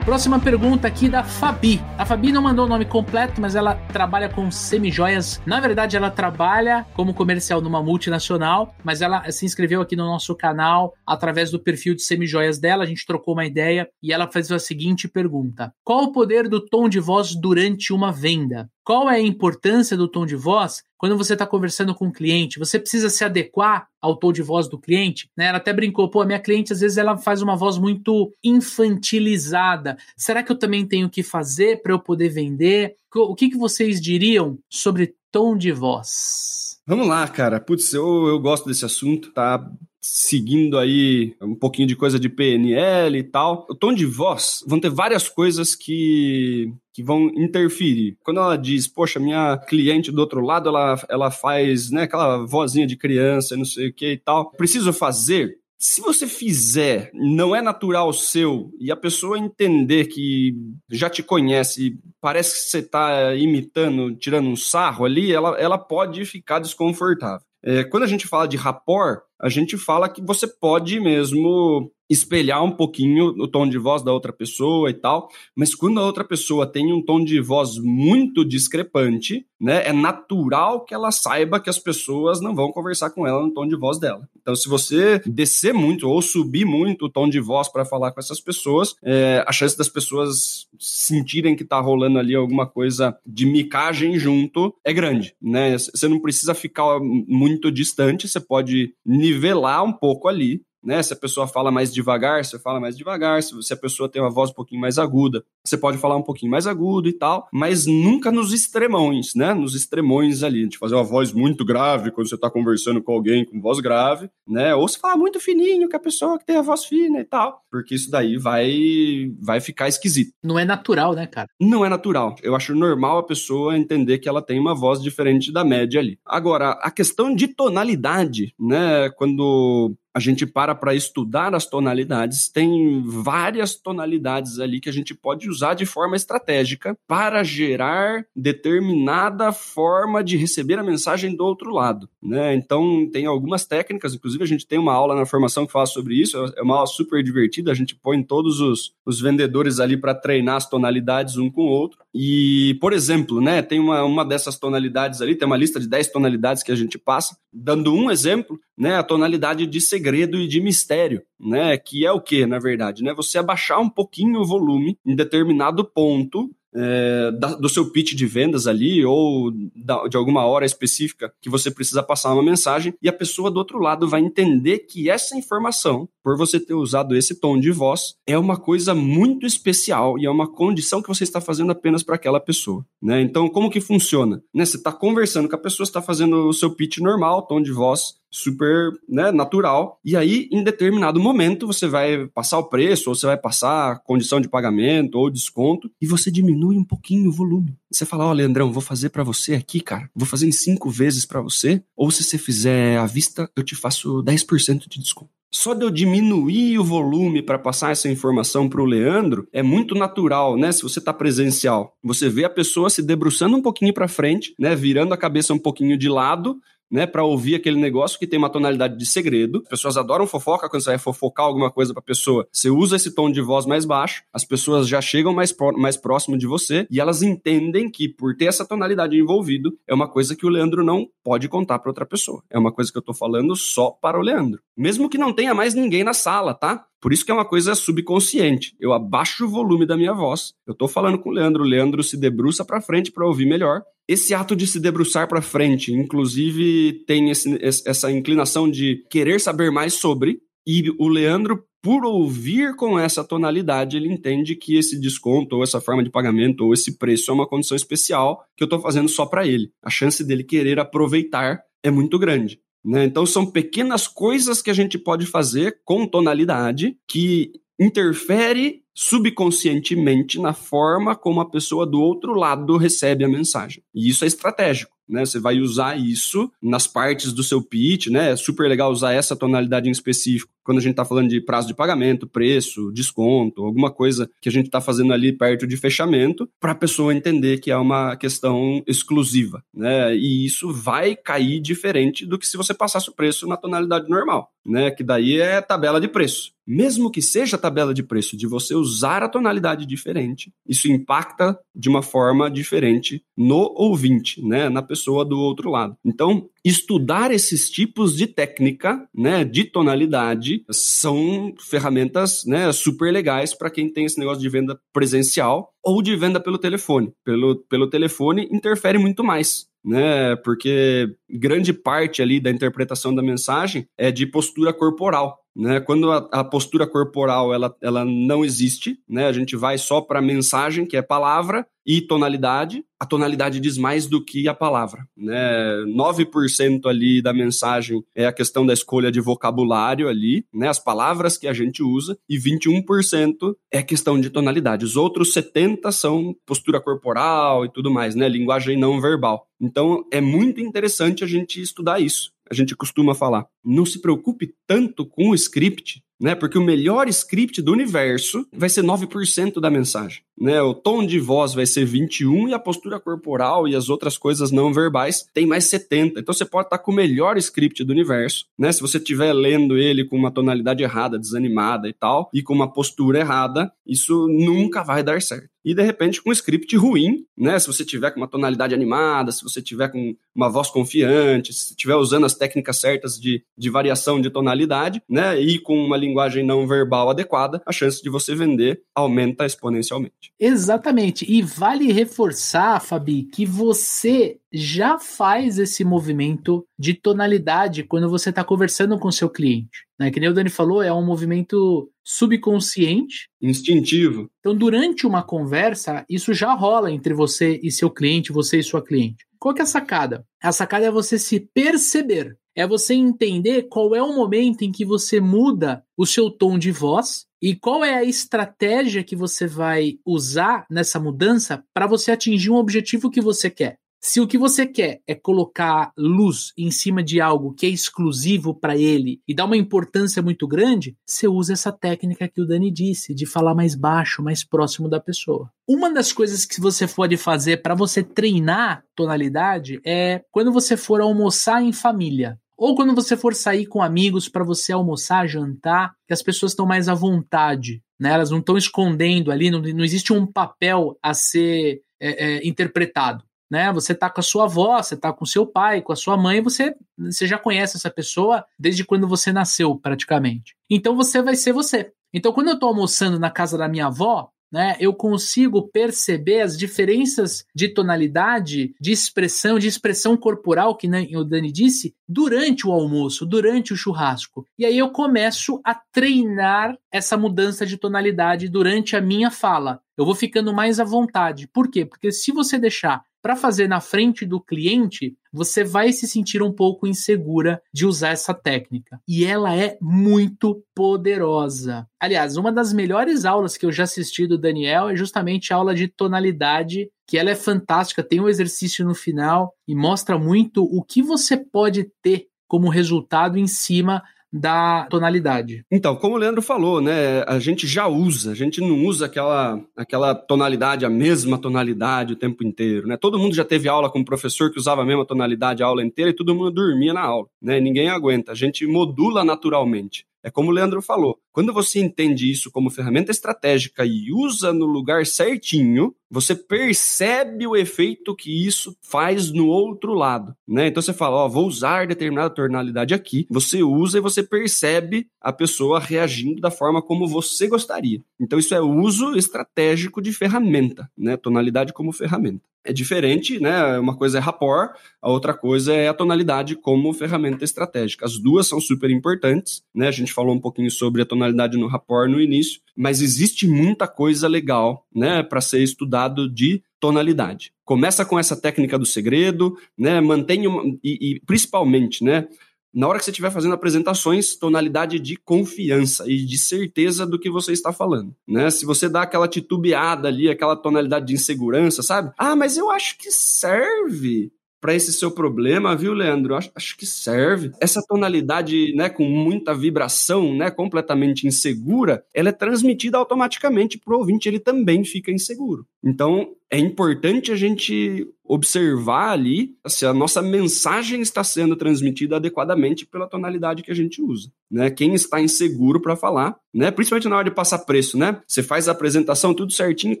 Próxima 0.04 0.40
pergunta 0.40 0.88
aqui 0.88 1.08
da 1.08 1.22
Fabi. 1.22 1.80
A 1.96 2.04
Fabi 2.04 2.32
não 2.32 2.42
mandou 2.42 2.66
o 2.66 2.68
nome 2.68 2.84
completo, 2.84 3.40
mas 3.40 3.54
ela 3.54 3.76
trabalha 3.92 4.28
com 4.28 4.50
semijoias. 4.50 5.40
Na 5.46 5.60
verdade, 5.60 5.96
ela 5.96 6.10
trabalha 6.10 6.84
como 6.92 7.14
comercial 7.14 7.60
numa 7.60 7.80
multinacional, 7.80 8.74
mas 8.82 9.00
ela 9.00 9.30
se 9.30 9.46
inscreveu 9.46 9.80
aqui 9.80 9.94
no 9.94 10.04
nosso 10.04 10.34
canal 10.34 10.92
através 11.06 11.52
do 11.52 11.62
perfil 11.62 11.94
de 11.94 12.02
semijoias 12.02 12.58
dela. 12.58 12.82
A 12.82 12.86
gente 12.86 13.06
trocou 13.06 13.34
uma 13.34 13.46
ideia 13.46 13.88
e 14.02 14.12
ela 14.12 14.28
fez 14.30 14.50
a 14.50 14.58
seguinte 14.58 15.06
pergunta: 15.06 15.72
Qual 15.84 16.02
o 16.02 16.12
poder 16.12 16.48
do 16.48 16.60
tom 16.60 16.88
de 16.88 16.98
voz 16.98 17.36
durante 17.36 17.92
uma 17.92 18.10
venda? 18.10 18.68
Qual 18.84 19.08
é 19.08 19.16
a 19.16 19.20
importância 19.20 19.96
do 19.96 20.08
tom 20.08 20.26
de 20.26 20.36
voz 20.36 20.82
quando 20.98 21.16
você 21.16 21.34
está 21.34 21.46
conversando 21.46 21.94
com 21.94 22.08
o 22.08 22.12
cliente? 22.12 22.58
Você 22.58 22.78
precisa 22.78 23.08
se 23.08 23.24
adequar 23.24 23.88
ao 24.00 24.16
tom 24.16 24.32
de 24.32 24.42
voz 24.42 24.68
do 24.68 24.78
cliente? 24.78 25.28
Né? 25.36 25.46
Ela 25.46 25.58
até 25.58 25.72
brincou, 25.72 26.08
pô, 26.08 26.20
a 26.20 26.26
minha 26.26 26.40
cliente 26.40 26.72
às 26.72 26.80
vezes 26.80 26.98
ela 26.98 27.16
faz 27.16 27.42
uma 27.42 27.56
voz 27.56 27.78
muito 27.78 28.32
infantilizada. 28.42 29.96
Será 30.16 30.42
que 30.42 30.50
eu 30.50 30.58
também 30.58 30.86
tenho 30.86 31.08
que 31.08 31.22
fazer 31.22 31.82
para 31.82 31.92
eu 31.92 31.98
poder 31.98 32.28
vender? 32.28 32.96
O 33.14 33.34
que, 33.34 33.50
que 33.50 33.56
vocês 33.56 34.00
diriam 34.00 34.58
sobre 34.68 35.14
tom 35.30 35.56
de 35.56 35.72
voz? 35.72 36.80
Vamos 36.86 37.06
lá, 37.06 37.26
cara. 37.28 37.60
Putz, 37.60 37.92
eu, 37.92 38.26
eu 38.26 38.40
gosto 38.40 38.66
desse 38.66 38.84
assunto, 38.84 39.32
tá? 39.32 39.64
Seguindo 40.02 40.76
aí 40.76 41.36
um 41.40 41.54
pouquinho 41.54 41.86
de 41.86 41.94
coisa 41.94 42.18
de 42.18 42.28
PNL 42.28 43.16
e 43.16 43.22
tal. 43.22 43.66
O 43.70 43.74
tom 43.74 43.94
de 43.94 44.04
voz 44.04 44.64
vão 44.66 44.80
ter 44.80 44.90
várias 44.90 45.28
coisas 45.28 45.76
que 45.76 46.72
que 46.94 47.02
vão 47.02 47.30
interferir. 47.34 48.18
Quando 48.22 48.38
ela 48.38 48.56
diz, 48.56 48.86
poxa, 48.86 49.18
minha 49.18 49.56
cliente 49.56 50.12
do 50.12 50.20
outro 50.20 50.42
lado, 50.42 50.68
ela, 50.68 51.02
ela 51.08 51.30
faz, 51.30 51.90
né, 51.90 52.02
aquela 52.02 52.44
vozinha 52.44 52.86
de 52.86 52.98
criança, 52.98 53.56
não 53.56 53.64
sei 53.64 53.88
o 53.88 53.94
que 53.94 54.12
e 54.12 54.18
tal. 54.18 54.50
Preciso 54.50 54.92
fazer? 54.92 55.56
Se 55.78 56.00
você 56.02 56.26
fizer, 56.26 57.10
não 57.14 57.56
é 57.56 57.62
natural 57.62 58.12
seu, 58.12 58.70
e 58.78 58.92
a 58.92 58.96
pessoa 58.96 59.38
entender 59.38 60.04
que 60.04 60.54
já 60.90 61.08
te 61.08 61.22
conhece, 61.22 61.98
parece 62.20 62.52
que 62.52 62.70
você 62.70 62.78
está 62.78 63.34
imitando, 63.34 64.14
tirando 64.14 64.48
um 64.48 64.54
sarro 64.54 65.04
ali, 65.04 65.32
ela, 65.32 65.58
ela 65.58 65.78
pode 65.78 66.24
ficar 66.24 66.58
desconfortável. 66.58 67.44
É, 67.64 67.84
quando 67.84 68.02
a 68.02 68.08
gente 68.08 68.26
fala 68.26 68.48
de 68.48 68.56
rapport, 68.56 69.20
a 69.40 69.48
gente 69.48 69.76
fala 69.76 70.08
que 70.08 70.20
você 70.20 70.46
pode 70.46 70.98
mesmo 70.98 71.90
espelhar 72.12 72.62
um 72.62 72.70
pouquinho 72.70 73.28
o 73.38 73.48
tom 73.48 73.68
de 73.68 73.78
voz 73.78 74.02
da 74.02 74.12
outra 74.12 74.32
pessoa 74.32 74.90
e 74.90 74.94
tal, 74.94 75.28
mas 75.56 75.74
quando 75.74 75.98
a 75.98 76.04
outra 76.04 76.24
pessoa 76.24 76.66
tem 76.66 76.92
um 76.92 77.02
tom 77.02 77.24
de 77.24 77.40
voz 77.40 77.78
muito 77.78 78.44
discrepante, 78.44 79.46
né, 79.60 79.86
é 79.86 79.92
natural 79.92 80.84
que 80.84 80.92
ela 80.92 81.12
saiba 81.12 81.60
que 81.60 81.70
as 81.70 81.78
pessoas 81.78 82.40
não 82.40 82.54
vão 82.54 82.72
conversar 82.72 83.10
com 83.10 83.26
ela 83.26 83.40
no 83.40 83.54
tom 83.54 83.66
de 83.66 83.76
voz 83.76 83.98
dela. 83.98 84.28
Então, 84.40 84.56
se 84.56 84.68
você 84.68 85.20
descer 85.24 85.72
muito 85.72 86.08
ou 86.08 86.20
subir 86.20 86.64
muito 86.64 87.06
o 87.06 87.08
tom 87.08 87.28
de 87.28 87.38
voz 87.38 87.68
para 87.68 87.84
falar 87.84 88.10
com 88.10 88.18
essas 88.18 88.40
pessoas, 88.40 88.96
é, 89.04 89.44
a 89.46 89.52
chance 89.52 89.78
das 89.78 89.88
pessoas 89.88 90.66
sentirem 90.80 91.54
que 91.54 91.64
tá 91.64 91.80
rolando 91.80 92.18
ali 92.18 92.34
alguma 92.34 92.66
coisa 92.66 93.16
de 93.24 93.46
micagem 93.46 94.18
junto 94.18 94.74
é 94.84 94.92
grande, 94.92 95.36
né? 95.40 95.78
Você 95.78 96.08
não 96.08 96.18
precisa 96.18 96.54
ficar 96.54 96.98
muito 97.00 97.70
distante, 97.70 98.28
você 98.28 98.40
pode 98.40 98.94
nivelar 99.06 99.84
um 99.84 99.92
pouco 99.92 100.26
ali, 100.26 100.60
né? 100.82 101.02
Se 101.02 101.12
a 101.12 101.16
pessoa 101.16 101.46
fala 101.46 101.70
mais 101.70 101.92
devagar, 101.92 102.44
você 102.44 102.58
fala 102.58 102.80
mais 102.80 102.96
devagar. 102.96 103.42
Se 103.42 103.72
a 103.72 103.76
pessoa 103.76 104.08
tem 104.08 104.20
uma 104.20 104.30
voz 104.30 104.50
um 104.50 104.54
pouquinho 104.54 104.80
mais 104.80 104.98
aguda, 104.98 105.44
você 105.64 105.76
pode 105.76 105.98
falar 105.98 106.16
um 106.16 106.22
pouquinho 106.22 106.50
mais 106.50 106.66
agudo 106.66 107.08
e 107.08 107.12
tal, 107.12 107.48
mas 107.52 107.86
nunca 107.86 108.30
nos 108.32 108.52
extremões, 108.52 109.34
né? 109.34 109.54
Nos 109.54 109.74
extremões 109.74 110.42
ali, 110.42 110.68
de 110.68 110.78
fazer 110.78 110.94
uma 110.94 111.04
voz 111.04 111.32
muito 111.32 111.64
grave 111.64 112.10
quando 112.10 112.28
você 112.28 112.34
está 112.34 112.50
conversando 112.50 113.02
com 113.02 113.12
alguém 113.12 113.44
com 113.44 113.60
voz 113.60 113.80
grave, 113.80 114.28
né? 114.46 114.74
Ou 114.74 114.86
se 114.88 114.98
fala 114.98 115.16
muito 115.16 115.40
fininho 115.40 115.88
com 115.88 115.96
a 115.96 116.00
pessoa 116.00 116.38
que 116.38 116.46
tem 116.46 116.56
a 116.56 116.62
voz 116.62 116.84
fina 116.84 117.20
e 117.20 117.24
tal, 117.24 117.62
porque 117.70 117.94
isso 117.94 118.10
daí 118.10 118.36
vai 118.36 119.32
vai 119.40 119.60
ficar 119.60 119.88
esquisito. 119.88 120.32
Não 120.42 120.58
é 120.58 120.64
natural, 120.64 121.14
né, 121.14 121.26
cara? 121.26 121.48
Não 121.60 121.84
é 121.84 121.88
natural. 121.88 122.34
Eu 122.42 122.54
acho 122.56 122.74
normal 122.74 123.18
a 123.18 123.26
pessoa 123.26 123.76
entender 123.76 124.18
que 124.18 124.28
ela 124.28 124.42
tem 124.42 124.58
uma 124.58 124.74
voz 124.74 125.00
diferente 125.00 125.52
da 125.52 125.64
média 125.64 126.00
ali. 126.00 126.18
Agora, 126.26 126.72
a 126.82 126.90
questão 126.90 127.34
de 127.34 127.48
tonalidade, 127.48 128.54
né? 128.58 129.10
Quando 129.16 129.94
a 130.14 130.20
gente 130.20 130.46
para 130.46 130.74
para 130.74 130.94
estudar 130.94 131.54
as 131.54 131.66
tonalidades, 131.66 132.48
tem 132.48 133.02
várias 133.04 133.74
tonalidades 133.74 134.58
ali 134.58 134.80
que 134.80 134.88
a 134.88 134.92
gente 134.92 135.14
pode 135.14 135.48
usar 135.48 135.74
de 135.74 135.86
forma 135.86 136.16
estratégica 136.16 136.96
para 137.06 137.42
gerar 137.42 138.24
determinada 138.34 139.52
forma 139.52 140.22
de 140.22 140.36
receber 140.36 140.78
a 140.78 140.82
mensagem 140.82 141.34
do 141.34 141.44
outro 141.44 141.72
lado, 141.72 142.08
né? 142.22 142.54
Então 142.54 143.08
tem 143.10 143.26
algumas 143.26 143.66
técnicas, 143.66 144.14
inclusive 144.14 144.44
a 144.44 144.46
gente 144.46 144.66
tem 144.66 144.78
uma 144.78 144.92
aula 144.92 145.14
na 145.14 145.26
formação 145.26 145.66
que 145.66 145.72
fala 145.72 145.86
sobre 145.86 146.14
isso, 146.14 146.36
é 146.56 146.62
uma 146.62 146.76
aula 146.76 146.86
super 146.86 147.22
divertida, 147.22 147.70
a 147.70 147.74
gente 147.74 147.94
põe 147.94 148.22
todos 148.22 148.60
os, 148.60 148.92
os 149.06 149.20
vendedores 149.20 149.80
ali 149.80 149.96
para 149.96 150.14
treinar 150.14 150.56
as 150.56 150.68
tonalidades 150.68 151.36
um 151.36 151.50
com 151.50 151.62
o 151.62 151.70
outro. 151.70 151.98
E, 152.14 152.76
por 152.80 152.92
exemplo, 152.92 153.40
né, 153.40 153.62
tem 153.62 153.78
uma, 153.78 154.04
uma 154.04 154.24
dessas 154.24 154.58
tonalidades 154.58 155.20
ali, 155.22 155.34
tem 155.34 155.46
uma 155.46 155.56
lista 155.56 155.80
de 155.80 155.88
10 155.88 156.08
tonalidades 156.08 156.62
que 156.62 156.70
a 156.70 156.76
gente 156.76 156.98
passa, 156.98 157.36
dando 157.52 157.94
um 157.94 158.10
exemplo, 158.10 158.58
né, 158.76 158.96
a 158.96 159.02
tonalidade 159.02 159.66
de 159.66 159.80
segredo 160.02 160.38
e 160.38 160.48
de 160.48 160.60
mistério, 160.60 161.22
né, 161.38 161.78
que 161.78 162.04
é 162.04 162.10
o 162.10 162.20
que, 162.20 162.44
na 162.44 162.58
verdade, 162.58 163.04
né, 163.04 163.14
você 163.14 163.38
abaixar 163.38 163.80
um 163.80 163.88
pouquinho 163.88 164.40
o 164.40 164.46
volume 164.46 164.98
em 165.06 165.14
determinado 165.14 165.84
ponto 165.84 166.50
é, 166.74 167.30
da, 167.32 167.54
do 167.54 167.68
seu 167.68 167.90
pitch 167.90 168.14
de 168.14 168.26
vendas 168.26 168.66
ali 168.66 169.04
ou 169.04 169.52
da, 169.76 170.08
de 170.08 170.16
alguma 170.16 170.46
hora 170.46 170.64
específica 170.64 171.32
que 171.40 171.50
você 171.50 171.70
precisa 171.70 172.02
passar 172.02 172.32
uma 172.32 172.42
mensagem 172.42 172.94
e 173.02 173.08
a 173.08 173.12
pessoa 173.12 173.50
do 173.50 173.58
outro 173.58 173.78
lado 173.78 174.08
vai 174.08 174.22
entender 174.22 174.80
que 174.80 175.10
essa 175.10 175.36
informação, 175.36 176.08
por 176.24 176.36
você 176.36 176.58
ter 176.58 176.74
usado 176.74 177.14
esse 177.14 177.38
tom 177.38 177.60
de 177.60 177.70
voz, 177.70 178.14
é 178.26 178.38
uma 178.38 178.56
coisa 178.56 178.94
muito 178.94 179.46
especial 179.46 180.18
e 180.18 180.24
é 180.24 180.30
uma 180.30 180.50
condição 180.50 181.02
que 181.02 181.08
você 181.08 181.24
está 181.24 181.40
fazendo 181.40 181.72
apenas 181.72 182.02
para 182.02 182.14
aquela 182.14 182.40
pessoa. 182.40 182.84
Né? 183.02 183.20
Então, 183.20 183.48
como 183.50 183.70
que 183.70 183.80
funciona? 183.80 184.42
Né? 184.54 184.64
Você 184.64 184.78
está 184.78 184.92
conversando 184.92 185.48
com 185.50 185.56
a 185.56 185.60
pessoa, 185.60 185.84
está 185.84 186.00
fazendo 186.00 186.48
o 186.48 186.54
seu 186.54 186.74
pitch 186.74 186.98
normal, 186.98 187.42
tom 187.42 187.60
de 187.60 187.70
voz 187.70 188.21
super 188.32 188.90
né, 189.06 189.30
natural. 189.30 190.00
E 190.02 190.16
aí, 190.16 190.48
em 190.50 190.64
determinado 190.64 191.20
momento, 191.20 191.66
você 191.66 191.86
vai 191.86 192.26
passar 192.28 192.58
o 192.58 192.64
preço, 192.64 193.10
ou 193.10 193.14
você 193.14 193.26
vai 193.26 193.36
passar 193.36 194.00
condição 194.04 194.40
de 194.40 194.48
pagamento 194.48 195.16
ou 195.16 195.30
desconto, 195.30 195.90
e 196.00 196.06
você 196.06 196.30
diminui 196.30 196.76
um 196.76 196.84
pouquinho 196.84 197.28
o 197.28 197.32
volume. 197.32 197.76
Você 197.90 198.06
fala, 198.06 198.24
ó, 198.24 198.30
oh, 198.30 198.32
Leandrão, 198.32 198.72
vou 198.72 198.80
fazer 198.80 199.10
para 199.10 199.22
você 199.22 199.54
aqui, 199.54 199.80
cara. 199.80 200.08
Vou 200.16 200.26
fazer 200.26 200.46
em 200.46 200.52
cinco 200.52 200.88
vezes 200.88 201.26
para 201.26 201.42
você. 201.42 201.82
Ou 201.94 202.10
se 202.10 202.24
você 202.24 202.38
fizer 202.38 202.98
à 202.98 203.04
vista, 203.04 203.50
eu 203.54 203.62
te 203.62 203.76
faço 203.76 204.22
10% 204.24 204.88
de 204.88 204.98
desconto. 204.98 205.30
Só 205.54 205.74
de 205.74 205.84
eu 205.84 205.90
diminuir 205.90 206.78
o 206.78 206.84
volume 206.84 207.42
para 207.42 207.58
passar 207.58 207.92
essa 207.92 208.08
informação 208.08 208.70
para 208.70 208.80
o 208.80 208.86
Leandro 208.86 209.46
é 209.52 209.62
muito 209.62 209.94
natural, 209.94 210.56
né? 210.56 210.72
Se 210.72 210.82
você 210.82 210.98
está 210.98 211.12
presencial, 211.12 211.94
você 212.02 212.30
vê 212.30 212.46
a 212.46 212.50
pessoa 212.50 212.88
se 212.88 213.02
debruçando 213.02 213.54
um 213.54 213.60
pouquinho 213.60 213.92
para 213.92 214.08
frente, 214.08 214.54
né? 214.58 214.74
Virando 214.74 215.12
a 215.12 215.18
cabeça 215.18 215.52
um 215.52 215.58
pouquinho 215.58 215.98
de 215.98 216.08
lado 216.08 216.56
né, 216.92 217.06
para 217.06 217.24
ouvir 217.24 217.54
aquele 217.54 217.80
negócio 217.80 218.18
que 218.18 218.26
tem 218.26 218.38
uma 218.38 218.50
tonalidade 218.50 218.98
de 218.98 219.06
segredo. 219.06 219.62
As 219.64 219.70
pessoas 219.70 219.96
adoram 219.96 220.26
fofoca 220.26 220.68
quando 220.68 220.82
você 220.82 220.90
vai 220.90 220.98
fofocar 220.98 221.46
alguma 221.46 221.70
coisa 221.70 221.94
para 221.94 222.02
pessoa. 222.02 222.46
Você 222.52 222.68
usa 222.68 222.96
esse 222.96 223.14
tom 223.14 223.30
de 223.30 223.40
voz 223.40 223.64
mais 223.64 223.86
baixo, 223.86 224.22
as 224.32 224.44
pessoas 224.44 224.86
já 224.86 225.00
chegam 225.00 225.32
mais, 225.32 225.50
pro, 225.50 225.72
mais 225.76 225.96
próximo 225.96 226.36
de 226.36 226.46
você 226.46 226.86
e 226.90 227.00
elas 227.00 227.22
entendem 227.22 227.90
que 227.90 228.08
por 228.08 228.36
ter 228.36 228.44
essa 228.44 228.66
tonalidade 228.66 229.16
envolvido 229.16 229.76
é 229.88 229.94
uma 229.94 230.06
coisa 230.06 230.36
que 230.36 230.44
o 230.44 230.50
Leandro 230.50 230.84
não 230.84 231.08
pode 231.24 231.48
contar 231.48 231.78
para 231.78 231.90
outra 231.90 232.04
pessoa. 232.04 232.42
É 232.50 232.58
uma 232.58 232.70
coisa 232.70 232.92
que 232.92 232.98
eu 232.98 233.02
tô 233.02 233.14
falando 233.14 233.56
só 233.56 233.90
para 233.90 234.18
o 234.18 234.22
Leandro. 234.22 234.60
Mesmo 234.76 235.08
que 235.08 235.16
não 235.16 235.32
tenha 235.32 235.54
mais 235.54 235.74
ninguém 235.74 236.04
na 236.04 236.12
sala, 236.12 236.52
tá? 236.52 236.86
Por 237.02 237.12
isso 237.12 237.24
que 237.24 237.32
é 237.32 237.34
uma 237.34 237.44
coisa 237.44 237.74
subconsciente. 237.74 238.76
Eu 238.78 238.92
abaixo 238.92 239.44
o 239.44 239.48
volume 239.48 239.84
da 239.84 239.96
minha 239.96 240.14
voz. 240.14 240.54
Eu 240.64 240.72
tô 240.72 240.86
falando 240.86 241.18
com 241.18 241.30
o 241.30 241.32
Leandro, 241.32 241.64
o 241.64 241.66
Leandro 241.66 242.00
se 242.00 242.16
debruça 242.16 242.64
para 242.64 242.80
frente 242.80 243.10
para 243.10 243.26
ouvir 243.26 243.44
melhor. 243.44 243.82
Esse 244.06 244.32
ato 244.32 244.54
de 244.54 244.68
se 244.68 244.78
debruçar 244.78 245.26
para 245.26 245.42
frente, 245.42 245.92
inclusive, 245.92 247.04
tem 247.04 247.28
esse, 247.30 247.58
essa 247.60 248.10
inclinação 248.12 248.70
de 248.70 249.04
querer 249.10 249.40
saber 249.40 249.72
mais 249.72 249.94
sobre, 249.94 250.40
e 250.64 250.94
o 250.96 251.08
Leandro, 251.08 251.64
por 251.82 252.04
ouvir 252.04 252.76
com 252.76 252.96
essa 252.96 253.24
tonalidade, 253.24 253.96
ele 253.96 254.08
entende 254.08 254.54
que 254.54 254.76
esse 254.76 255.00
desconto, 255.00 255.56
ou 255.56 255.64
essa 255.64 255.80
forma 255.80 256.04
de 256.04 256.10
pagamento, 256.10 256.64
ou 256.64 256.72
esse 256.72 256.96
preço 256.98 257.32
é 257.32 257.34
uma 257.34 257.48
condição 257.48 257.76
especial 257.76 258.44
que 258.56 258.62
eu 258.62 258.66
estou 258.66 258.78
fazendo 258.78 259.08
só 259.08 259.26
para 259.26 259.44
ele. 259.44 259.72
A 259.82 259.90
chance 259.90 260.22
dele 260.22 260.44
querer 260.44 260.78
aproveitar 260.78 261.60
é 261.82 261.90
muito 261.90 262.16
grande. 262.16 262.60
Né? 262.84 263.04
Então, 263.04 263.24
são 263.24 263.46
pequenas 263.46 264.08
coisas 264.08 264.60
que 264.60 264.70
a 264.70 264.74
gente 264.74 264.98
pode 264.98 265.26
fazer 265.26 265.80
com 265.84 266.06
tonalidade 266.06 266.96
que 267.06 267.52
interfere 267.78 268.82
subconscientemente 268.94 270.38
na 270.38 270.52
forma 270.52 271.16
como 271.16 271.40
a 271.40 271.48
pessoa 271.48 271.86
do 271.86 272.00
outro 272.00 272.34
lado 272.34 272.76
recebe 272.76 273.24
a 273.24 273.28
mensagem. 273.28 273.82
E 273.94 274.08
isso 274.08 274.24
é 274.24 274.26
estratégico 274.26 274.92
né? 275.12 275.24
Você 275.26 275.38
vai 275.38 275.58
usar 275.58 275.98
isso 275.98 276.50
nas 276.60 276.86
partes 276.86 277.32
do 277.32 277.42
seu 277.42 277.62
pitch, 277.62 278.06
né? 278.06 278.32
É 278.32 278.36
super 278.36 278.68
legal 278.68 278.90
usar 278.90 279.12
essa 279.12 279.36
tonalidade 279.36 279.88
em 279.88 279.92
específico 279.92 280.51
quando 280.62 280.78
a 280.78 280.80
gente 280.80 280.92
está 280.92 281.04
falando 281.04 281.28
de 281.28 281.40
prazo 281.40 281.68
de 281.68 281.74
pagamento, 281.74 282.26
preço, 282.26 282.90
desconto, 282.92 283.64
alguma 283.64 283.90
coisa 283.90 284.30
que 284.40 284.48
a 284.48 284.52
gente 284.52 284.66
está 284.66 284.80
fazendo 284.80 285.12
ali 285.12 285.32
perto 285.32 285.66
de 285.66 285.76
fechamento, 285.76 286.48
para 286.60 286.72
a 286.72 286.76
pessoa 286.76 287.14
entender 287.14 287.58
que 287.58 287.70
é 287.70 287.76
uma 287.76 288.16
questão 288.16 288.82
exclusiva, 288.86 289.62
né? 289.74 290.14
E 290.16 290.44
isso 290.46 290.72
vai 290.72 291.16
cair 291.16 291.60
diferente 291.60 292.26
do 292.26 292.38
que 292.38 292.46
se 292.46 292.56
você 292.56 292.74
passasse 292.74 293.08
o 293.08 293.14
preço 293.14 293.46
na 293.46 293.56
tonalidade 293.56 294.08
normal, 294.08 294.50
né? 294.64 294.90
Que 294.90 295.02
daí 295.02 295.40
é 295.40 295.60
tabela 295.60 296.00
de 296.00 296.08
preço. 296.08 296.52
Mesmo 296.64 297.10
que 297.10 297.20
seja 297.20 297.58
tabela 297.58 297.92
de 297.92 298.04
preço, 298.04 298.36
de 298.36 298.46
você 298.46 298.74
usar 298.74 299.22
a 299.22 299.28
tonalidade 299.28 299.84
diferente, 299.84 300.52
isso 300.66 300.86
impacta 300.86 301.58
de 301.74 301.88
uma 301.88 302.02
forma 302.02 302.48
diferente 302.48 303.22
no 303.36 303.72
ouvinte, 303.76 304.40
né? 304.46 304.68
Na 304.68 304.80
pessoa 304.80 305.24
do 305.24 305.38
outro 305.38 305.70
lado. 305.70 305.96
Então, 306.04 306.48
estudar 306.64 307.32
esses 307.32 307.68
tipos 307.68 308.16
de 308.16 308.26
técnica, 308.26 309.08
né, 309.14 309.44
de 309.44 309.64
tonalidade 309.64 310.51
hoje 310.52 310.64
são 310.70 311.54
ferramentas 311.58 312.44
né, 312.44 312.70
super 312.72 313.12
legais 313.12 313.54
para 313.54 313.70
quem 313.70 313.92
tem 313.92 314.04
esse 314.04 314.18
negócio 314.18 314.40
de 314.40 314.48
venda 314.48 314.78
presencial 314.92 315.70
ou 315.82 316.02
de 316.02 316.14
venda 316.16 316.40
pelo 316.40 316.58
telefone. 316.58 317.12
Pelo, 317.24 317.56
pelo 317.68 317.88
telefone 317.88 318.48
interfere 318.50 318.98
muito 318.98 319.24
mais 319.24 319.70
né? 319.84 320.36
Porque 320.36 321.08
grande 321.28 321.72
parte 321.72 322.22
ali 322.22 322.40
da 322.40 322.50
interpretação 322.50 323.12
da 323.12 323.22
mensagem 323.22 323.86
é 323.98 324.10
de 324.10 324.26
postura 324.26 324.72
corporal. 324.72 325.41
Né? 325.54 325.80
Quando 325.80 326.10
a, 326.10 326.28
a, 326.32 326.44
postura 326.44 326.86
corporal 326.86 327.52
ela, 327.52 327.74
ela 327.80 328.04
não 328.04 328.44
existe, 328.44 328.98
né? 329.08 329.26
a 329.26 329.32
gente 329.32 329.54
vai 329.56 329.76
só 329.76 330.00
para 330.00 330.18
a 330.18 330.22
mensagem, 330.22 330.86
que 330.86 330.96
é 330.96 331.02
palavra, 331.02 331.66
e 331.86 332.00
tonalidade. 332.00 332.84
A 332.98 333.04
tonalidade 333.04 333.58
diz 333.58 333.76
mais 333.76 334.06
do 334.06 334.24
que 334.24 334.46
a 334.48 334.54
palavra. 334.54 335.04
Né? 335.16 335.84
9% 335.88 336.86
ali 336.86 337.20
da 337.20 337.32
mensagem 337.32 338.02
é 338.14 338.26
a 338.26 338.32
questão 338.32 338.64
da 338.64 338.72
escolha 338.72 339.10
de 339.10 339.20
vocabulário 339.20 340.08
ali, 340.08 340.44
né? 340.54 340.68
as 340.68 340.78
palavras 340.78 341.36
que 341.36 341.48
a 341.48 341.52
gente 341.52 341.82
usa, 341.82 342.16
e 342.28 342.38
21% 342.38 343.54
é 343.70 343.82
questão 343.82 344.20
de 344.20 344.30
tonalidade. 344.30 344.84
Os 344.84 344.96
outros 344.96 345.34
70% 345.34 345.90
são 345.92 346.34
postura 346.46 346.80
corporal 346.80 347.64
e 347.64 347.72
tudo 347.72 347.90
mais, 347.90 348.14
né? 348.14 348.28
linguagem 348.28 348.78
não 348.78 349.00
verbal. 349.00 349.46
Então 349.60 350.04
é 350.10 350.20
muito 350.20 350.60
interessante 350.60 351.24
a 351.24 351.26
gente 351.26 351.60
estudar 351.60 352.00
isso 352.00 352.32
a 352.52 352.54
gente 352.54 352.76
costuma 352.76 353.14
falar. 353.14 353.46
Não 353.64 353.86
se 353.86 354.00
preocupe 354.00 354.54
tanto 354.66 355.06
com 355.06 355.30
o 355.30 355.34
script, 355.34 356.02
né? 356.20 356.34
Porque 356.34 356.58
o 356.58 356.62
melhor 356.62 357.08
script 357.08 357.62
do 357.62 357.72
universo 357.72 358.46
vai 358.52 358.68
ser 358.68 358.84
9% 358.84 359.58
da 359.58 359.70
mensagem, 359.70 360.22
né? 360.38 360.60
O 360.60 360.74
tom 360.74 361.04
de 361.04 361.18
voz 361.18 361.54
vai 361.54 361.64
ser 361.64 361.86
21 361.86 362.50
e 362.50 362.54
a 362.54 362.58
postura 362.58 363.00
corporal 363.00 363.66
e 363.66 363.74
as 363.74 363.88
outras 363.88 364.18
coisas 364.18 364.52
não 364.52 364.72
verbais 364.72 365.26
tem 365.32 365.46
mais 365.46 365.64
70. 365.64 366.20
Então 366.20 366.34
você 366.34 366.44
pode 366.44 366.66
estar 366.66 366.78
com 366.78 366.92
o 366.92 366.94
melhor 366.94 367.38
script 367.38 367.82
do 367.82 367.92
universo, 367.92 368.44
né? 368.58 368.70
Se 368.70 368.82
você 368.82 368.98
estiver 368.98 369.32
lendo 369.32 369.78
ele 369.78 370.04
com 370.04 370.16
uma 370.16 370.30
tonalidade 370.30 370.82
errada, 370.82 371.18
desanimada 371.18 371.88
e 371.88 371.92
tal, 371.94 372.28
e 372.34 372.42
com 372.42 372.52
uma 372.52 372.70
postura 372.70 373.20
errada, 373.20 373.72
isso 373.86 374.28
nunca 374.28 374.84
vai 374.84 375.02
dar 375.02 375.22
certo 375.22 375.52
e 375.64 375.74
de 375.74 375.82
repente 375.82 376.22
com 376.22 376.30
um 376.30 376.32
script 376.32 376.76
ruim, 376.76 377.24
né? 377.36 377.58
Se 377.58 377.66
você 377.66 377.84
tiver 377.84 378.10
com 378.10 378.20
uma 378.20 378.28
tonalidade 378.28 378.74
animada, 378.74 379.32
se 379.32 379.42
você 379.42 379.62
tiver 379.62 379.88
com 379.88 380.14
uma 380.34 380.48
voz 380.48 380.68
confiante, 380.70 381.52
se 381.52 381.70
estiver 381.70 381.96
usando 381.96 382.26
as 382.26 382.34
técnicas 382.34 382.78
certas 382.78 383.18
de, 383.18 383.44
de 383.56 383.70
variação 383.70 384.20
de 384.20 384.30
tonalidade, 384.30 385.02
né? 385.08 385.40
E 385.40 385.58
com 385.58 385.76
uma 385.76 385.96
linguagem 385.96 386.44
não 386.44 386.66
verbal 386.66 387.10
adequada, 387.10 387.62
a 387.66 387.72
chance 387.72 388.02
de 388.02 388.10
você 388.10 388.34
vender 388.34 388.82
aumenta 388.94 389.46
exponencialmente. 389.46 390.32
Exatamente. 390.38 391.24
E 391.30 391.42
vale 391.42 391.92
reforçar, 391.92 392.80
Fabi, 392.80 393.24
que 393.24 393.46
você 393.46 394.38
já 394.52 394.98
faz 394.98 395.58
esse 395.58 395.84
movimento 395.84 396.66
de 396.78 396.94
tonalidade 396.94 397.84
quando 397.84 398.08
você 398.08 398.30
está 398.30 398.44
conversando 398.44 398.98
com 398.98 399.10
seu 399.10 399.30
cliente. 399.30 399.86
Né? 399.98 400.10
Que 400.10 400.20
nem 400.20 400.28
o 400.28 400.34
Dani 400.34 400.50
falou, 400.50 400.82
é 400.82 400.92
um 400.92 401.04
movimento 401.04 401.90
subconsciente. 402.04 403.28
Instintivo. 403.40 404.30
Então, 404.40 404.54
durante 404.54 405.06
uma 405.06 405.22
conversa, 405.22 406.04
isso 406.08 406.34
já 406.34 406.52
rola 406.52 406.90
entre 406.90 407.14
você 407.14 407.60
e 407.62 407.70
seu 407.70 407.90
cliente, 407.90 408.32
você 408.32 408.58
e 408.58 408.62
sua 408.62 408.84
cliente. 408.84 409.24
Qual 409.38 409.54
que 409.54 409.60
é 409.60 409.64
a 409.64 409.66
sacada? 409.66 410.24
A 410.42 410.52
sacada 410.52 410.86
é 410.86 410.90
você 410.90 411.18
se 411.18 411.40
perceber. 411.52 412.36
É 412.54 412.66
você 412.66 412.94
entender 412.94 413.62
qual 413.62 413.94
é 413.94 414.02
o 414.02 414.14
momento 414.14 414.62
em 414.62 414.70
que 414.70 414.84
você 414.84 415.18
muda 415.20 415.82
o 415.96 416.04
seu 416.04 416.30
tom 416.30 416.58
de 416.58 416.70
voz 416.70 417.24
e 417.40 417.56
qual 417.56 417.84
é 417.84 417.94
a 417.94 418.04
estratégia 418.04 419.02
que 419.02 419.16
você 419.16 419.46
vai 419.46 419.94
usar 420.06 420.64
nessa 420.70 421.00
mudança 421.00 421.64
para 421.74 421.86
você 421.86 422.12
atingir 422.12 422.50
um 422.50 422.56
objetivo 422.56 423.10
que 423.10 423.20
você 423.20 423.50
quer. 423.50 423.78
Se 424.04 424.20
o 424.20 424.26
que 424.26 424.36
você 424.36 424.66
quer 424.66 425.00
é 425.06 425.14
colocar 425.14 425.92
luz 425.96 426.52
em 426.58 426.72
cima 426.72 427.04
de 427.04 427.20
algo 427.20 427.54
que 427.54 427.66
é 427.66 427.68
exclusivo 427.68 428.52
para 428.52 428.76
ele 428.76 429.20
e 429.28 429.32
dá 429.32 429.44
uma 429.44 429.56
importância 429.56 430.20
muito 430.20 430.48
grande, 430.48 430.96
você 431.06 431.28
usa 431.28 431.52
essa 431.52 431.70
técnica 431.70 432.26
que 432.26 432.40
o 432.40 432.44
Dani 432.44 432.68
disse, 432.72 433.14
de 433.14 433.24
falar 433.24 433.54
mais 433.54 433.76
baixo, 433.76 434.20
mais 434.20 434.42
próximo 434.42 434.88
da 434.88 434.98
pessoa. 434.98 435.52
Uma 435.68 435.88
das 435.88 436.12
coisas 436.12 436.44
que 436.44 436.60
você 436.60 436.88
pode 436.88 437.16
fazer 437.16 437.62
para 437.62 437.76
você 437.76 438.02
treinar 438.02 438.82
tonalidade 438.96 439.80
é 439.86 440.24
quando 440.32 440.52
você 440.52 440.76
for 440.76 441.00
almoçar 441.00 441.62
em 441.62 441.72
família. 441.72 442.40
Ou 442.58 442.74
quando 442.74 442.96
você 442.96 443.16
for 443.16 443.36
sair 443.36 443.66
com 443.66 443.80
amigos 443.80 444.28
para 444.28 444.42
você 444.42 444.72
almoçar, 444.72 445.28
jantar, 445.28 445.94
que 446.08 446.12
as 446.12 446.22
pessoas 446.22 446.50
estão 446.50 446.66
mais 446.66 446.88
à 446.88 446.94
vontade, 446.94 447.80
né? 448.00 448.10
Elas 448.10 448.32
não 448.32 448.38
estão 448.38 448.56
escondendo 448.56 449.30
ali, 449.30 449.48
não, 449.48 449.60
não 449.60 449.84
existe 449.84 450.12
um 450.12 450.26
papel 450.26 450.98
a 451.00 451.14
ser 451.14 451.82
é, 452.00 452.38
é, 452.38 452.46
interpretado 452.46 453.24
né? 453.52 453.70
Você 453.70 453.94
tá 453.94 454.08
com 454.08 454.18
a 454.18 454.22
sua 454.22 454.44
avó, 454.44 454.82
você 454.82 454.96
tá 454.96 455.12
com 455.12 455.26
seu 455.26 455.46
pai, 455.46 455.82
com 455.82 455.92
a 455.92 455.96
sua 455.96 456.16
mãe, 456.16 456.40
você, 456.40 456.74
você 456.96 457.26
já 457.26 457.36
conhece 457.36 457.76
essa 457.76 457.90
pessoa 457.90 458.46
desde 458.58 458.82
quando 458.82 459.06
você 459.06 459.30
nasceu, 459.30 459.76
praticamente. 459.76 460.56
Então 460.70 460.96
você 460.96 461.20
vai 461.20 461.36
ser 461.36 461.52
você. 461.52 461.92
Então, 462.14 462.32
quando 462.32 462.48
eu 462.48 462.58
tô 462.58 462.66
almoçando 462.66 463.18
na 463.18 463.30
casa 463.30 463.58
da 463.58 463.68
minha 463.68 463.88
avó, 463.88 464.30
né, 464.50 464.76
eu 464.80 464.94
consigo 464.94 465.68
perceber 465.68 466.40
as 466.40 466.56
diferenças 466.56 467.44
de 467.54 467.68
tonalidade, 467.68 468.74
de 468.80 468.90
expressão, 468.90 469.58
de 469.58 469.68
expressão 469.68 470.16
corporal, 470.16 470.74
que 470.74 470.88
né, 470.88 471.06
o 471.14 471.22
Dani 471.22 471.52
disse, 471.52 471.94
durante 472.08 472.66
o 472.66 472.72
almoço, 472.72 473.26
durante 473.26 473.74
o 473.74 473.76
churrasco. 473.76 474.46
E 474.58 474.64
aí 474.64 474.78
eu 474.78 474.88
começo 474.90 475.60
a 475.62 475.74
treinar 475.74 476.78
essa 476.90 477.18
mudança 477.18 477.66
de 477.66 477.76
tonalidade 477.76 478.48
durante 478.48 478.96
a 478.96 479.00
minha 479.00 479.30
fala. 479.30 479.80
Eu 479.96 480.06
vou 480.06 480.14
ficando 480.14 480.54
mais 480.54 480.80
à 480.80 480.84
vontade. 480.84 481.46
Por 481.48 481.70
quê? 481.70 481.84
Porque 481.84 482.10
se 482.10 482.32
você 482.32 482.58
deixar 482.58 483.02
para 483.22 483.36
fazer 483.36 483.68
na 483.68 483.80
frente 483.80 484.26
do 484.26 484.40
cliente, 484.40 485.16
você 485.32 485.62
vai 485.62 485.92
se 485.92 486.08
sentir 486.08 486.42
um 486.42 486.52
pouco 486.52 486.86
insegura 486.86 487.62
de 487.72 487.86
usar 487.86 488.10
essa 488.10 488.34
técnica. 488.34 489.00
E 489.06 489.24
ela 489.24 489.54
é 489.56 489.78
muito 489.80 490.62
poderosa. 490.74 491.86
Aliás, 492.00 492.36
uma 492.36 492.50
das 492.50 492.72
melhores 492.72 493.24
aulas 493.24 493.56
que 493.56 493.64
eu 493.64 493.70
já 493.70 493.84
assisti 493.84 494.26
do 494.26 494.36
Daniel 494.36 494.88
é 494.88 494.96
justamente 494.96 495.52
a 495.52 495.56
aula 495.56 495.74
de 495.74 495.86
tonalidade, 495.86 496.90
que 497.06 497.16
ela 497.16 497.30
é 497.30 497.36
fantástica, 497.36 498.02
tem 498.02 498.20
um 498.20 498.28
exercício 498.28 498.84
no 498.84 498.94
final 498.94 499.54
e 499.68 499.74
mostra 499.74 500.18
muito 500.18 500.64
o 500.64 500.82
que 500.82 501.00
você 501.00 501.36
pode 501.36 501.88
ter 502.02 502.26
como 502.48 502.68
resultado 502.68 503.38
em 503.38 503.46
cima 503.46 504.02
da 504.32 504.86
tonalidade. 504.88 505.64
Então, 505.70 505.94
como 505.94 506.14
o 506.14 506.18
Leandro 506.18 506.40
falou, 506.40 506.80
né, 506.80 507.22
a 507.26 507.38
gente 507.38 507.66
já 507.66 507.86
usa, 507.86 508.32
a 508.32 508.34
gente 508.34 508.60
não 508.60 508.84
usa 508.84 509.06
aquela, 509.06 509.60
aquela 509.76 510.14
tonalidade, 510.14 510.86
a 510.86 510.90
mesma 510.90 511.36
tonalidade 511.36 512.14
o 512.14 512.16
tempo 512.16 512.44
inteiro, 512.44 512.86
né? 512.86 512.96
Todo 512.96 513.18
mundo 513.18 513.34
já 513.34 513.44
teve 513.44 513.68
aula 513.68 513.90
com 513.90 513.98
um 513.98 514.04
professor 514.04 514.50
que 514.50 514.58
usava 514.58 514.82
a 514.82 514.86
mesma 514.86 515.04
tonalidade 515.04 515.62
a 515.62 515.66
aula 515.66 515.84
inteira 515.84 516.10
e 516.10 516.16
todo 516.16 516.34
mundo 516.34 516.50
dormia 516.50 516.94
na 516.94 517.02
aula, 517.02 517.26
né? 517.40 517.60
Ninguém 517.60 517.88
aguenta, 517.88 518.32
a 518.32 518.34
gente 518.34 518.66
modula 518.66 519.24
naturalmente. 519.24 520.06
É 520.24 520.30
como 520.30 520.50
o 520.50 520.52
Leandro 520.52 520.80
falou, 520.80 521.18
quando 521.32 521.52
você 521.52 521.80
entende 521.80 522.30
isso 522.30 522.50
como 522.50 522.70
ferramenta 522.70 523.10
estratégica 523.10 523.84
e 523.84 524.12
usa 524.12 524.52
no 524.52 524.66
lugar 524.66 525.06
certinho, 525.06 525.94
você 526.10 526.34
percebe 526.34 527.46
o 527.46 527.56
efeito 527.56 528.14
que 528.14 528.46
isso 528.46 528.76
faz 528.82 529.32
no 529.32 529.46
outro 529.46 529.94
lado, 529.94 530.36
né? 530.46 530.66
Então 530.66 530.82
você 530.82 530.92
fala, 530.92 531.16
ó, 531.16 531.28
vou 531.28 531.46
usar 531.46 531.86
determinada 531.86 532.28
tonalidade 532.28 532.92
aqui, 532.92 533.26
você 533.30 533.62
usa 533.62 533.96
e 533.96 534.02
você 534.02 534.22
percebe 534.22 535.06
a 535.18 535.32
pessoa 535.32 535.80
reagindo 535.80 536.40
da 536.40 536.50
forma 536.50 536.82
como 536.82 537.08
você 537.08 537.48
gostaria. 537.48 538.02
Então 538.20 538.38
isso 538.38 538.54
é 538.54 538.60
uso 538.60 539.16
estratégico 539.16 540.02
de 540.02 540.12
ferramenta, 540.12 540.90
né? 540.96 541.16
Tonalidade 541.16 541.72
como 541.72 541.92
ferramenta. 541.92 542.42
É 542.64 542.72
diferente, 542.72 543.40
né? 543.40 543.78
Uma 543.78 543.96
coisa 543.96 544.18
é 544.18 544.20
rapport, 544.20 544.76
a 545.00 545.10
outra 545.10 545.34
coisa 545.34 545.72
é 545.72 545.88
a 545.88 545.94
tonalidade 545.94 546.54
como 546.54 546.92
ferramenta 546.92 547.42
estratégica. 547.42 548.06
As 548.06 548.18
duas 548.18 548.46
são 548.46 548.60
super 548.60 548.88
importantes, 548.88 549.64
né? 549.74 549.88
A 549.88 549.92
gente 549.92 550.12
falou 550.12 550.32
um 550.32 550.40
pouquinho 550.40 550.70
sobre 550.70 551.02
a 551.02 551.06
tonalidade 551.06 551.21
tonalidade 551.22 551.56
no 551.56 551.68
rapport 551.68 552.10
no 552.10 552.20
início, 552.20 552.60
mas 552.76 553.00
existe 553.00 553.46
muita 553.46 553.86
coisa 553.86 554.26
legal, 554.26 554.86
né, 554.94 555.22
para 555.22 555.40
ser 555.40 555.62
estudado 555.62 556.28
de 556.28 556.62
tonalidade. 556.80 557.52
Começa 557.64 558.04
com 558.04 558.18
essa 558.18 558.36
técnica 558.36 558.78
do 558.78 558.86
segredo, 558.86 559.56
né, 559.78 560.00
mantenha 560.00 560.48
uma, 560.48 560.64
e, 560.82 561.12
e 561.12 561.20
principalmente, 561.20 562.02
né, 562.02 562.26
na 562.74 562.88
hora 562.88 562.98
que 562.98 563.04
você 563.04 563.10
estiver 563.10 563.30
fazendo 563.30 563.54
apresentações, 563.54 564.34
tonalidade 564.34 564.98
de 564.98 565.16
confiança 565.16 566.10
e 566.10 566.24
de 566.24 566.38
certeza 566.38 567.06
do 567.06 567.18
que 567.18 567.30
você 567.30 567.52
está 567.52 567.70
falando, 567.70 568.16
né? 568.26 568.50
Se 568.50 568.64
você 568.64 568.88
dá 568.88 569.02
aquela 569.02 569.28
titubeada 569.28 570.08
ali, 570.08 570.30
aquela 570.30 570.56
tonalidade 570.56 571.08
de 571.08 571.12
insegurança, 571.12 571.82
sabe? 571.82 572.12
Ah, 572.16 572.34
mas 572.34 572.56
eu 572.56 572.70
acho 572.70 572.96
que 572.96 573.10
serve 573.10 574.32
para 574.62 574.76
esse 574.76 574.92
seu 574.92 575.10
problema, 575.10 575.74
viu, 575.74 575.92
Leandro? 575.92 576.36
Acho, 576.36 576.48
acho, 576.54 576.76
que 576.76 576.86
serve. 576.86 577.50
Essa 577.60 577.82
tonalidade, 577.82 578.72
né, 578.76 578.88
com 578.88 579.02
muita 579.02 579.52
vibração, 579.52 580.32
né, 580.32 580.52
completamente 580.52 581.26
insegura, 581.26 582.04
ela 582.14 582.28
é 582.28 582.32
transmitida 582.32 582.96
automaticamente 582.96 583.76
para 583.76 583.92
o 583.92 583.98
ouvinte, 583.98 584.28
ele 584.28 584.38
também 584.38 584.84
fica 584.84 585.10
inseguro. 585.10 585.66
Então, 585.82 586.30
é 586.48 586.58
importante 586.58 587.32
a 587.32 587.36
gente 587.36 588.08
observar 588.24 589.10
ali 589.10 589.56
se 589.66 589.84
a 589.84 589.92
nossa 589.92 590.22
mensagem 590.22 591.00
está 591.00 591.24
sendo 591.24 591.56
transmitida 591.56 592.16
adequadamente 592.16 592.86
pela 592.86 593.08
tonalidade 593.08 593.64
que 593.64 593.72
a 593.72 593.74
gente 593.74 594.00
usa, 594.00 594.30
né? 594.48 594.70
Quem 594.70 594.94
está 594.94 595.20
inseguro 595.20 595.80
para 595.80 595.96
falar, 595.96 596.36
né? 596.54 596.70
Principalmente 596.70 597.08
na 597.08 597.16
hora 597.16 597.28
de 597.28 597.34
passar 597.34 597.58
preço, 597.58 597.98
né? 597.98 598.20
Você 598.28 598.44
faz 598.44 598.68
a 598.68 598.72
apresentação 598.72 599.34
tudo 599.34 599.52
certinho, 599.52 599.94
o 599.94 600.00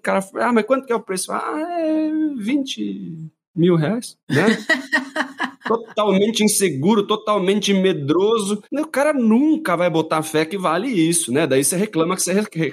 cara, 0.00 0.24
ah, 0.36 0.52
mas 0.52 0.64
quanto 0.64 0.86
que 0.86 0.92
é 0.92 0.96
o 0.96 1.02
preço? 1.02 1.32
Ah, 1.32 1.60
é 1.80 2.10
20 2.36 3.32
mil 3.54 3.76
reais, 3.76 4.16
né? 4.28 4.46
totalmente 5.66 6.42
inseguro, 6.42 7.06
totalmente 7.06 7.72
medroso. 7.72 8.62
O 8.72 8.86
cara 8.86 9.12
nunca 9.12 9.76
vai 9.76 9.88
botar 9.88 10.22
fé 10.22 10.44
que 10.44 10.58
vale 10.58 10.88
isso, 10.88 11.32
né? 11.32 11.46
Daí 11.46 11.64
você 11.64 11.76
reclama 11.76 12.16
que 12.16 12.22
você 12.22 12.32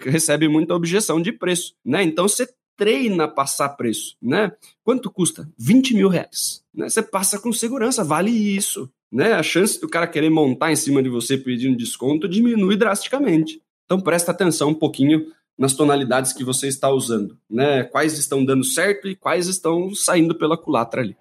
recebe 0.09 0.47
muita 0.47 0.75
objeção 0.75 1.21
de 1.21 1.31
preço, 1.31 1.73
né? 1.85 2.03
Então 2.03 2.27
você 2.27 2.47
treina 2.75 3.27
passar 3.27 3.69
preço, 3.69 4.15
né? 4.21 4.51
Quanto 4.83 5.11
custa? 5.11 5.49
20 5.57 5.95
mil 5.95 6.07
reais. 6.07 6.63
Né? 6.73 6.89
Você 6.89 7.03
passa 7.03 7.37
com 7.37 7.51
segurança, 7.51 8.03
vale 8.03 8.31
isso. 8.31 8.89
Né? 9.11 9.33
A 9.33 9.43
chance 9.43 9.79
do 9.81 9.89
cara 9.89 10.07
querer 10.07 10.29
montar 10.29 10.71
em 10.71 10.77
cima 10.77 11.03
de 11.03 11.09
você 11.09 11.37
pedindo 11.37 11.77
desconto 11.77 12.27
diminui 12.27 12.77
drasticamente. 12.77 13.61
Então 13.85 13.99
presta 13.99 14.31
atenção 14.31 14.69
um 14.69 14.73
pouquinho 14.73 15.25
nas 15.59 15.73
tonalidades 15.73 16.31
que 16.31 16.41
você 16.41 16.69
está 16.69 16.89
usando, 16.89 17.37
né? 17.49 17.83
Quais 17.83 18.17
estão 18.17 18.45
dando 18.45 18.63
certo 18.63 19.09
e 19.09 19.15
quais 19.15 19.47
estão 19.47 19.93
saindo 19.93 20.33
pela 20.33 20.57
culatra 20.57 21.01
ali. 21.01 21.17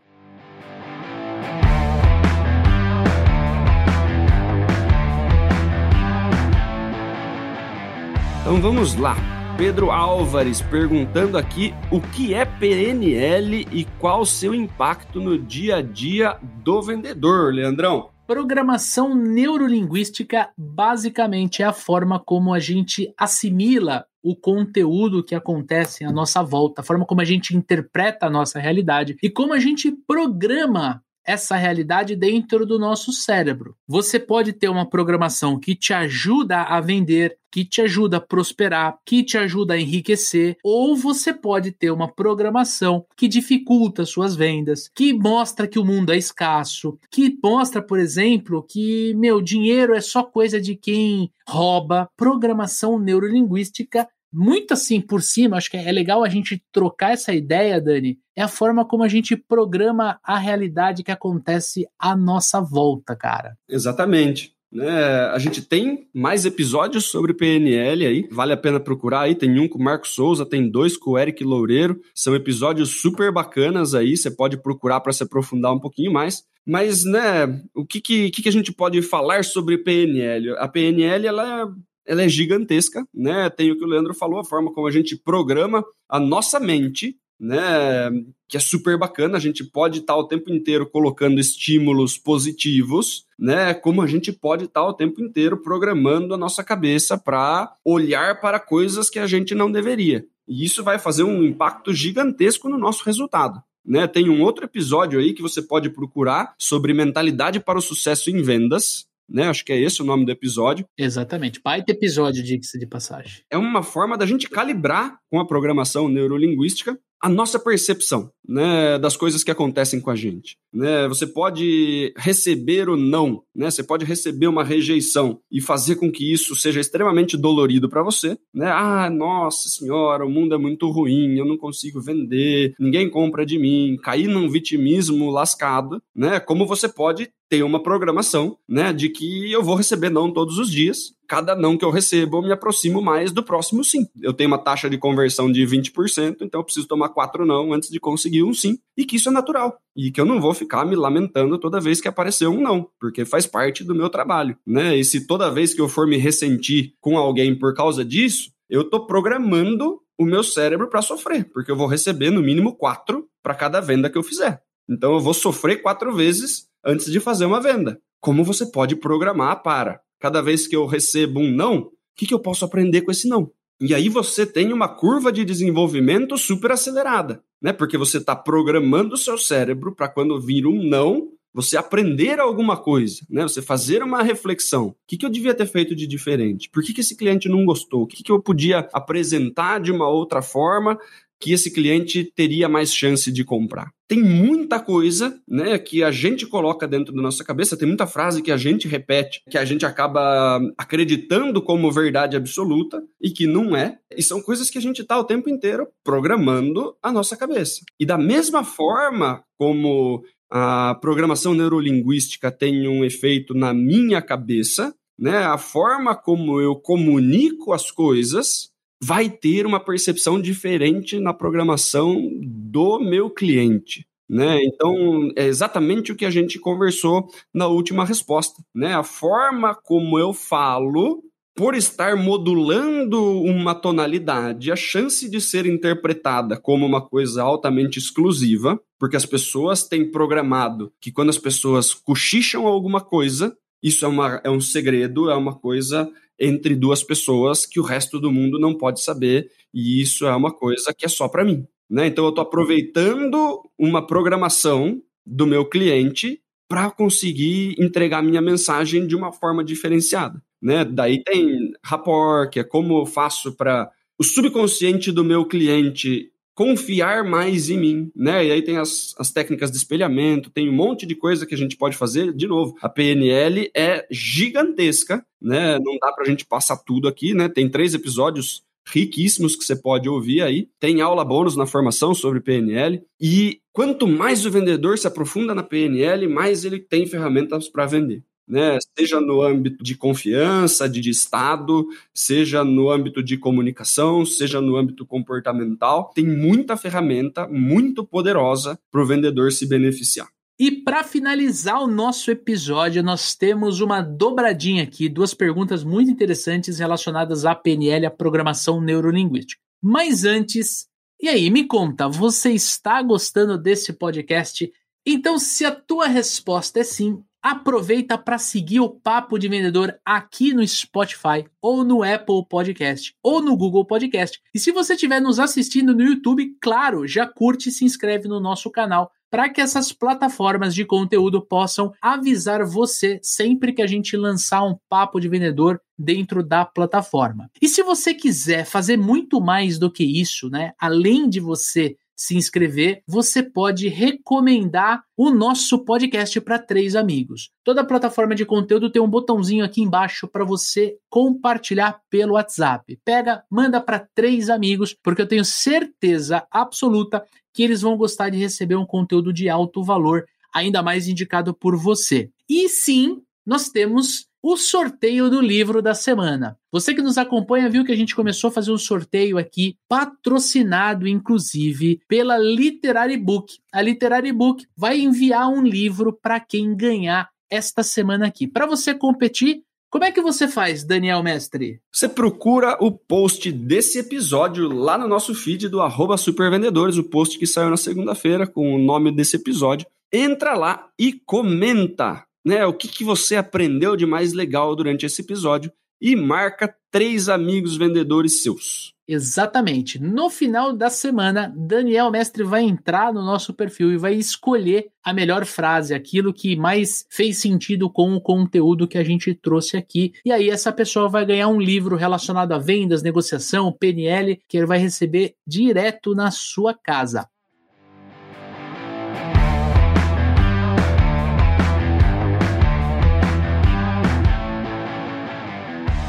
Então 8.41 8.62
vamos 8.62 8.95
lá. 8.95 9.16
Pedro 9.59 9.91
Álvares 9.91 10.62
perguntando 10.62 11.36
aqui 11.36 11.74
o 11.91 12.01
que 12.01 12.32
é 12.32 12.45
PNL 12.45 13.66
e 13.72 13.84
qual 13.99 14.20
o 14.20 14.26
seu 14.26 14.55
impacto 14.55 15.20
no 15.20 15.36
dia 15.36 15.78
a 15.78 15.82
dia 15.82 16.39
do 16.62 16.80
vendedor, 16.80 17.53
Leandrão. 17.53 18.11
Programação 18.28 19.14
neurolinguística 19.14 20.51
basicamente 20.57 21.62
é 21.62 21.66
a 21.66 21.72
forma 21.72 22.20
como 22.20 22.55
a 22.55 22.61
gente 22.61 23.12
assimila 23.18 24.05
o 24.23 24.37
conteúdo 24.37 25.25
que 25.25 25.35
acontece 25.35 26.05
à 26.05 26.11
nossa 26.11 26.43
volta, 26.43 26.81
a 26.81 26.85
forma 26.85 27.07
como 27.07 27.21
a 27.21 27.25
gente 27.25 27.57
interpreta 27.57 28.27
a 28.27 28.31
nossa 28.31 28.59
realidade 28.59 29.16
e 29.23 29.31
como 29.31 29.53
a 29.53 29.59
gente 29.59 29.93
programa 30.07 31.03
essa 31.29 31.57
realidade 31.57 32.16
dentro 32.16 32.64
do 32.64 32.79
nosso 32.79 33.12
cérebro. 33.12 33.76
Você 33.87 34.18
pode 34.18 34.55
ter 34.55 34.70
uma 34.70 34.89
programação 34.89 35.61
que 35.61 35.76
te 35.76 35.93
ajuda 35.93 36.62
a 36.62 36.81
vender, 36.81 37.37
que 37.53 37.66
te 37.66 37.83
ajuda 37.83 38.16
a 38.16 38.20
prosperar, 38.20 38.99
que 39.05 39.22
te 39.22 39.37
ajuda 39.37 39.74
a 39.74 39.79
enriquecer, 39.79 40.57
ou 40.64 40.97
você 40.97 41.35
pode 41.35 41.70
ter 41.70 41.91
uma 41.91 42.11
programação 42.11 43.05
que 43.14 43.29
dificulta 43.29 44.07
suas 44.07 44.35
vendas, 44.35 44.89
que 44.95 45.12
mostra 45.12 45.68
que 45.68 45.79
o 45.79 45.85
mundo 45.85 46.12
é 46.12 46.16
escasso, 46.16 46.99
que 47.11 47.39
mostra, 47.45 47.83
por 47.83 47.99
exemplo, 47.99 48.64
que 48.66 49.12
meu 49.14 49.43
dinheiro 49.43 49.95
é 49.95 50.01
só 50.01 50.22
coisa 50.22 50.59
de 50.59 50.76
quem 50.76 51.31
rouba. 51.47 52.09
Programação 52.16 52.99
neurolinguística 52.99 54.09
muito 54.33 54.74
assim 54.74 55.01
por 55.01 55.22
cima, 55.22 55.57
acho 55.57 55.70
que 55.70 55.76
é 55.76 55.91
legal 55.91 56.22
a 56.22 56.29
gente 56.29 56.62
trocar 56.72 57.12
essa 57.12 57.33
ideia, 57.33 57.81
Dani, 57.81 58.18
é 58.37 58.43
a 58.43 58.49
forma 58.49 58.87
como 58.87 59.03
a 59.03 59.09
gente 59.09 59.37
programa 59.37 60.18
a 60.22 60.39
realidade 60.39 61.03
que 61.03 61.11
acontece 61.11 61.87
à 61.99 62.16
nossa 62.16 62.61
volta, 62.61 63.16
cara. 63.16 63.57
Exatamente. 63.68 64.53
Né, 64.70 64.87
a 65.33 65.39
gente 65.39 65.62
tem 65.62 66.07
mais 66.14 66.45
episódios 66.45 67.07
sobre 67.07 67.33
PNL 67.33 68.05
aí, 68.05 68.29
vale 68.31 68.53
a 68.53 68.57
pena 68.57 68.79
procurar 68.79 69.22
aí. 69.22 69.35
Tem 69.35 69.59
um 69.59 69.66
com 69.66 69.79
o 69.79 69.83
Marco 69.83 70.07
Souza, 70.07 70.45
tem 70.45 70.70
dois 70.70 70.97
com 70.97 71.12
o 71.12 71.18
Eric 71.18 71.43
Loureiro. 71.43 71.99
São 72.14 72.35
episódios 72.35 73.01
super 73.01 73.33
bacanas 73.33 73.95
aí, 73.95 74.16
você 74.16 74.31
pode 74.31 74.61
procurar 74.62 75.01
para 75.01 75.12
se 75.12 75.22
aprofundar 75.22 75.72
um 75.72 75.81
pouquinho 75.81 76.12
mais. 76.12 76.43
Mas, 76.66 77.03
né, 77.03 77.47
o 77.74 77.87
que, 77.87 77.99
que, 77.99 78.31
que 78.31 78.49
a 78.49 78.53
gente 78.53 78.70
pode 78.70 79.01
falar 79.01 79.43
sobre 79.43 79.79
PNL? 79.79 80.51
A 80.59 80.68
PNL, 80.68 81.26
ela 81.26 81.62
é 81.62 81.66
ela 82.09 82.22
é 82.22 82.28
gigantesca, 82.28 83.06
né? 83.14 83.50
Tem 83.50 83.70
o 83.70 83.76
que 83.76 83.84
o 83.84 83.86
Leandro 83.86 84.14
falou, 84.14 84.40
a 84.40 84.44
forma 84.44 84.72
como 84.72 84.86
a 84.86 84.90
gente 84.90 85.14
programa 85.14 85.84
a 86.09 86.18
nossa 86.18 86.59
mente, 86.59 87.14
né? 87.38 88.11
Que 88.48 88.56
é 88.56 88.61
super 88.61 88.98
bacana, 88.98 89.36
a 89.36 89.40
gente 89.40 89.62
pode 89.62 89.98
estar 90.00 90.16
o 90.16 90.26
tempo 90.26 90.50
inteiro 90.50 90.88
colocando 90.88 91.38
estímulos 91.38 92.16
positivos, 92.16 93.26
né? 93.38 93.74
Como 93.74 94.00
a 94.00 94.06
gente 94.06 94.32
pode 94.32 94.64
estar 94.64 94.82
o 94.84 94.94
tempo 94.94 95.20
inteiro 95.20 95.59
programando 95.59 96.32
a 96.32 96.38
nossa 96.38 96.64
cabeça 96.64 97.18
para 97.18 97.74
olhar 97.84 98.40
para 98.40 98.59
coisas 98.59 99.11
que 99.11 99.18
a 99.18 99.26
gente 99.26 99.54
não 99.54 99.70
deveria. 99.70 100.24
E 100.48 100.64
isso 100.64 100.82
vai 100.82 100.98
fazer 100.98 101.24
um 101.24 101.44
impacto 101.44 101.92
gigantesco 101.92 102.70
no 102.70 102.78
nosso 102.78 103.04
resultado. 103.04 103.62
Né, 103.86 104.06
tem 104.06 104.28
um 104.28 104.42
outro 104.42 104.66
episódio 104.66 105.18
aí 105.18 105.32
que 105.32 105.40
você 105.40 105.62
pode 105.62 105.88
procurar 105.88 106.52
sobre 106.59 106.92
mentalidade 106.92 107.59
para 107.59 107.78
o 107.78 107.80
sucesso 107.80 108.28
em 108.28 108.42
vendas, 108.42 109.07
né? 109.29 109.49
Acho 109.49 109.64
que 109.64 109.72
é 109.72 109.81
esse 109.81 110.01
o 110.03 110.05
nome 110.05 110.24
do 110.24 110.33
episódio. 110.33 110.87
Exatamente. 110.97 111.61
Baita 111.62 111.93
episódio, 111.93 112.43
diga-se 112.43 112.79
de 112.79 112.87
passagem. 112.87 113.43
É 113.51 113.59
uma 113.59 113.83
forma 113.83 114.16
da 114.16 114.26
gente 114.26 114.49
calibrar 114.49 115.18
com 115.31 115.39
a 115.41 115.47
programação 115.47 116.09
neurolinguística 116.09 116.99
a 117.20 117.29
nossa 117.29 117.59
percepção 117.59 118.31
né, 118.49 118.99
das 118.99 119.16
coisas 119.16 119.43
que 119.43 119.51
acontecem 119.51 120.01
com 120.01 120.11
a 120.11 120.16
gente. 120.16 120.57
Né? 120.72 121.09
Você 121.09 121.26
pode 121.26 122.12
receber 122.16 122.89
o 122.89 122.97
não, 122.97 123.43
né? 123.55 123.70
você 123.70 123.83
pode 123.83 124.05
receber 124.05 124.47
uma 124.47 124.62
rejeição 124.62 125.41
e 125.51 125.61
fazer 125.61 125.97
com 125.97 126.11
que 126.11 126.33
isso 126.33 126.55
seja 126.55 126.81
extremamente 126.81 127.37
dolorido 127.37 127.89
para 127.89 128.03
você. 128.03 128.39
Né? 128.55 128.70
Ah, 128.70 129.11
nossa 129.11 129.68
senhora, 129.68 130.24
o 130.24 130.31
mundo 130.31 130.55
é 130.55 130.59
muito 130.59 130.89
ruim, 130.91 131.37
eu 131.37 131.45
não 131.45 131.57
consigo 131.57 132.01
vender, 132.01 132.72
ninguém 132.79 133.11
compra 133.11 133.45
de 133.45 133.59
mim, 133.59 133.97
cair 134.03 134.29
num 134.29 134.49
vitimismo 134.49 135.31
lascado. 135.31 136.01
Né? 136.14 136.39
Como 136.39 136.66
você 136.66 136.89
pode 136.89 137.29
ter 137.49 137.62
uma 137.62 137.82
programação 137.82 138.59
né, 138.68 138.92
de 138.92 139.09
que 139.09 139.51
eu 139.51 139.62
vou 139.62 139.74
receber 139.74 140.11
não 140.11 140.32
todos 140.32 140.59
os 140.59 140.70
dias, 140.70 141.12
cada 141.26 141.55
não 141.55 141.76
que 141.76 141.84
eu 141.84 141.90
recebo, 141.90 142.38
eu 142.38 142.42
me 142.42 142.53
aproximo 142.53 143.01
mais 143.01 143.32
do 143.32 143.42
próximo 143.42 143.84
sim. 143.84 144.07
Eu 144.20 144.32
tenho 144.32 144.49
uma 144.49 144.59
taxa 144.59 144.88
de 144.88 144.99
conversão 144.99 145.51
de 145.51 145.62
20%, 145.66 146.38
então 146.40 146.61
eu 146.61 146.64
preciso 146.64 146.86
tomar 146.86 147.11
quatro 147.11 147.46
não 147.46 147.72
antes 147.72 147.90
de 147.90 147.99
conseguir 147.99 148.42
um 148.42 148.53
sim, 148.53 148.78
e 148.96 149.05
que 149.05 149.16
isso 149.16 149.28
é 149.28 149.32
natural. 149.32 149.78
E 149.96 150.11
que 150.11 150.20
eu 150.20 150.24
não 150.24 150.40
vou 150.40 150.55
ficar 150.55 150.84
me 150.84 150.96
lamentando 150.96 151.59
toda 151.59 151.80
vez 151.80 152.01
que 152.01 152.09
aparecer 152.09 152.46
um 152.46 152.61
não, 152.61 152.88
porque 153.01 153.24
faz 153.24 153.46
parte 153.46 153.82
do 153.82 153.94
meu 153.94 154.09
trabalho, 154.09 154.57
né? 154.66 154.96
E 154.96 155.05
se 155.05 155.26
toda 155.26 155.51
vez 155.51 155.74
que 155.74 155.80
eu 155.80 155.88
for 155.88 156.07
me 156.07 156.16
ressentir 156.16 156.94
com 157.01 157.16
alguém 157.16 157.59
por 157.59 157.74
causa 157.74 158.05
disso, 158.05 158.51
eu 158.68 158.84
tô 158.84 159.07
programando 159.07 160.01
o 160.18 160.24
meu 160.24 160.42
cérebro 160.42 160.88
para 160.88 161.01
sofrer, 161.01 161.49
porque 161.53 161.70
eu 161.70 161.76
vou 161.76 161.86
receber 161.86 162.30
no 162.30 162.42
mínimo 162.42 162.76
quatro 162.76 163.26
para 163.42 163.55
cada 163.55 163.80
venda 163.80 164.11
que 164.11 164.18
eu 164.18 164.22
fizer. 164.22 164.61
Então 164.88 165.14
eu 165.14 165.20
vou 165.20 165.34
sofrer 165.34 165.82
quatro 165.82 166.14
vezes 166.14 166.68
antes 166.85 167.11
de 167.11 167.20
fazer 167.20 167.45
uma 167.45 167.61
venda. 167.61 168.01
Como 168.20 168.45
você 168.45 168.66
pode 168.66 168.97
programar 168.97 169.62
para 169.62 170.01
cada 170.20 170.41
vez 170.41 170.66
que 170.66 170.74
eu 170.74 170.87
recebo 170.87 171.41
um 171.41 171.51
não, 171.51 171.79
o 171.79 171.93
que, 172.16 172.26
que 172.26 172.35
eu 172.35 172.41
posso 172.41 172.64
aprender 172.64 173.03
com 173.03 173.11
esse 173.11 173.29
não? 173.29 173.51
E 173.81 173.95
aí 173.95 174.09
você 174.09 174.45
tem 174.45 174.72
uma 174.72 174.89
curva 174.89 175.31
de 175.31 175.45
desenvolvimento 175.45 176.37
super 176.37 176.72
acelerada, 176.72 177.43
né? 177.62 177.72
Porque 177.72 177.97
você 177.97 178.18
está 178.18 178.35
programando 178.35 179.14
o 179.14 179.18
seu 179.18 179.39
cérebro 179.39 179.95
para 179.95 180.09
quando 180.09 180.41
vir 180.41 180.66
um 180.66 180.83
não, 180.83 181.29
você 181.55 181.76
aprender 181.76 182.41
alguma 182.41 182.76
coisa, 182.76 183.24
né? 183.31 183.43
Você 183.43 183.62
fazer 183.62 184.03
uma 184.03 184.22
reflexão. 184.22 184.89
O 184.89 184.97
que, 185.07 185.16
que 185.16 185.24
eu 185.24 185.31
devia 185.31 185.55
ter 185.55 185.66
feito 185.66 185.95
de 185.95 186.09
diferente? 186.09 186.68
Por 186.68 186.83
que, 186.83 186.93
que 186.93 187.03
esse 187.03 187.16
cliente 187.16 187.49
não 187.49 187.64
gostou? 187.64 188.03
O 188.03 188.07
que, 188.07 188.22
que 188.22 188.33
eu 188.33 188.43
podia 188.43 188.89
apresentar 188.93 189.79
de 189.79 189.93
uma 189.93 190.09
outra 190.09 190.43
forma 190.43 190.99
que 191.41 191.53
esse 191.53 191.70
cliente 191.70 192.24
teria 192.24 192.68
mais 192.68 192.93
chance 192.93 193.31
de 193.31 193.45
comprar. 193.45 193.93
Tem 194.09 194.22
muita 194.22 194.80
coisa, 194.80 195.38
né, 195.46 195.78
que 195.78 196.02
a 196.02 196.11
gente 196.11 196.46
coloca 196.46 196.88
dentro 196.88 197.14
da 197.14 197.20
nossa 197.20 197.44
cabeça, 197.44 197.76
tem 197.76 197.86
muita 197.86 198.06
frase 198.06 198.40
que 198.40 198.50
a 198.50 198.56
gente 198.56 198.88
repete, 198.88 199.42
que 199.50 199.59
a 199.59 199.66
gente 199.66 199.84
acaba 199.84 200.59
acreditando 200.78 201.61
como 201.61 201.92
verdade 201.92 202.34
absoluta 202.34 203.04
e 203.20 203.30
que 203.30 203.46
não 203.46 203.76
é, 203.76 203.98
e 204.16 204.22
são 204.22 204.40
coisas 204.40 204.70
que 204.70 204.78
a 204.78 204.80
gente 204.80 205.02
está 205.02 205.18
o 205.18 205.24
tempo 205.24 205.50
inteiro 205.50 205.86
programando 206.02 206.96
a 207.02 207.12
nossa 207.12 207.36
cabeça. 207.36 207.82
E 208.00 208.06
da 208.06 208.16
mesma 208.16 208.64
forma 208.64 209.44
como 209.59 210.24
a 210.50 210.94
programação 210.94 211.52
neurolinguística 211.52 212.50
tem 212.50 212.88
um 212.88 213.04
efeito 213.04 213.52
na 213.52 213.74
minha 213.74 214.22
cabeça, 214.22 214.94
né, 215.18 215.38
a 215.38 215.59
forma 215.59 216.16
como 216.16 216.61
eu 216.61 216.76
comunico 216.76 217.74
as 217.74 217.90
coisas 217.90 218.70
vai 219.03 219.30
ter 219.30 219.66
uma 219.66 219.80
percepção 219.80 220.40
diferente 220.40 221.18
na 221.18 221.32
programação 221.32 222.16
do 222.42 222.99
meu 222.99 223.30
cliente. 223.30 224.07
Né? 224.28 224.62
Então, 224.62 225.30
é 225.36 225.46
exatamente 225.46 226.12
o 226.12 226.16
que 226.16 226.26
a 226.26 226.30
gente 226.30 226.59
conversou 226.59 227.28
na 227.55 227.66
última 227.66 228.05
resposta. 228.05 228.62
Né? 228.74 228.94
A 228.94 229.03
forma 229.03 229.74
como 229.74 230.18
eu 230.18 230.34
falo, 230.34 231.22
por 231.59 231.74
estar 231.74 232.14
modulando 232.14 233.20
uma 233.42 233.74
tonalidade, 233.74 234.70
a 234.70 234.76
chance 234.76 235.28
de 235.28 235.40
ser 235.40 235.66
interpretada 235.66 236.57
como 236.57 236.84
uma 236.84 237.01
coisa 237.01 237.42
altamente 237.42 237.99
exclusiva, 237.99 238.78
porque 238.96 239.16
as 239.16 239.26
pessoas 239.26 239.82
têm 239.82 240.11
programado 240.11 240.92
que 241.01 241.11
quando 241.11 241.30
as 241.30 241.38
pessoas 241.38 241.94
cochicham 241.94 242.66
alguma 242.66 243.01
coisa, 243.01 243.57
isso 243.82 244.05
é, 244.05 244.09
uma, 244.09 244.40
é 244.44 244.51
um 244.51 244.61
segredo, 244.61 245.30
é 245.30 245.34
uma 245.34 245.55
coisa 245.55 246.09
entre 246.39 246.76
duas 246.76 247.03
pessoas 247.03 247.66
que 247.66 247.80
o 247.80 247.82
resto 247.82 248.20
do 248.20 248.30
mundo 248.30 248.59
não 248.59 248.74
pode 248.74 249.03
saber, 249.03 249.51
e 249.72 250.01
isso 250.01 250.26
é 250.26 250.34
uma 250.34 250.53
coisa 250.53 250.95
que 250.95 251.05
é 251.05 251.09
só 251.09 251.28
para 251.28 251.45
mim. 251.45 251.66
Né? 251.91 252.07
Então 252.07 252.24
eu 252.24 252.30
estou 252.30 252.43
aproveitando 252.43 253.62
uma 253.78 254.07
programação 254.07 255.03
do 255.24 255.47
meu 255.47 255.64
cliente 255.64 256.41
para 256.68 256.91
conseguir 256.91 257.74
entregar 257.78 258.22
minha 258.22 258.43
mensagem 258.43 259.07
de 259.07 259.16
uma 259.16 259.32
forma 259.32 259.64
diferenciada. 259.64 260.43
Né? 260.61 260.84
Daí 260.84 261.22
tem 261.22 261.72
rapport, 261.82 262.51
que 262.51 262.61
é 262.61 262.64
como 262.64 263.01
eu 263.01 263.07
faço 263.07 263.53
para 263.53 263.91
o 264.18 264.24
subconsciente 264.24 265.11
do 265.11 265.24
meu 265.24 265.47
cliente 265.47 266.30
confiar 266.59 267.22
mais 267.22 267.70
em 267.70 267.78
mim, 267.78 268.11
né? 268.16 268.44
E 268.44 268.50
aí 268.50 268.62
tem 268.62 268.78
as, 268.78 269.14
as 269.16 269.30
técnicas 269.30 269.70
de 269.70 269.76
espelhamento, 269.76 270.50
tem 270.50 270.68
um 270.68 270.72
monte 270.72 271.06
de 271.06 271.14
coisa 271.14 271.46
que 271.46 271.54
a 271.54 271.56
gente 271.56 271.76
pode 271.76 271.96
fazer. 271.96 272.34
De 272.34 272.48
novo, 272.48 272.74
a 272.82 272.88
PNL 272.88 273.70
é 273.72 274.04
gigantesca, 274.11 275.24
né? 275.40 275.78
Não 275.78 275.96
dá 276.00 276.11
pra 276.11 276.24
gente 276.24 276.44
passar 276.44 276.76
tudo 276.78 277.06
aqui, 277.06 277.32
né? 277.32 277.48
Tem 277.48 277.70
três 277.70 277.94
episódios 277.94 278.64
riquíssimos 278.92 279.54
que 279.54 279.62
você 279.62 279.76
pode 279.76 280.09
ouvir 280.09 280.42
aí. 280.42 280.68
Tem 280.80 281.00
aula 281.00 281.24
bônus 281.24 281.54
na 281.54 281.64
formação 281.64 282.12
sobre 282.12 282.40
PNL. 282.40 283.04
E 283.20 283.61
quanto 283.72 284.09
mais 284.09 284.44
o 284.44 284.50
vendedor 284.50 284.98
se 284.98 285.06
aprofunda 285.06 285.54
na 285.54 285.62
PNL, 285.62 286.26
mais 286.26 286.64
ele 286.64 286.80
tem 286.80 287.06
ferramentas 287.06 287.68
para 287.68 287.86
vender 287.86 288.24
né? 288.49 288.78
Seja 288.99 289.20
no 289.20 289.42
âmbito 289.42 289.84
de 289.84 289.94
confiança, 289.94 290.88
de, 290.88 291.01
de 291.01 291.11
Estado, 291.11 291.86
seja 292.14 292.64
no 292.64 292.90
âmbito 292.90 293.22
de 293.22 293.36
comunicação, 293.36 294.24
seja 294.24 294.61
no 294.61 294.76
âmbito 294.76 295.05
comportamental. 295.07 296.11
Tem 296.14 296.26
muita 296.26 296.76
ferramenta 296.76 297.46
muito 297.46 298.05
poderosa 298.05 298.78
para 298.90 299.03
o 299.03 299.07
vendedor 299.07 299.53
se 299.53 299.66
beneficiar. 299.66 300.28
E 300.61 300.72
para 300.72 301.05
finalizar 301.05 301.80
o 301.80 301.86
nosso 301.86 302.32
episódio, 302.32 303.01
nós 303.01 303.32
temos 303.36 303.80
uma 303.80 304.01
dobradinha 304.01 304.82
aqui, 304.82 305.09
duas 305.09 305.32
perguntas 305.32 305.84
muito 305.84 306.11
interessantes 306.11 306.80
relacionadas 306.80 307.44
à 307.44 307.55
PNL, 307.55 308.07
a 308.07 308.11
programação 308.11 308.80
neurolinguística. 308.80 309.62
Mas 309.80 310.24
antes, 310.24 310.88
e 311.20 311.28
aí, 311.28 311.49
me 311.49 311.64
conta, 311.64 312.09
você 312.09 312.51
está 312.51 313.01
gostando 313.03 313.57
desse 313.57 313.92
podcast? 313.92 314.68
Então, 315.07 315.38
se 315.38 315.64
a 315.64 315.70
tua 315.70 316.07
resposta 316.07 316.80
é 316.80 316.84
sim, 316.84 317.22
aproveita 317.43 318.18
para 318.18 318.39
seguir 318.39 318.80
o 318.80 318.91
Papo 318.91 319.39
de 319.39 319.49
Vendedor 319.49 319.99
aqui 320.05 320.53
no 320.53 320.66
Spotify, 320.66 321.47
ou 321.61 321.84
no 321.84 322.03
Apple 322.03 322.47
Podcast, 322.49 323.14
ou 323.22 323.41
no 323.43 323.57
Google 323.57 323.84
Podcast. 323.84 324.41
E 324.55 324.59
se 324.59 324.72
você 324.72 324.95
estiver 324.95 325.20
nos 325.20 325.39
assistindo 325.39 325.95
no 325.95 326.03
YouTube, 326.03 326.57
claro, 326.61 327.07
já 327.07 327.26
curte 327.26 327.68
e 327.68 327.72
se 327.72 327.84
inscreve 327.84 328.28
no 328.28 328.41
nosso 328.41 328.70
canal 328.70 329.11
para 329.30 329.49
que 329.49 329.61
essas 329.61 329.93
plataformas 329.93 330.74
de 330.74 330.84
conteúdo 330.84 331.41
possam 331.45 331.93
avisar 332.01 332.64
você 332.64 333.20
sempre 333.22 333.72
que 333.72 333.82
a 333.82 333.86
gente 333.86 334.16
lançar 334.16 334.64
um 334.64 334.76
papo 334.89 335.20
de 335.20 335.28
vendedor 335.28 335.80
dentro 335.99 336.43
da 336.43 336.64
plataforma. 336.64 337.51
E 337.61 337.68
se 337.68 337.82
você 337.82 338.14
quiser 338.14 338.64
fazer 338.64 338.97
muito 338.97 339.41
mais 339.41 339.78
do 339.78 339.91
que 339.91 340.05
isso, 340.05 340.49
né? 340.49 340.72
Além 340.78 341.28
de 341.28 341.41
você 341.41 341.97
se 342.19 342.37
inscrever, 342.37 343.01
você 343.07 343.45
pode 343.45 343.87
recomendar 343.87 345.05
o 345.16 345.31
nosso 345.31 345.85
podcast 345.85 346.41
para 346.41 346.59
três 346.59 346.97
amigos. 346.97 347.51
Toda 347.62 347.85
plataforma 347.85 348.35
de 348.35 348.45
conteúdo 348.45 348.91
tem 348.91 349.01
um 349.01 349.09
botãozinho 349.09 349.64
aqui 349.64 349.81
embaixo 349.81 350.27
para 350.27 350.45
você 350.45 350.97
compartilhar 351.09 352.01
pelo 352.11 352.35
WhatsApp. 352.35 352.99
Pega, 353.05 353.45
manda 353.49 353.81
para 353.81 354.07
três 354.14 354.51
amigos, 354.51 354.97
porque 355.01 355.23
eu 355.23 355.29
tenho 355.29 355.45
certeza 355.45 356.45
absoluta 356.51 357.25
que 357.55 357.62
eles 357.62 357.83
vão 357.83 357.97
gostar 357.97 358.31
de 358.31 358.39
receber 358.39 358.75
um 358.75 358.87
conteúdo 358.87 359.33
de 359.33 359.49
alto 359.49 359.85
valor, 359.85 360.25
ainda 360.53 360.83
mais 360.83 361.07
indicado 361.07 361.55
por 361.55 361.77
você. 361.77 362.31
E 362.49 362.69
sim, 362.69 363.23
nós 363.47 363.69
temos 363.69 364.28
o 364.43 364.57
sorteio 364.57 365.28
do 365.28 365.41
livro 365.41 365.82
da 365.82 365.95
semana. 365.95 366.57
Você 366.72 366.95
que 366.95 367.03
nos 367.03 367.18
acompanha 367.18 367.68
viu 367.68 367.84
que 367.84 367.93
a 367.93 367.97
gente 367.97 368.14
começou 368.14 368.49
a 368.49 368.53
fazer 368.53 368.72
um 368.72 368.78
sorteio 368.78 369.39
aqui, 369.39 369.76
patrocinado 369.89 371.07
inclusive 371.09 372.01
pela 372.09 372.39
Literary 372.39 373.16
Book. 373.16 373.59
A 373.72 373.82
Literary 373.82 374.32
Book 374.32 374.66
vai 374.76 375.01
enviar 375.01 375.49
um 375.49 375.62
livro 375.62 376.12
para 376.12 376.39
quem 376.41 376.76
ganhar 376.76 377.28
esta 377.51 377.82
semana 377.82 378.26
aqui. 378.26 378.47
Para 378.47 378.66
você 378.66 378.95
competir, 378.95 379.62
como 379.91 380.05
é 380.05 380.12
que 380.12 380.20
você 380.20 380.47
faz, 380.47 380.84
Daniel 380.84 381.22
Mestre? 381.22 381.80
Você 381.91 382.09
procura 382.09 382.76
o 382.78 382.93
post 382.93 383.51
desse 383.51 383.99
episódio 383.99 384.68
lá 384.68 384.99
no 384.99 385.09
nosso 385.09 385.34
feed 385.34 385.66
do 385.68 385.80
arroba 385.80 386.18
Supervendedores, 386.18 386.99
o 386.99 387.05
post 387.05 387.39
que 387.39 387.47
saiu 387.47 387.70
na 387.70 387.76
segunda-feira 387.78 388.47
com 388.47 388.74
o 388.74 388.78
nome 388.78 389.11
desse 389.11 389.36
episódio. 389.36 389.86
Entra 390.12 390.55
lá 390.55 390.89
e 390.99 391.14
comenta 391.24 392.22
né, 392.45 392.64
o 392.66 392.72
que, 392.72 392.89
que 392.89 393.05
você 393.05 393.36
aprendeu 393.36 393.97
de 393.97 394.07
mais 394.07 394.32
legal 394.32 394.74
durante 394.74 395.07
esse 395.07 395.22
episódio 395.22 395.72
e 396.01 396.14
marca 396.14 396.74
três 396.91 397.28
amigos 397.28 397.76
vendedores 397.76 398.43
seus. 398.43 398.95
Exatamente. 399.11 399.99
No 399.99 400.28
final 400.28 400.70
da 400.70 400.91
semana, 400.91 401.51
Daniel 401.57 402.11
Mestre 402.11 402.45
vai 402.45 402.62
entrar 402.62 403.11
no 403.11 403.24
nosso 403.24 403.55
perfil 403.55 403.91
e 403.91 403.97
vai 403.97 404.14
escolher 404.14 404.91
a 405.03 405.14
melhor 405.14 405.47
frase, 405.47 405.95
aquilo 405.95 406.32
que 406.32 406.55
mais 406.55 407.07
fez 407.09 407.39
sentido 407.39 407.89
com 407.89 408.14
o 408.14 408.20
conteúdo 408.20 408.86
que 408.86 408.99
a 408.99 409.03
gente 409.03 409.34
trouxe 409.34 409.78
aqui. 409.78 410.12
E 410.26 410.30
aí 410.30 410.51
essa 410.51 410.70
pessoa 410.70 411.09
vai 411.09 411.24
ganhar 411.24 411.49
um 411.49 411.59
livro 411.59 411.97
relacionado 411.97 412.53
a 412.53 412.59
vendas, 412.59 413.03
negociação, 413.03 413.72
PNL, 413.72 414.43
que 414.47 414.59
ele 414.59 414.66
vai 414.66 414.78
receber 414.78 415.34
direto 415.47 416.14
na 416.14 416.30
sua 416.30 416.74
casa. 416.74 417.26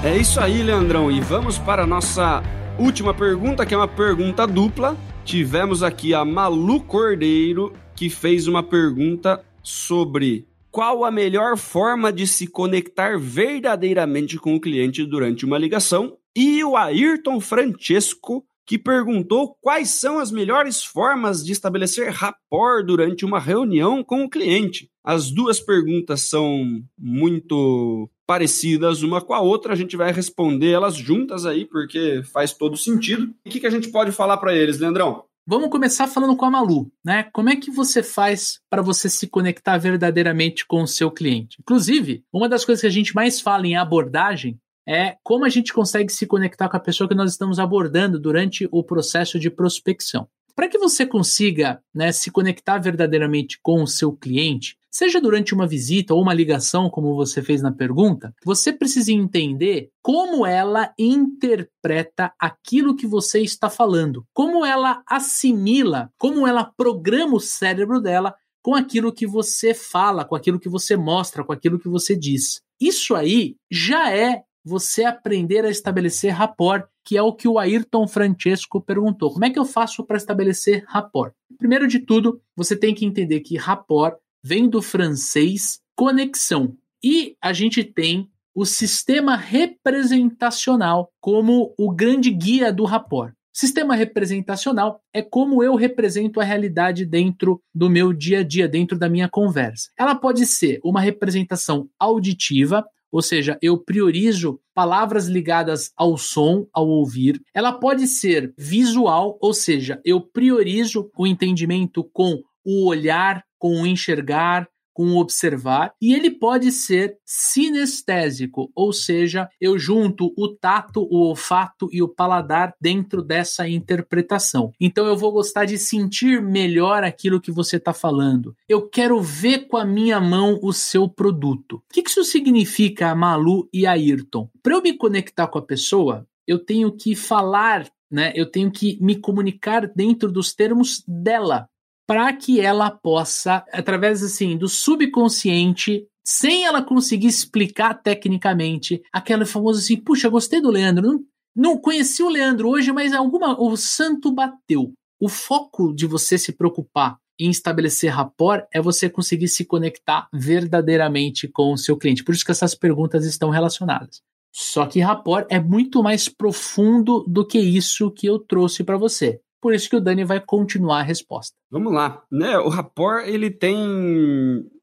É 0.01 0.17
isso 0.17 0.39
aí, 0.39 0.63
Leandrão. 0.63 1.11
E 1.11 1.19
vamos 1.19 1.57
para 1.57 1.83
a 1.83 1.87
nossa 1.87 2.41
última 2.79 3.13
pergunta, 3.13 3.65
que 3.65 3.73
é 3.73 3.77
uma 3.77 3.87
pergunta 3.87 4.47
dupla. 4.47 4.97
Tivemos 5.25 5.83
aqui 5.83 6.13
a 6.13 6.23
Malu 6.23 6.81
Cordeiro, 6.81 7.73
que 7.97 8.09
fez 8.09 8.47
uma 8.47 8.63
pergunta 8.63 9.43
sobre 9.61 10.47
qual 10.71 11.03
a 11.03 11.11
melhor 11.11 11.57
forma 11.57 12.13
de 12.13 12.25
se 12.25 12.47
conectar 12.47 13.19
verdadeiramente 13.19 14.37
com 14.37 14.55
o 14.55 14.61
cliente 14.61 15.05
durante 15.05 15.45
uma 15.45 15.57
ligação. 15.57 16.15
E 16.33 16.63
o 16.63 16.77
Ayrton 16.77 17.41
Francesco, 17.41 18.45
que 18.69 18.77
perguntou 18.77 19.57
quais 19.59 19.89
são 19.89 20.19
as 20.19 20.29
melhores 20.29 20.83
formas 20.83 21.43
de 21.43 21.51
estabelecer 21.51 22.11
rapport 22.11 22.85
durante 22.85 23.25
uma 23.25 23.39
reunião 23.39 24.03
com 24.03 24.23
o 24.23 24.29
cliente. 24.29 24.91
As 25.03 25.31
duas 25.31 25.59
perguntas 25.59 26.29
são 26.29 26.79
muito 26.95 28.07
parecidas 28.27 29.01
uma 29.01 29.21
com 29.21 29.33
a 29.33 29.41
outra, 29.41 29.73
a 29.73 29.75
gente 29.75 29.97
vai 29.97 30.11
responder 30.11 30.69
elas 30.69 30.95
juntas 30.95 31.47
aí, 31.47 31.65
porque 31.65 32.21
faz 32.31 32.53
todo 32.53 32.77
sentido. 32.77 33.33
O 33.43 33.49
que, 33.49 33.59
que 33.59 33.65
a 33.65 33.71
gente 33.71 33.89
pode 33.89 34.11
falar 34.11 34.37
para 34.37 34.55
eles, 34.55 34.77
Leandrão? 34.77 35.23
Vamos 35.47 35.71
começar 35.71 36.05
falando 36.05 36.37
com 36.37 36.45
a 36.45 36.51
Malu, 36.51 36.91
né? 37.03 37.23
Como 37.33 37.49
é 37.49 37.55
que 37.55 37.71
você 37.71 38.03
faz 38.03 38.59
para 38.69 38.83
você 38.83 39.09
se 39.09 39.25
conectar 39.25 39.79
verdadeiramente 39.79 40.63
com 40.67 40.83
o 40.83 40.87
seu 40.87 41.09
cliente? 41.09 41.57
Inclusive, 41.59 42.23
uma 42.31 42.47
das 42.47 42.63
coisas 42.63 42.81
que 42.81 42.87
a 42.87 42.91
gente 42.91 43.15
mais 43.15 43.41
fala 43.41 43.65
em 43.65 43.75
abordagem 43.75 44.59
é 44.89 45.17
como 45.23 45.45
a 45.45 45.49
gente 45.49 45.71
consegue 45.71 46.11
se 46.11 46.25
conectar 46.25 46.67
com 46.67 46.75
a 46.75 46.79
pessoa 46.79 47.07
que 47.07 47.13
nós 47.13 47.31
estamos 47.31 47.59
abordando 47.59 48.19
durante 48.19 48.67
o 48.71 48.83
processo 48.83 49.37
de 49.37 49.49
prospecção. 49.51 50.27
Para 50.55 50.67
que 50.67 50.79
você 50.79 51.05
consiga 51.05 51.79
né, 51.93 52.11
se 52.11 52.31
conectar 52.31 52.79
verdadeiramente 52.79 53.59
com 53.61 53.83
o 53.83 53.87
seu 53.87 54.11
cliente, 54.11 54.79
Seja 54.91 55.21
durante 55.21 55.53
uma 55.53 55.67
visita 55.67 56.15
ou 56.15 56.21
uma 56.21 56.33
ligação, 56.33 56.89
como 56.89 57.13
você 57.13 57.43
fez 57.43 57.61
na 57.61 57.71
pergunta, 57.71 58.33
você 58.43 58.73
precisa 58.73 59.11
entender 59.11 59.91
como 60.01 60.47
ela 60.47 60.91
interpreta 60.97 62.33
aquilo 62.39 62.95
que 62.95 63.05
você 63.05 63.39
está 63.39 63.69
falando, 63.69 64.25
como 64.33 64.65
ela 64.65 65.03
assimila, 65.07 66.11
como 66.17 66.47
ela 66.47 66.65
programa 66.65 67.35
o 67.35 67.39
cérebro 67.39 68.01
dela 68.01 68.33
com 68.63 68.73
aquilo 68.73 69.13
que 69.13 69.27
você 69.27 69.75
fala, 69.75 70.25
com 70.25 70.35
aquilo 70.35 70.59
que 70.59 70.67
você 70.67 70.97
mostra, 70.97 71.43
com 71.43 71.53
aquilo 71.53 71.79
que 71.79 71.87
você 71.87 72.15
diz. 72.15 72.61
Isso 72.81 73.13
aí 73.13 73.55
já 73.69 74.11
é 74.11 74.43
você 74.69 75.03
aprender 75.03 75.65
a 75.65 75.69
estabelecer 75.69 76.31
rapport, 76.31 76.87
que 77.03 77.17
é 77.17 77.21
o 77.21 77.33
que 77.33 77.47
o 77.47 77.57
Ayrton 77.57 78.07
Francesco 78.07 78.79
perguntou. 78.79 79.33
Como 79.33 79.43
é 79.43 79.49
que 79.49 79.57
eu 79.57 79.65
faço 79.65 80.05
para 80.05 80.15
estabelecer 80.15 80.85
rapport? 80.87 81.33
Primeiro 81.57 81.87
de 81.87 81.99
tudo, 81.99 82.39
você 82.55 82.75
tem 82.75 82.93
que 82.93 83.05
entender 83.05 83.39
que 83.39 83.57
rapport 83.57 84.15
vem 84.43 84.69
do 84.69 84.81
francês 84.81 85.79
conexão. 85.95 86.77
E 87.03 87.35
a 87.41 87.51
gente 87.51 87.83
tem 87.83 88.29
o 88.53 88.65
sistema 88.65 89.35
representacional 89.35 91.11
como 91.19 91.73
o 91.77 91.91
grande 91.91 92.29
guia 92.29 92.71
do 92.71 92.85
rapport. 92.85 93.33
Sistema 93.51 93.95
representacional 93.95 95.01
é 95.13 95.21
como 95.21 95.63
eu 95.63 95.75
represento 95.75 96.39
a 96.39 96.43
realidade 96.43 97.05
dentro 97.05 97.61
do 97.73 97.89
meu 97.89 98.13
dia 98.13 98.39
a 98.39 98.43
dia, 98.43 98.67
dentro 98.67 98.97
da 98.97 99.09
minha 99.09 99.27
conversa. 99.27 99.89
Ela 99.97 100.15
pode 100.15 100.45
ser 100.45 100.79
uma 100.83 101.01
representação 101.01 101.89
auditiva, 101.99 102.85
ou 103.11 103.21
seja, 103.21 103.57
eu 103.61 103.77
priorizo 103.77 104.59
palavras 104.73 105.27
ligadas 105.27 105.91
ao 105.95 106.17
som, 106.17 106.67
ao 106.73 106.87
ouvir. 106.87 107.41
Ela 107.53 107.73
pode 107.73 108.07
ser 108.07 108.53
visual, 108.57 109.37
ou 109.41 109.53
seja, 109.53 109.99
eu 110.05 110.21
priorizo 110.21 111.09
o 111.17 111.25
entendimento 111.25 112.03
com 112.03 112.41
o 112.63 112.87
olhar, 112.87 113.43
com 113.57 113.81
o 113.81 113.87
enxergar, 113.87 114.67
com 114.99 115.15
observar, 115.15 115.93
e 116.01 116.13
ele 116.13 116.29
pode 116.29 116.73
ser 116.73 117.17
sinestésico, 117.25 118.69
ou 118.75 118.91
seja, 118.91 119.47
eu 119.61 119.79
junto 119.79 120.33
o 120.37 120.49
tato, 120.49 121.07
o 121.09 121.21
olfato 121.21 121.87
e 121.89 122.03
o 122.03 122.09
paladar 122.09 122.73
dentro 122.81 123.23
dessa 123.23 123.65
interpretação. 123.65 124.73
Então 124.77 125.07
eu 125.07 125.15
vou 125.15 125.31
gostar 125.31 125.63
de 125.63 125.77
sentir 125.77 126.41
melhor 126.41 127.05
aquilo 127.05 127.39
que 127.39 127.49
você 127.49 127.77
está 127.77 127.93
falando. 127.93 128.53
Eu 128.67 128.89
quero 128.89 129.21
ver 129.21 129.69
com 129.69 129.77
a 129.77 129.85
minha 129.85 130.19
mão 130.19 130.59
o 130.61 130.73
seu 130.73 131.07
produto. 131.07 131.75
O 131.77 131.81
que 131.93 132.03
isso 132.05 132.25
significa, 132.25 133.15
Malu 133.15 133.69
e 133.71 133.87
Ayrton? 133.87 134.49
Para 134.61 134.73
eu 134.73 134.81
me 134.81 134.97
conectar 134.97 135.47
com 135.47 135.59
a 135.59 135.65
pessoa, 135.65 136.27
eu 136.45 136.59
tenho 136.59 136.91
que 136.91 137.15
falar 137.15 137.89
né? 138.11 138.33
Eu 138.35 138.49
tenho 138.49 138.71
que 138.71 138.97
me 138.99 139.15
comunicar 139.15 139.85
dentro 139.87 140.31
dos 140.31 140.53
termos 140.53 141.03
dela, 141.07 141.69
para 142.09 142.33
que 142.33 142.59
ela 142.59 142.89
possa, 142.89 143.63
através 143.71 144.23
assim 144.23 144.57
do 144.57 144.67
subconsciente, 144.67 146.07
sem 146.25 146.65
ela 146.65 146.81
conseguir 146.81 147.27
explicar 147.27 147.93
tecnicamente, 147.93 148.99
aquele 149.13 149.45
famoso 149.45 149.77
assim, 149.77 149.95
puxa, 149.95 150.27
gostei 150.27 150.59
do 150.59 150.71
Leandro, 150.71 151.05
não, 151.07 151.19
não 151.55 151.77
conheci 151.77 152.23
o 152.23 152.29
Leandro 152.29 152.67
hoje, 152.67 152.91
mas 152.91 153.13
alguma 153.13 153.61
o 153.61 153.77
santo 153.77 154.33
bateu. 154.33 154.91
O 155.21 155.29
foco 155.29 155.93
de 155.93 156.07
você 156.07 156.35
se 156.35 156.51
preocupar 156.51 157.19
em 157.39 157.51
estabelecer 157.51 158.11
rapport 158.11 158.65
é 158.73 158.81
você 158.81 159.07
conseguir 159.07 159.47
se 159.47 159.63
conectar 159.63 160.27
verdadeiramente 160.33 161.47
com 161.47 161.73
o 161.73 161.77
seu 161.77 161.95
cliente. 161.95 162.23
Por 162.23 162.33
isso 162.33 162.43
que 162.43 162.49
essas 162.49 162.73
perguntas 162.73 163.23
estão 163.23 163.51
relacionadas. 163.51 164.19
Só 164.51 164.87
que 164.87 164.99
rapport 164.99 165.45
é 165.47 165.59
muito 165.59 166.01
mais 166.01 166.27
profundo 166.27 167.23
do 167.27 167.45
que 167.45 167.59
isso 167.59 168.09
que 168.09 168.25
eu 168.25 168.39
trouxe 168.39 168.83
para 168.83 168.97
você. 168.97 169.39
Por 169.61 169.73
isso 169.73 169.89
que 169.89 169.95
o 169.95 170.01
Dani 170.01 170.23
vai 170.23 170.39
continuar 170.39 170.99
a 170.99 171.03
resposta. 171.03 171.55
Vamos 171.69 171.93
lá, 171.93 172.23
né? 172.31 172.57
O 172.59 172.69
rapport 172.69 173.27
ele 173.27 173.49
tem 173.51 173.77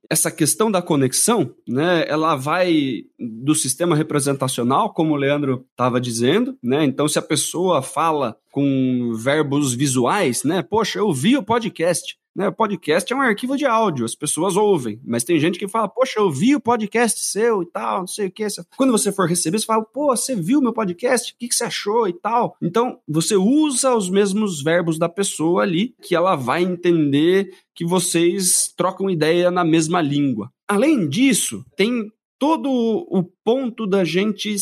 essa 0.09 0.31
questão 0.31 0.71
da 0.71 0.81
conexão, 0.81 1.53
né, 1.67 2.05
ela 2.09 2.37
vai 2.37 3.03
do 3.19 3.55
sistema 3.55 3.97
representacional, 3.97 4.93
como 4.93 5.13
o 5.13 5.17
Leandro 5.17 5.67
estava 5.71 6.01
dizendo, 6.01 6.57
né? 6.63 6.85
Então, 6.85 7.09
se 7.09 7.19
a 7.19 7.23
pessoa 7.23 7.83
fala 7.83 8.37
com 8.53 9.13
verbos 9.15 9.75
visuais, 9.75 10.45
né? 10.45 10.63
Poxa, 10.63 10.99
eu 10.99 11.13
vi 11.13 11.37
o 11.37 11.43
podcast. 11.43 12.17
Né? 12.37 12.49
O 12.49 12.53
podcast 12.53 13.11
é 13.11 13.17
um 13.17 13.23
arquivo 13.23 13.57
de 13.57 13.65
áudio, 13.65 14.05
as 14.05 14.15
pessoas 14.15 14.57
ouvem, 14.57 15.01
mas 15.03 15.25
tem 15.25 15.41
gente 15.41 15.59
que 15.59 15.67
fala, 15.67 15.89
poxa, 15.89 16.21
eu 16.21 16.31
vi 16.31 16.55
o 16.55 16.61
podcast 16.61 17.25
seu 17.25 17.63
e 17.63 17.67
tal, 17.67 18.01
não 18.01 18.07
sei 18.07 18.27
o 18.27 18.31
que. 18.31 18.47
Quando 18.77 18.93
você 18.93 19.11
for 19.11 19.27
receber, 19.27 19.59
você 19.59 19.65
fala, 19.65 19.83
pô, 19.83 20.15
você 20.15 20.37
viu 20.37 20.61
meu 20.61 20.75
podcast? 20.75 21.33
O 21.33 21.37
que, 21.39 21.49
que 21.49 21.55
você 21.55 21.65
achou 21.65 22.07
e 22.07 22.13
tal? 22.13 22.55
Então, 22.61 23.01
você 23.09 23.37
usa 23.37 23.97
os 23.97 24.11
mesmos 24.11 24.63
verbos 24.63 24.99
da 24.99 25.09
pessoa 25.09 25.63
ali, 25.63 25.95
que 26.03 26.15
ela 26.15 26.37
vai 26.37 26.63
entender 26.63 27.55
que 27.75 27.87
vocês 27.87 28.71
trocam 28.77 29.09
ideia 29.09 29.51
na 29.51 29.65
mesma 29.65 30.03
língua. 30.03 30.53
Além 30.69 31.09
disso, 31.09 31.65
tem 31.75 32.13
todo 32.39 32.71
o 32.71 33.23
ponto 33.43 33.87
da 33.87 34.05
gente 34.05 34.55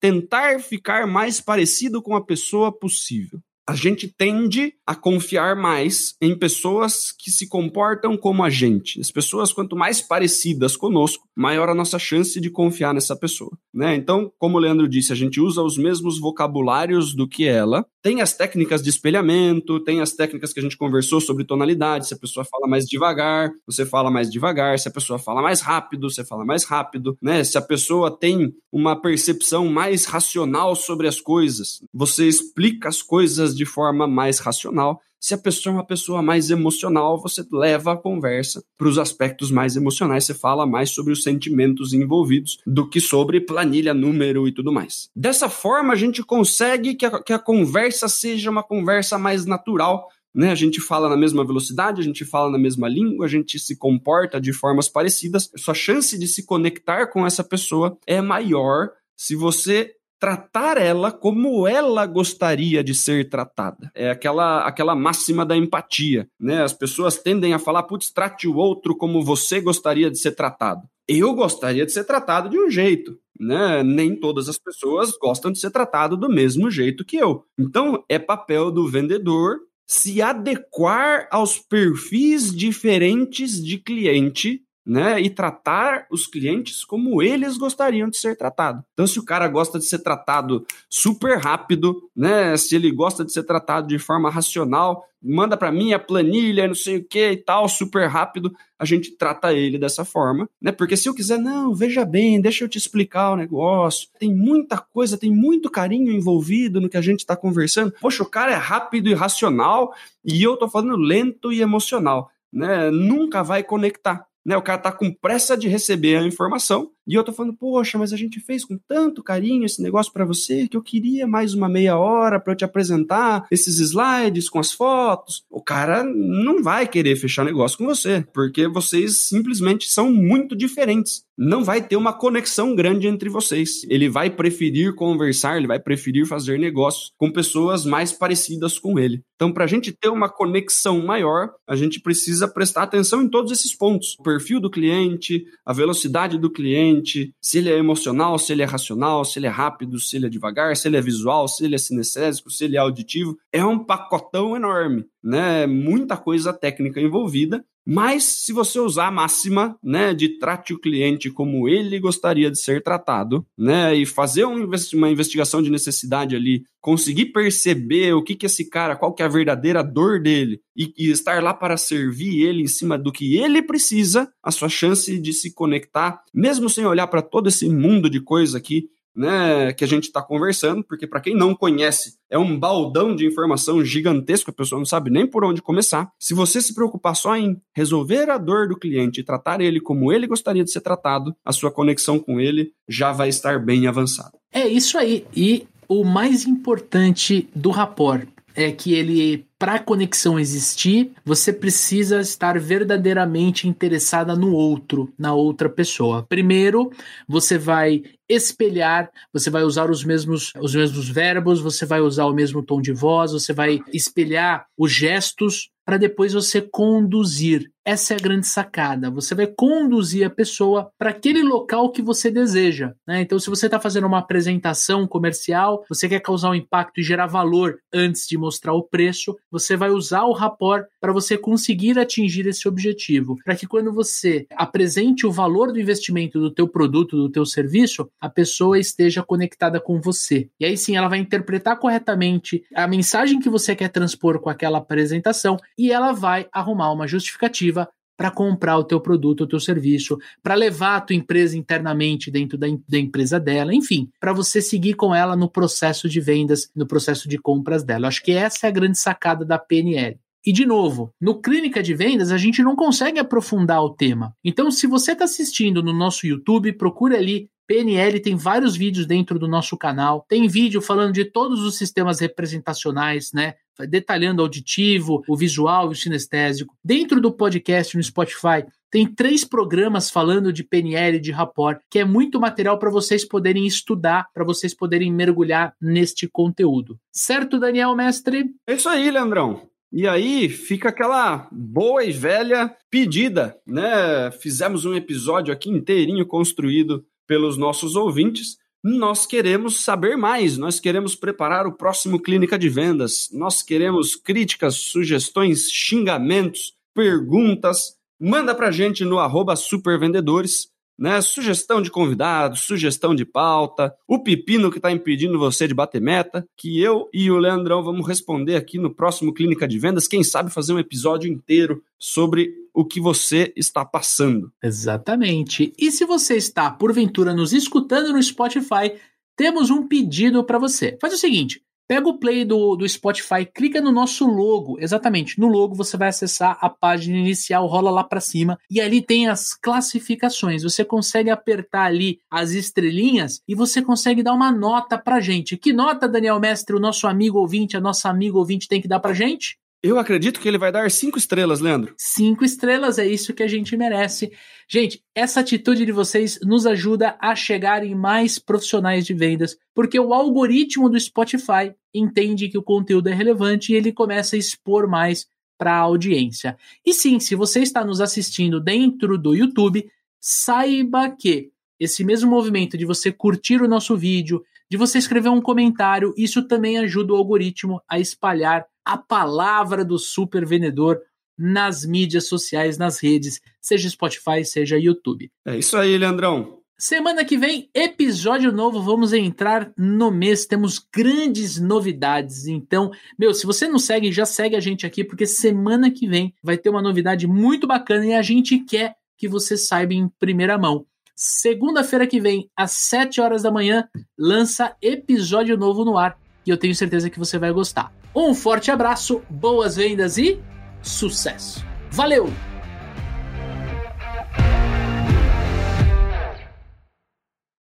tentar 0.00 0.58
ficar 0.58 1.06
mais 1.06 1.38
parecido 1.38 2.00
com 2.00 2.16
a 2.16 2.24
pessoa 2.24 2.72
possível 2.72 3.40
a 3.66 3.74
gente 3.74 4.06
tende 4.08 4.74
a 4.86 4.94
confiar 4.94 5.56
mais 5.56 6.14
em 6.20 6.36
pessoas 6.38 7.10
que 7.18 7.30
se 7.30 7.48
comportam 7.48 8.16
como 8.16 8.42
a 8.44 8.50
gente. 8.50 9.00
As 9.00 9.10
pessoas, 9.10 9.52
quanto 9.52 9.74
mais 9.74 10.02
parecidas 10.02 10.76
conosco, 10.76 11.26
maior 11.34 11.68
a 11.68 11.74
nossa 11.74 11.98
chance 11.98 12.38
de 12.40 12.50
confiar 12.50 12.92
nessa 12.92 13.16
pessoa. 13.16 13.56
Né? 13.72 13.94
Então, 13.94 14.30
como 14.38 14.58
o 14.58 14.60
Leandro 14.60 14.86
disse, 14.86 15.12
a 15.12 15.16
gente 15.16 15.40
usa 15.40 15.62
os 15.62 15.78
mesmos 15.78 16.20
vocabulários 16.20 17.14
do 17.14 17.26
que 17.26 17.44
ela. 17.44 17.84
Tem 18.02 18.20
as 18.20 18.34
técnicas 18.34 18.82
de 18.82 18.90
espelhamento, 18.90 19.80
tem 19.80 20.02
as 20.02 20.12
técnicas 20.12 20.52
que 20.52 20.60
a 20.60 20.62
gente 20.62 20.76
conversou 20.76 21.20
sobre 21.20 21.44
tonalidade. 21.44 22.06
Se 22.06 22.12
a 22.12 22.18
pessoa 22.18 22.44
fala 22.44 22.68
mais 22.68 22.84
devagar, 22.84 23.50
você 23.66 23.86
fala 23.86 24.10
mais 24.10 24.30
devagar. 24.30 24.78
Se 24.78 24.88
a 24.88 24.92
pessoa 24.92 25.18
fala 25.18 25.40
mais 25.40 25.62
rápido, 25.62 26.10
você 26.10 26.22
fala 26.22 26.44
mais 26.44 26.64
rápido. 26.64 27.16
Né? 27.22 27.42
Se 27.42 27.56
a 27.56 27.62
pessoa 27.62 28.10
tem 28.10 28.52
uma 28.70 29.00
percepção 29.00 29.68
mais 29.68 30.04
racional 30.04 30.76
sobre 30.76 31.08
as 31.08 31.18
coisas, 31.18 31.80
você 31.92 32.28
explica 32.28 32.90
as 32.90 33.00
coisas 33.00 33.53
de 33.54 33.64
forma 33.64 34.06
mais 34.06 34.38
racional. 34.38 35.00
Se 35.20 35.32
a 35.32 35.38
pessoa 35.38 35.72
é 35.72 35.76
uma 35.78 35.86
pessoa 35.86 36.20
mais 36.20 36.50
emocional, 36.50 37.18
você 37.18 37.42
leva 37.50 37.92
a 37.92 37.96
conversa 37.96 38.62
para 38.76 38.88
os 38.88 38.98
aspectos 38.98 39.50
mais 39.50 39.74
emocionais, 39.74 40.24
você 40.24 40.34
fala 40.34 40.66
mais 40.66 40.90
sobre 40.90 41.14
os 41.14 41.22
sentimentos 41.22 41.94
envolvidos 41.94 42.58
do 42.66 42.86
que 42.86 43.00
sobre 43.00 43.40
planilha, 43.40 43.94
número 43.94 44.46
e 44.46 44.52
tudo 44.52 44.70
mais. 44.70 45.08
Dessa 45.16 45.48
forma, 45.48 45.94
a 45.94 45.96
gente 45.96 46.22
consegue 46.22 46.94
que 46.94 47.06
a, 47.06 47.22
que 47.22 47.32
a 47.32 47.38
conversa 47.38 48.06
seja 48.06 48.50
uma 48.50 48.62
conversa 48.62 49.16
mais 49.16 49.46
natural, 49.46 50.08
né? 50.34 50.50
A 50.50 50.54
gente 50.54 50.80
fala 50.80 51.08
na 51.08 51.16
mesma 51.16 51.42
velocidade, 51.42 52.00
a 52.00 52.04
gente 52.04 52.24
fala 52.24 52.50
na 52.50 52.58
mesma 52.58 52.88
língua, 52.88 53.24
a 53.24 53.28
gente 53.28 53.58
se 53.58 53.76
comporta 53.76 54.40
de 54.40 54.52
formas 54.52 54.88
parecidas. 54.88 55.50
Sua 55.56 55.74
chance 55.74 56.18
de 56.18 56.26
se 56.26 56.44
conectar 56.44 57.06
com 57.06 57.24
essa 57.24 57.44
pessoa 57.44 57.96
é 58.06 58.20
maior 58.20 58.90
se 59.16 59.36
você 59.36 59.94
tratar 60.24 60.78
ela 60.78 61.12
como 61.12 61.68
ela 61.68 62.06
gostaria 62.06 62.82
de 62.82 62.94
ser 62.94 63.28
tratada. 63.28 63.90
É 63.94 64.08
aquela, 64.08 64.66
aquela 64.66 64.94
máxima 64.94 65.44
da 65.44 65.54
empatia, 65.54 66.26
né? 66.40 66.62
As 66.62 66.72
pessoas 66.72 67.18
tendem 67.18 67.52
a 67.52 67.58
falar, 67.58 67.82
putz, 67.82 68.10
trate 68.10 68.48
o 68.48 68.56
outro 68.56 68.96
como 68.96 69.22
você 69.22 69.60
gostaria 69.60 70.10
de 70.10 70.18
ser 70.18 70.32
tratado. 70.32 70.80
Eu 71.06 71.34
gostaria 71.34 71.84
de 71.84 71.92
ser 71.92 72.04
tratado 72.04 72.48
de 72.48 72.58
um 72.58 72.70
jeito, 72.70 73.18
né? 73.38 73.82
Nem 73.82 74.18
todas 74.18 74.48
as 74.48 74.56
pessoas 74.58 75.12
gostam 75.20 75.52
de 75.52 75.58
ser 75.58 75.70
tratado 75.70 76.16
do 76.16 76.30
mesmo 76.30 76.70
jeito 76.70 77.04
que 77.04 77.18
eu. 77.18 77.44
Então, 77.60 78.02
é 78.08 78.18
papel 78.18 78.70
do 78.70 78.88
vendedor 78.88 79.58
se 79.86 80.22
adequar 80.22 81.28
aos 81.30 81.58
perfis 81.58 82.50
diferentes 82.50 83.62
de 83.62 83.76
cliente 83.76 84.62
né, 84.84 85.20
e 85.20 85.30
tratar 85.30 86.06
os 86.10 86.26
clientes 86.26 86.84
como 86.84 87.22
eles 87.22 87.56
gostariam 87.56 88.08
de 88.08 88.18
ser 88.18 88.36
tratados. 88.36 88.82
Então, 88.92 89.06
se 89.06 89.18
o 89.18 89.24
cara 89.24 89.48
gosta 89.48 89.78
de 89.78 89.86
ser 89.86 90.00
tratado 90.00 90.66
super 90.90 91.38
rápido, 91.38 92.10
né, 92.14 92.56
se 92.56 92.76
ele 92.76 92.90
gosta 92.90 93.24
de 93.24 93.32
ser 93.32 93.44
tratado 93.44 93.88
de 93.88 93.98
forma 93.98 94.28
racional, 94.30 95.04
manda 95.22 95.56
para 95.56 95.72
mim 95.72 95.94
a 95.94 95.98
planilha, 95.98 96.68
não 96.68 96.74
sei 96.74 96.98
o 96.98 97.04
que 97.04 97.30
e 97.30 97.36
tal, 97.36 97.66
super 97.66 98.06
rápido, 98.08 98.54
a 98.78 98.84
gente 98.84 99.12
trata 99.12 99.54
ele 99.54 99.78
dessa 99.78 100.04
forma, 100.04 100.46
né? 100.60 100.70
Porque 100.70 100.98
se 100.98 101.08
eu 101.08 101.14
quiser, 101.14 101.38
não, 101.38 101.74
veja 101.74 102.04
bem, 102.04 102.38
deixa 102.38 102.62
eu 102.62 102.68
te 102.68 102.76
explicar 102.76 103.32
o 103.32 103.36
negócio. 103.36 104.08
Tem 104.18 104.30
muita 104.30 104.76
coisa, 104.76 105.16
tem 105.16 105.30
muito 105.30 105.70
carinho 105.70 106.12
envolvido 106.12 106.78
no 106.78 106.90
que 106.90 106.98
a 106.98 107.00
gente 107.00 107.20
está 107.20 107.34
conversando. 107.34 107.94
Poxa, 108.02 108.22
o 108.22 108.28
cara 108.28 108.52
é 108.52 108.56
rápido 108.56 109.08
e 109.08 109.14
racional 109.14 109.94
e 110.22 110.42
eu 110.42 110.58
tô 110.58 110.68
falando 110.68 110.96
lento 110.96 111.50
e 111.50 111.62
emocional, 111.62 112.30
né? 112.52 112.90
Nunca 112.90 113.42
vai 113.42 113.62
conectar 113.62 114.26
né? 114.44 114.56
O 114.56 114.62
cara 114.62 114.78
tá 114.78 114.92
com 114.92 115.12
pressa 115.12 115.56
de 115.56 115.68
receber 115.68 116.16
a 116.16 116.26
informação 116.26 116.90
e 117.06 117.14
eu 117.14 117.24
tô 117.24 117.32
falando, 117.32 117.54
poxa, 117.54 117.98
mas 117.98 118.12
a 118.12 118.16
gente 118.16 118.40
fez 118.40 118.64
com 118.64 118.78
tanto 118.88 119.22
carinho 119.22 119.64
esse 119.64 119.82
negócio 119.82 120.12
para 120.12 120.24
você 120.24 120.66
que 120.68 120.76
eu 120.76 120.82
queria 120.82 121.26
mais 121.26 121.54
uma 121.54 121.68
meia 121.68 121.98
hora 121.98 122.40
para 122.40 122.52
eu 122.52 122.56
te 122.56 122.64
apresentar 122.64 123.46
esses 123.50 123.78
slides 123.78 124.48
com 124.48 124.58
as 124.58 124.72
fotos. 124.72 125.44
O 125.50 125.62
cara 125.62 126.02
não 126.04 126.62
vai 126.62 126.86
querer 126.86 127.16
fechar 127.16 127.44
negócio 127.44 127.76
com 127.76 127.86
você, 127.86 128.24
porque 128.32 128.66
vocês 128.68 129.28
simplesmente 129.28 129.88
são 129.88 130.12
muito 130.12 130.56
diferentes. 130.56 131.24
Não 131.36 131.64
vai 131.64 131.82
ter 131.82 131.96
uma 131.96 132.12
conexão 132.12 132.76
grande 132.76 133.08
entre 133.08 133.28
vocês. 133.28 133.84
Ele 133.88 134.08
vai 134.08 134.30
preferir 134.30 134.94
conversar, 134.94 135.56
ele 135.56 135.66
vai 135.66 135.80
preferir 135.80 136.26
fazer 136.26 136.58
negócios 136.58 137.12
com 137.18 137.30
pessoas 137.30 137.84
mais 137.84 138.12
parecidas 138.12 138.78
com 138.78 138.98
ele. 138.98 139.20
Então, 139.34 139.52
para 139.52 139.64
a 139.64 139.66
gente 139.66 139.90
ter 139.90 140.08
uma 140.08 140.28
conexão 140.28 141.04
maior, 141.04 141.50
a 141.68 141.74
gente 141.74 142.00
precisa 142.00 142.46
prestar 142.46 142.84
atenção 142.84 143.22
em 143.22 143.28
todos 143.28 143.50
esses 143.50 143.74
pontos: 143.74 144.16
o 144.18 144.22
perfil 144.22 144.60
do 144.60 144.70
cliente, 144.70 145.44
a 145.66 145.72
velocidade 145.72 146.38
do 146.38 146.50
cliente, 146.50 146.93
se 147.40 147.58
ele 147.58 147.70
é 147.70 147.78
emocional, 147.78 148.38
se 148.38 148.52
ele 148.52 148.62
é 148.62 148.66
racional, 148.66 149.24
se 149.24 149.38
ele 149.38 149.46
é 149.46 149.50
rápido, 149.50 149.98
se 149.98 150.16
ele 150.16 150.26
é 150.26 150.28
devagar, 150.28 150.76
se 150.76 150.88
ele 150.88 150.96
é 150.96 151.00
visual, 151.00 151.48
se 151.48 151.64
ele 151.64 151.74
é 151.74 151.78
sinestésico, 151.78 152.50
se 152.50 152.64
ele 152.64 152.76
é 152.76 152.80
auditivo. 152.80 153.36
É 153.52 153.64
um 153.64 153.78
pacotão 153.78 154.56
enorme, 154.56 155.06
né? 155.22 155.66
Muita 155.66 156.16
coisa 156.16 156.52
técnica 156.52 157.00
envolvida 157.00 157.64
mas 157.86 158.24
se 158.24 158.52
você 158.52 158.78
usar 158.78 159.08
a 159.08 159.10
máxima, 159.10 159.78
né, 159.82 160.14
de 160.14 160.38
trate 160.38 160.72
o 160.72 160.78
cliente 160.78 161.30
como 161.30 161.68
ele 161.68 161.98
gostaria 161.98 162.50
de 162.50 162.58
ser 162.58 162.82
tratado, 162.82 163.46
né, 163.56 163.94
e 163.94 164.06
fazer 164.06 164.44
uma 164.44 165.10
investigação 165.10 165.62
de 165.62 165.70
necessidade 165.70 166.34
ali, 166.34 166.64
conseguir 166.80 167.26
perceber 167.26 168.14
o 168.14 168.22
que 168.22 168.34
que 168.34 168.46
esse 168.46 168.68
cara, 168.68 168.96
qual 168.96 169.14
que 169.14 169.22
é 169.22 169.26
a 169.26 169.28
verdadeira 169.28 169.82
dor 169.82 170.20
dele 170.20 170.60
e, 170.76 170.92
e 170.98 171.10
estar 171.10 171.42
lá 171.42 171.52
para 171.54 171.76
servir 171.76 172.42
ele 172.42 172.62
em 172.62 172.66
cima 172.66 172.98
do 172.98 173.12
que 173.12 173.36
ele 173.36 173.62
precisa, 173.62 174.30
a 174.42 174.50
sua 174.50 174.68
chance 174.68 175.18
de 175.18 175.32
se 175.32 175.52
conectar, 175.52 176.22
mesmo 176.32 176.68
sem 176.68 176.84
olhar 176.84 177.06
para 177.06 177.22
todo 177.22 177.48
esse 177.48 177.68
mundo 177.68 178.08
de 178.08 178.20
coisa 178.20 178.58
aqui, 178.58 178.88
né, 179.14 179.72
que 179.72 179.84
a 179.84 179.86
gente 179.86 180.04
está 180.04 180.20
conversando, 180.22 180.82
porque 180.82 181.06
para 181.06 181.20
quem 181.20 181.36
não 181.36 181.54
conhece, 181.54 182.16
é 182.28 182.38
um 182.38 182.58
baldão 182.58 183.14
de 183.14 183.26
informação 183.26 183.84
gigantesco, 183.84 184.50
a 184.50 184.54
pessoa 184.54 184.78
não 184.78 184.86
sabe 184.86 185.10
nem 185.10 185.26
por 185.26 185.44
onde 185.44 185.62
começar. 185.62 186.10
Se 186.18 186.34
você 186.34 186.60
se 186.60 186.74
preocupar 186.74 187.14
só 187.14 187.36
em 187.36 187.60
resolver 187.74 188.28
a 188.30 188.38
dor 188.38 188.68
do 188.68 188.76
cliente 188.76 189.20
e 189.20 189.24
tratar 189.24 189.60
ele 189.60 189.80
como 189.80 190.12
ele 190.12 190.26
gostaria 190.26 190.64
de 190.64 190.72
ser 190.72 190.80
tratado, 190.80 191.34
a 191.44 191.52
sua 191.52 191.70
conexão 191.70 192.18
com 192.18 192.40
ele 192.40 192.72
já 192.88 193.12
vai 193.12 193.28
estar 193.28 193.58
bem 193.58 193.86
avançada. 193.86 194.32
É 194.52 194.66
isso 194.66 194.98
aí. 194.98 195.26
E 195.34 195.66
o 195.88 196.04
mais 196.04 196.46
importante 196.46 197.48
do 197.54 197.70
rapport 197.70 198.26
é 198.54 198.70
que 198.70 198.94
ele, 198.94 199.46
para 199.64 199.76
a 199.76 199.78
conexão 199.78 200.38
existir, 200.38 201.12
você 201.24 201.50
precisa 201.50 202.20
estar 202.20 202.60
verdadeiramente 202.60 203.66
interessada 203.66 204.36
no 204.36 204.52
outro, 204.52 205.10
na 205.18 205.32
outra 205.32 205.70
pessoa. 205.70 206.22
Primeiro, 206.28 206.90
você 207.26 207.56
vai 207.56 208.02
espelhar, 208.28 209.10
você 209.32 209.48
vai 209.48 209.62
usar 209.62 209.90
os 209.90 210.04
mesmos, 210.04 210.52
os 210.60 210.74
mesmos 210.74 211.08
verbos, 211.08 211.62
você 211.62 211.86
vai 211.86 212.02
usar 212.02 212.26
o 212.26 212.34
mesmo 212.34 212.62
tom 212.62 212.78
de 212.78 212.92
voz, 212.92 213.32
você 213.32 213.54
vai 213.54 213.80
espelhar 213.90 214.66
os 214.76 214.92
gestos 214.92 215.70
para 215.82 215.96
depois 215.96 216.34
você 216.34 216.60
conduzir. 216.60 217.70
Essa 217.84 218.14
é 218.14 218.16
a 218.16 218.20
grande 218.20 218.46
sacada. 218.46 219.10
Você 219.10 219.34
vai 219.34 219.46
conduzir 219.46 220.26
a 220.26 220.30
pessoa 220.30 220.90
para 220.98 221.10
aquele 221.10 221.42
local 221.42 221.90
que 221.92 222.00
você 222.00 222.30
deseja. 222.30 222.92
Né? 223.06 223.20
Então, 223.20 223.38
se 223.38 223.50
você 223.50 223.66
está 223.66 223.78
fazendo 223.78 224.06
uma 224.06 224.18
apresentação 224.18 225.06
comercial, 225.06 225.84
você 225.88 226.08
quer 226.08 226.20
causar 226.20 226.50
um 226.50 226.54
impacto 226.54 227.00
e 227.00 227.02
gerar 227.02 227.26
valor 227.26 227.78
antes 227.92 228.26
de 228.26 228.38
mostrar 228.38 228.72
o 228.72 228.82
preço, 228.82 229.36
você 229.50 229.76
vai 229.76 229.90
usar 229.90 230.24
o 230.24 230.32
rapport 230.32 230.86
para 231.00 231.12
você 231.12 231.36
conseguir 231.36 231.98
atingir 231.98 232.46
esse 232.46 232.66
objetivo. 232.66 233.36
Para 233.44 233.56
que 233.56 233.66
quando 233.66 233.92
você 233.92 234.46
apresente 234.56 235.26
o 235.26 235.32
valor 235.32 235.72
do 235.72 235.80
investimento 235.80 236.40
do 236.40 236.50
teu 236.50 236.66
produto, 236.66 237.16
do 237.16 237.30
teu 237.30 237.44
serviço, 237.44 238.08
a 238.20 238.28
pessoa 238.28 238.78
esteja 238.78 239.22
conectada 239.22 239.78
com 239.78 240.00
você. 240.00 240.48
E 240.58 240.64
aí 240.64 240.76
sim, 240.76 240.96
ela 240.96 241.08
vai 241.08 241.18
interpretar 241.18 241.78
corretamente 241.78 242.64
a 242.74 242.86
mensagem 242.86 243.38
que 243.38 243.50
você 243.50 243.76
quer 243.76 243.88
transpor 243.88 244.38
com 244.40 244.48
aquela 244.48 244.78
apresentação 244.78 245.58
e 245.76 245.92
ela 245.92 246.12
vai 246.12 246.46
arrumar 246.52 246.90
uma 246.90 247.06
justificativa 247.06 247.73
para 248.16 248.30
comprar 248.30 248.78
o 248.78 248.84
teu 248.84 249.00
produto, 249.00 249.42
o 249.42 249.46
teu 249.46 249.60
serviço, 249.60 250.18
para 250.42 250.54
levar 250.54 250.96
a 250.96 251.00
tua 251.00 251.16
empresa 251.16 251.56
internamente 251.56 252.30
dentro 252.30 252.56
da, 252.56 252.66
da 252.88 252.98
empresa 252.98 253.40
dela, 253.40 253.74
enfim, 253.74 254.08
para 254.20 254.32
você 254.32 254.60
seguir 254.60 254.94
com 254.94 255.14
ela 255.14 255.36
no 255.36 255.50
processo 255.50 256.08
de 256.08 256.20
vendas, 256.20 256.70
no 256.74 256.86
processo 256.86 257.28
de 257.28 257.38
compras 257.38 257.82
dela. 257.82 258.08
Acho 258.08 258.22
que 258.22 258.32
essa 258.32 258.66
é 258.66 258.68
a 258.68 258.72
grande 258.72 258.98
sacada 258.98 259.44
da 259.44 259.58
PNL. 259.58 260.18
E, 260.46 260.52
de 260.52 260.66
novo, 260.66 261.10
no 261.18 261.40
Clínica 261.40 261.82
de 261.82 261.94
Vendas, 261.94 262.30
a 262.30 262.36
gente 262.36 262.62
não 262.62 262.76
consegue 262.76 263.18
aprofundar 263.18 263.82
o 263.82 263.94
tema. 263.94 264.34
Então, 264.44 264.70
se 264.70 264.86
você 264.86 265.12
está 265.12 265.24
assistindo 265.24 265.82
no 265.82 265.92
nosso 265.92 266.26
YouTube, 266.26 266.74
procure 266.74 267.16
ali 267.16 267.48
PNL 267.66 268.20
tem 268.20 268.36
vários 268.36 268.76
vídeos 268.76 269.06
dentro 269.06 269.38
do 269.38 269.48
nosso 269.48 269.76
canal. 269.76 270.24
Tem 270.28 270.46
vídeo 270.48 270.82
falando 270.82 271.12
de 271.12 271.24
todos 271.24 271.60
os 271.60 271.76
sistemas 271.76 272.20
representacionais, 272.20 273.32
né? 273.32 273.54
Detalhando 273.88 274.40
o 274.40 274.44
auditivo, 274.44 275.22
o 275.28 275.36
visual 275.36 275.88
e 275.88 275.92
o 275.92 275.96
sinestésico. 275.96 276.76
Dentro 276.84 277.20
do 277.20 277.32
podcast 277.32 277.96
no 277.96 278.02
Spotify, 278.02 278.64
tem 278.90 279.06
três 279.06 279.44
programas 279.44 280.08
falando 280.08 280.52
de 280.52 280.62
PNL, 280.62 281.18
de 281.18 281.32
rapport, 281.32 281.80
que 281.90 281.98
é 281.98 282.04
muito 282.04 282.38
material 282.38 282.78
para 282.78 282.90
vocês 282.90 283.24
poderem 283.24 283.66
estudar, 283.66 284.28
para 284.32 284.44
vocês 284.44 284.72
poderem 284.72 285.12
mergulhar 285.12 285.74
neste 285.80 286.28
conteúdo. 286.28 286.96
Certo, 287.10 287.58
Daniel, 287.58 287.96
mestre? 287.96 288.44
É 288.66 288.74
isso 288.74 288.88
aí, 288.88 289.10
Leandrão. 289.10 289.68
E 289.90 290.06
aí 290.06 290.48
fica 290.48 290.90
aquela 290.90 291.48
boa 291.50 292.04
e 292.04 292.12
velha 292.12 292.72
pedida, 292.90 293.56
né? 293.66 294.30
Fizemos 294.40 294.84
um 294.84 294.94
episódio 294.94 295.52
aqui 295.52 295.70
inteirinho 295.70 296.26
construído 296.26 297.04
pelos 297.26 297.56
nossos 297.56 297.96
ouvintes, 297.96 298.56
nós 298.82 299.26
queremos 299.26 299.82
saber 299.82 300.16
mais, 300.16 300.58
nós 300.58 300.78
queremos 300.78 301.14
preparar 301.14 301.66
o 301.66 301.76
próximo 301.76 302.20
Clínica 302.20 302.58
de 302.58 302.68
Vendas, 302.68 303.30
nós 303.32 303.62
queremos 303.62 304.14
críticas, 304.14 304.74
sugestões, 304.74 305.70
xingamentos, 305.70 306.74
perguntas. 306.94 307.96
Manda 308.20 308.54
pra 308.54 308.70
gente 308.70 309.04
no 309.04 309.18
arroba 309.18 309.56
supervendedores 309.56 310.68
né? 310.98 311.20
Sugestão 311.20 311.82
de 311.82 311.90
convidados, 311.90 312.62
sugestão 312.62 313.14
de 313.14 313.24
pauta, 313.24 313.94
o 314.06 314.22
pepino 314.22 314.70
que 314.70 314.78
está 314.78 314.90
impedindo 314.90 315.38
você 315.38 315.66
de 315.66 315.74
bater 315.74 316.00
meta, 316.00 316.46
que 316.56 316.80
eu 316.80 317.08
e 317.12 317.30
o 317.30 317.36
Leandrão 317.36 317.82
vamos 317.82 318.06
responder 318.06 318.56
aqui 318.56 318.78
no 318.78 318.94
próximo 318.94 319.34
Clínica 319.34 319.66
de 319.66 319.78
Vendas. 319.78 320.06
Quem 320.06 320.22
sabe 320.22 320.50
fazer 320.50 320.72
um 320.72 320.78
episódio 320.78 321.30
inteiro 321.30 321.82
sobre 321.98 322.52
o 322.74 322.84
que 322.84 323.00
você 323.00 323.52
está 323.56 323.84
passando. 323.84 324.52
Exatamente. 324.62 325.72
E 325.78 325.92
se 325.92 326.04
você 326.04 326.36
está, 326.36 326.70
porventura, 326.70 327.32
nos 327.32 327.52
escutando 327.52 328.12
no 328.12 328.22
Spotify, 328.22 328.92
temos 329.36 329.70
um 329.70 329.86
pedido 329.86 330.44
para 330.44 330.58
você. 330.58 330.98
Faz 331.00 331.14
o 331.14 331.18
seguinte: 331.18 331.62
Pega 331.86 332.08
o 332.08 332.18
play 332.18 332.46
do, 332.46 332.76
do 332.76 332.88
Spotify, 332.88 333.44
clica 333.44 333.78
no 333.78 333.92
nosso 333.92 334.26
logo, 334.26 334.78
exatamente. 334.80 335.38
No 335.38 335.48
logo 335.48 335.74
você 335.74 335.98
vai 335.98 336.08
acessar 336.08 336.56
a 336.58 336.70
página 336.70 337.18
inicial, 337.18 337.66
rola 337.66 337.90
lá 337.90 338.02
para 338.02 338.22
cima 338.22 338.58
e 338.70 338.80
ali 338.80 339.02
tem 339.02 339.28
as 339.28 339.52
classificações. 339.52 340.62
Você 340.62 340.82
consegue 340.82 341.28
apertar 341.28 341.84
ali 341.84 342.20
as 342.30 342.52
estrelinhas 342.52 343.42
e 343.46 343.54
você 343.54 343.82
consegue 343.82 344.22
dar 344.22 344.32
uma 344.32 344.50
nota 344.50 344.96
pra 344.96 345.20
gente. 345.20 345.58
Que 345.58 345.74
nota, 345.74 346.08
Daniel 346.08 346.40
Mestre, 346.40 346.74
o 346.74 346.80
nosso 346.80 347.06
amigo 347.06 347.38
ouvinte, 347.38 347.76
a 347.76 347.80
nossa 347.80 348.08
amiga 348.08 348.38
ouvinte 348.38 348.66
tem 348.66 348.80
que 348.80 348.88
dar 348.88 348.98
pra 348.98 349.12
gente? 349.12 349.58
Eu 349.86 349.98
acredito 349.98 350.40
que 350.40 350.48
ele 350.48 350.56
vai 350.56 350.72
dar 350.72 350.90
cinco 350.90 351.18
estrelas, 351.18 351.60
Leandro. 351.60 351.94
Cinco 351.98 352.42
estrelas, 352.42 352.98
é 352.98 353.06
isso 353.06 353.34
que 353.34 353.42
a 353.42 353.46
gente 353.46 353.76
merece. 353.76 354.32
Gente, 354.66 355.04
essa 355.14 355.40
atitude 355.40 355.84
de 355.84 355.92
vocês 355.92 356.40
nos 356.42 356.64
ajuda 356.64 357.18
a 357.20 357.36
chegar 357.36 357.84
em 357.84 357.94
mais 357.94 358.38
profissionais 358.38 359.04
de 359.04 359.12
vendas, 359.12 359.58
porque 359.74 360.00
o 360.00 360.14
algoritmo 360.14 360.88
do 360.88 360.98
Spotify 360.98 361.74
entende 361.92 362.48
que 362.48 362.56
o 362.56 362.62
conteúdo 362.62 363.08
é 363.08 363.12
relevante 363.12 363.74
e 363.74 363.76
ele 363.76 363.92
começa 363.92 364.36
a 364.36 364.38
expor 364.38 364.88
mais 364.88 365.26
para 365.58 365.74
a 365.74 365.80
audiência. 365.80 366.56
E 366.82 366.94
sim, 366.94 367.20
se 367.20 367.34
você 367.34 367.60
está 367.60 367.84
nos 367.84 368.00
assistindo 368.00 368.58
dentro 368.58 369.18
do 369.18 369.34
YouTube, 369.34 369.86
saiba 370.18 371.10
que 371.10 371.50
esse 371.78 372.02
mesmo 372.02 372.30
movimento 372.30 372.78
de 372.78 372.86
você 372.86 373.12
curtir 373.12 373.60
o 373.60 373.68
nosso 373.68 373.94
vídeo, 373.98 374.42
de 374.70 374.78
você 374.78 374.96
escrever 374.96 375.28
um 375.28 375.42
comentário, 375.42 376.14
isso 376.16 376.48
também 376.48 376.78
ajuda 376.78 377.12
o 377.12 377.16
algoritmo 377.16 377.82
a 377.86 378.00
espalhar 378.00 378.64
a 378.84 378.98
palavra 378.98 379.84
do 379.84 379.98
super 379.98 380.44
vendedor 380.44 381.00
nas 381.36 381.84
mídias 381.84 382.28
sociais, 382.28 382.78
nas 382.78 383.02
redes, 383.02 383.40
seja 383.60 383.88
Spotify, 383.88 384.44
seja 384.44 384.78
YouTube. 384.78 385.30
É 385.44 385.56
isso 385.56 385.76
aí, 385.76 385.96
Leandrão. 385.98 386.60
Semana 386.76 387.24
que 387.24 387.36
vem, 387.36 387.70
episódio 387.72 388.52
novo, 388.52 388.82
vamos 388.82 389.12
entrar 389.12 389.72
no 389.76 390.10
mês, 390.10 390.44
temos 390.44 390.78
grandes 390.78 391.60
novidades. 391.60 392.46
Então, 392.46 392.90
meu, 393.18 393.32
se 393.32 393.46
você 393.46 393.68
não 393.68 393.78
segue, 393.78 394.12
já 394.12 394.26
segue 394.26 394.56
a 394.56 394.60
gente 394.60 394.84
aqui, 394.84 395.04
porque 395.04 395.24
semana 395.24 395.90
que 395.90 396.08
vem 396.08 396.34
vai 396.42 396.58
ter 396.58 396.70
uma 396.70 396.82
novidade 396.82 397.26
muito 397.26 397.66
bacana 397.66 398.06
e 398.06 398.12
a 398.12 398.22
gente 398.22 398.58
quer 398.58 398.96
que 399.16 399.28
você 399.28 399.56
saiba 399.56 399.94
em 399.94 400.08
primeira 400.18 400.58
mão. 400.58 400.84
Segunda-feira 401.14 402.08
que 402.08 402.20
vem, 402.20 402.50
às 402.56 402.72
7 402.72 403.20
horas 403.20 403.42
da 403.42 403.52
manhã, 403.52 403.88
lança 404.18 404.76
episódio 404.82 405.56
novo 405.56 405.84
no 405.84 405.96
ar 405.96 406.18
e 406.46 406.50
eu 406.50 406.56
tenho 406.56 406.74
certeza 406.74 407.10
que 407.10 407.18
você 407.18 407.38
vai 407.38 407.52
gostar. 407.52 407.92
Um 408.14 408.34
forte 408.34 408.70
abraço, 408.70 409.22
boas 409.28 409.76
vendas 409.76 410.18
e 410.18 410.40
sucesso! 410.82 411.64
Valeu! 411.90 412.30